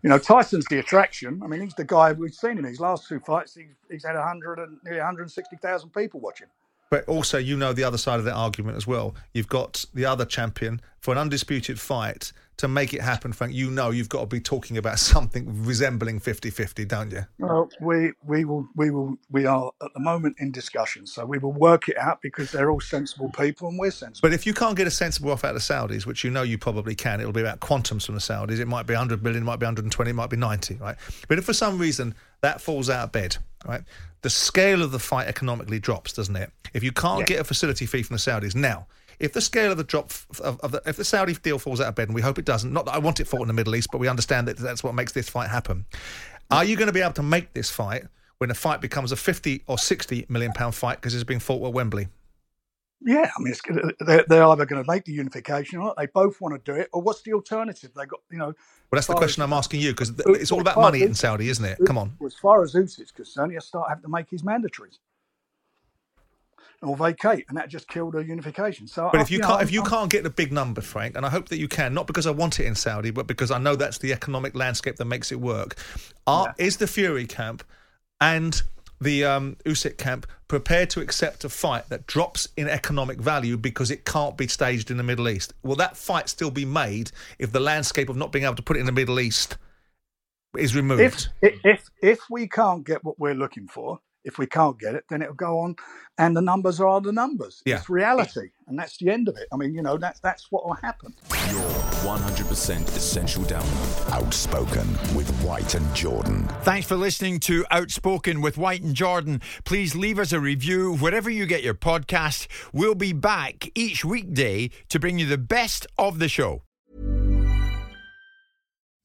You 0.03 0.09
know, 0.09 0.19
Tyson's 0.19 0.65
the 0.65 0.79
attraction. 0.79 1.41
I 1.43 1.47
mean, 1.47 1.61
he's 1.61 1.73
the 1.73 1.83
guy 1.83 2.11
we've 2.11 2.33
seen 2.33 2.57
in 2.57 2.63
his 2.63 2.79
last 2.79 3.07
two 3.07 3.19
fights. 3.19 3.55
He's, 3.55 3.67
he's 3.89 4.05
had 4.05 4.15
100 4.15 4.59
and 4.59 4.77
nearly 4.83 4.99
160,000 4.99 5.89
people 5.89 6.19
watching. 6.19 6.47
But 6.89 7.07
also, 7.07 7.37
you 7.37 7.57
know 7.57 7.73
the 7.73 7.83
other 7.83 7.97
side 7.97 8.19
of 8.19 8.25
that 8.25 8.35
argument 8.35 8.77
as 8.77 8.87
well. 8.87 9.15
You've 9.33 9.49
got 9.49 9.85
the 9.93 10.05
other 10.05 10.25
champion 10.25 10.81
for 11.01 11.11
an 11.11 11.17
undisputed 11.17 11.79
fight. 11.79 12.31
To 12.57 12.67
make 12.67 12.91
it 12.91 13.01
happen, 13.01 13.33
Frank, 13.33 13.53
you 13.53 13.69
know 13.69 13.91
you've 13.91 14.09
got 14.09 14.21
to 14.21 14.25
be 14.25 14.39
talking 14.39 14.77
about 14.77 14.97
something 15.13 15.63
resembling 15.63 16.19
50 16.19 16.49
50, 16.49 16.85
don't 16.85 17.11
you? 17.11 17.25
Well, 17.37 17.69
we 17.79 18.13
we 18.25 18.45
will 18.45 18.67
we 18.75 18.89
will 18.89 19.17
we 19.29 19.45
are 19.45 19.71
at 19.83 19.93
the 19.93 19.99
moment 19.99 20.37
in 20.39 20.51
discussion, 20.51 21.05
so 21.05 21.23
we 21.23 21.37
will 21.37 21.53
work 21.53 21.87
it 21.87 21.97
out 21.97 22.19
because 22.23 22.51
they're 22.51 22.71
all 22.71 22.79
sensible 22.81 23.29
people 23.29 23.67
and 23.69 23.77
we're 23.77 23.91
sensible. 23.91 24.27
But 24.27 24.33
if 24.33 24.47
you 24.47 24.55
can't 24.55 24.75
get 24.75 24.87
a 24.87 24.91
sensible 24.91 25.31
offer 25.31 25.47
out 25.47 25.55
of 25.55 25.61
the 25.67 25.73
Saudis, 25.73 26.07
which 26.07 26.23
you 26.23 26.31
know 26.31 26.41
you 26.41 26.57
probably 26.57 26.95
can, 26.95 27.19
it'll 27.19 27.31
be 27.31 27.41
about 27.41 27.59
quantums 27.59 28.05
from 28.07 28.15
the 28.15 28.21
Saudis. 28.21 28.59
It 28.59 28.67
might 28.67 28.87
be 28.87 28.93
100 28.95 29.21
billion, 29.21 29.43
it 29.43 29.45
might 29.45 29.59
be 29.59 29.65
120, 29.65 30.09
it 30.09 30.13
might 30.13 30.31
be 30.31 30.37
90, 30.37 30.75
right? 30.75 30.95
But 31.27 31.37
if 31.37 31.45
for 31.45 31.53
some 31.53 31.77
reason 31.77 32.15
that 32.41 32.59
falls 32.59 32.89
out 32.89 33.03
of 33.03 33.11
bed, 33.11 33.37
right, 33.67 33.83
the 34.23 34.31
scale 34.31 34.81
of 34.81 34.91
the 34.91 34.99
fight 34.99 35.27
economically 35.27 35.79
drops, 35.79 36.11
doesn't 36.11 36.35
it? 36.35 36.51
If 36.73 36.83
you 36.83 36.91
can't 36.91 37.19
Yeah. 37.19 37.25
get 37.25 37.39
a 37.39 37.43
facility 37.43 37.85
fee 37.85 38.01
from 38.01 38.15
the 38.15 38.19
Saudis 38.19 38.55
now. 38.55 38.87
If 39.19 39.33
the 39.33 39.41
scale 39.41 39.71
of 39.71 39.77
the 39.77 39.83
drop 39.83 40.11
of, 40.39 40.59
of 40.59 40.71
the, 40.71 40.81
if 40.85 40.95
the 40.95 41.03
Saudi 41.03 41.33
deal 41.33 41.57
falls 41.57 41.81
out 41.81 41.87
of 41.87 41.95
bed, 41.95 42.07
and 42.07 42.15
we 42.15 42.21
hope 42.21 42.37
it 42.37 42.45
doesn't, 42.45 42.71
not 42.71 42.85
that 42.85 42.93
I 42.93 42.99
want 42.99 43.19
it 43.19 43.25
fought 43.25 43.41
in 43.41 43.47
the 43.47 43.53
Middle 43.53 43.75
East, 43.75 43.89
but 43.91 43.97
we 43.97 44.07
understand 44.07 44.47
that 44.47 44.57
that's 44.57 44.83
what 44.83 44.93
makes 44.93 45.11
this 45.11 45.27
fight 45.27 45.49
happen. 45.49 45.85
Are 46.51 46.63
you 46.63 46.75
going 46.75 46.87
to 46.87 46.93
be 46.93 47.01
able 47.01 47.13
to 47.13 47.23
make 47.23 47.53
this 47.53 47.69
fight 47.69 48.03
when 48.37 48.49
the 48.49 48.55
fight 48.55 48.79
becomes 48.79 49.11
a 49.11 49.15
50 49.15 49.63
or 49.67 49.77
60 49.77 50.27
million 50.29 50.51
pound 50.53 50.75
fight 50.75 50.97
because 50.97 51.15
it's 51.15 51.23
being 51.23 51.39
fought 51.39 51.65
at 51.65 51.73
Wembley? 51.73 52.07
Yeah, 53.01 53.29
I 53.37 53.41
mean, 53.41 53.53
it's, 53.53 53.61
they're, 53.99 54.25
they're 54.27 54.43
either 54.43 54.65
going 54.65 54.83
to 54.83 54.91
make 54.91 55.05
the 55.05 55.11
unification 55.11 55.79
or. 55.79 55.93
They 55.97 56.07
both 56.07 56.41
want 56.41 56.55
to 56.55 56.71
do 56.71 56.79
it, 56.79 56.89
or 56.93 57.01
what's 57.01 57.21
the 57.21 57.33
alternative? 57.33 57.91
They 57.95 58.05
got 58.05 58.21
you 58.31 58.39
know. 58.39 58.45
Well, 58.47 58.55
that's 58.93 59.07
the 59.07 59.13
question 59.13 59.43
as- 59.43 59.45
I'm 59.45 59.53
asking 59.53 59.81
you 59.81 59.91
because 59.91 60.13
it's 60.25 60.51
all 60.51 60.61
about 60.61 60.77
money 60.77 61.03
in 61.03 61.13
Saudi, 61.13 61.49
isn't 61.49 61.63
it? 61.63 61.77
Come 61.85 61.97
on. 61.97 62.17
As 62.25 62.33
far 62.33 62.63
as 62.63 62.75
Us 62.75 62.97
is 62.97 63.11
concerned, 63.11 63.51
he'll 63.51 63.61
start 63.61 63.89
having 63.89 64.01
to 64.03 64.09
make 64.09 64.29
his 64.29 64.41
mandatories 64.41 64.97
or 66.81 66.95
vacate, 66.95 67.45
and 67.49 67.57
that 67.57 67.69
just 67.69 67.87
killed 67.87 68.13
the 68.13 68.23
unification. 68.23 68.87
So, 68.87 69.09
But 69.11 69.19
I- 69.19 69.23
if 69.23 69.31
you 69.31 69.39
know, 69.39 69.47
can't, 69.47 69.59
I'm- 69.59 69.67
if 69.67 69.71
you 69.73 69.81
I'm- 69.81 69.89
can't 69.89 70.11
get 70.11 70.23
the 70.23 70.29
big 70.29 70.51
number, 70.51 70.81
Frank, 70.81 71.15
and 71.15 71.25
I 71.25 71.29
hope 71.29 71.49
that 71.49 71.57
you 71.57 71.67
can, 71.67 71.93
not 71.93 72.05
because 72.07 72.27
I 72.27 72.31
want 72.31 72.59
it 72.59 72.65
in 72.65 72.75
Saudi, 72.75 73.09
but 73.09 73.25
because 73.25 73.49
I 73.51 73.57
know 73.57 73.75
that's 73.75 73.97
the 73.97 74.13
economic 74.13 74.55
landscape 74.55 74.97
that 74.97 75.05
makes 75.05 75.31
it 75.31 75.39
work. 75.39 75.75
Are, 76.27 76.53
Is 76.57 76.77
the 76.77 76.87
Fury 76.87 77.25
camp 77.25 77.63
and 78.21 78.61
the 78.99 79.23
um, 79.25 79.57
Usyk 79.65 79.97
camp 79.97 80.25
prepared 80.47 80.89
to 80.91 81.01
accept 81.01 81.43
a 81.43 81.49
fight 81.49 81.89
that 81.89 82.07
drops 82.07 82.47
in 82.57 82.67
economic 82.67 83.19
value 83.19 83.57
because 83.57 83.91
it 83.91 84.05
can't 84.05 84.37
be 84.37 84.47
staged 84.47 84.89
in 84.91 84.97
the 84.97 85.03
Middle 85.03 85.29
East? 85.29 85.53
Will 85.63 85.75
that 85.75 85.97
fight 85.97 86.29
still 86.29 86.51
be 86.51 86.65
made 86.65 87.11
if 87.39 87.51
the 87.51 87.59
landscape 87.59 88.09
of 88.09 88.15
not 88.15 88.31
being 88.31 88.45
able 88.45 88.55
to 88.55 88.61
put 88.63 88.77
it 88.77 88.81
in 88.81 88.85
the 88.85 88.91
Middle 88.91 89.19
East 89.19 89.57
is 90.57 90.75
removed? 90.75 91.29
if 91.41 91.57
if 91.63 91.89
if 92.01 92.19
we 92.29 92.47
can't 92.47 92.85
get 92.85 93.03
what 93.03 93.19
we're 93.19 93.35
looking 93.35 93.67
for, 93.67 93.99
if 94.27 94.37
we 94.37 94.45
can't 94.45 94.77
get 94.79 94.93
it, 94.93 95.05
then 95.09 95.21
it'll 95.21 95.33
go 95.33 95.59
on, 95.59 95.75
and 96.17 96.35
the 96.35 96.41
numbers 96.41 96.79
are 96.79 97.01
the 97.01 97.11
numbers. 97.11 97.63
Yeah. 97.65 97.77
It's 97.77 97.89
reality, 97.89 98.49
and 98.67 98.77
that's 98.77 98.97
the 98.97 99.09
end 99.09 99.27
of 99.27 99.37
it. 99.37 99.47
I 99.51 99.55
mean, 99.55 99.73
you 99.73 99.81
know, 99.81 99.97
that's 99.97 100.19
that's 100.19 100.51
what 100.51 100.67
will 100.67 100.75
happen. 100.75 101.15
Your 101.49 101.69
100% 102.03 102.87
essential 102.95 103.43
download. 103.43 104.11
Outspoken 104.11 104.87
with 105.15 105.29
White 105.41 105.73
and 105.75 105.95
Jordan. 105.95 106.47
Thanks 106.61 106.87
for 106.87 106.95
listening 106.95 107.39
to 107.41 107.65
Outspoken 107.71 108.41
with 108.41 108.57
White 108.57 108.81
and 108.81 108.93
Jordan. 108.93 109.41
Please 109.63 109.95
leave 109.95 110.19
us 110.19 110.33
a 110.33 110.39
review 110.39 110.97
wherever 110.97 111.29
you 111.29 111.45
get 111.45 111.63
your 111.63 111.73
podcast. 111.73 112.47
We'll 112.73 112.95
be 112.95 113.13
back 113.13 113.69
each 113.75 114.03
weekday 114.03 114.69
to 114.89 114.99
bring 114.99 115.17
you 115.17 115.25
the 115.25 115.37
best 115.37 115.87
of 115.97 116.19
the 116.19 116.27
show. 116.27 116.66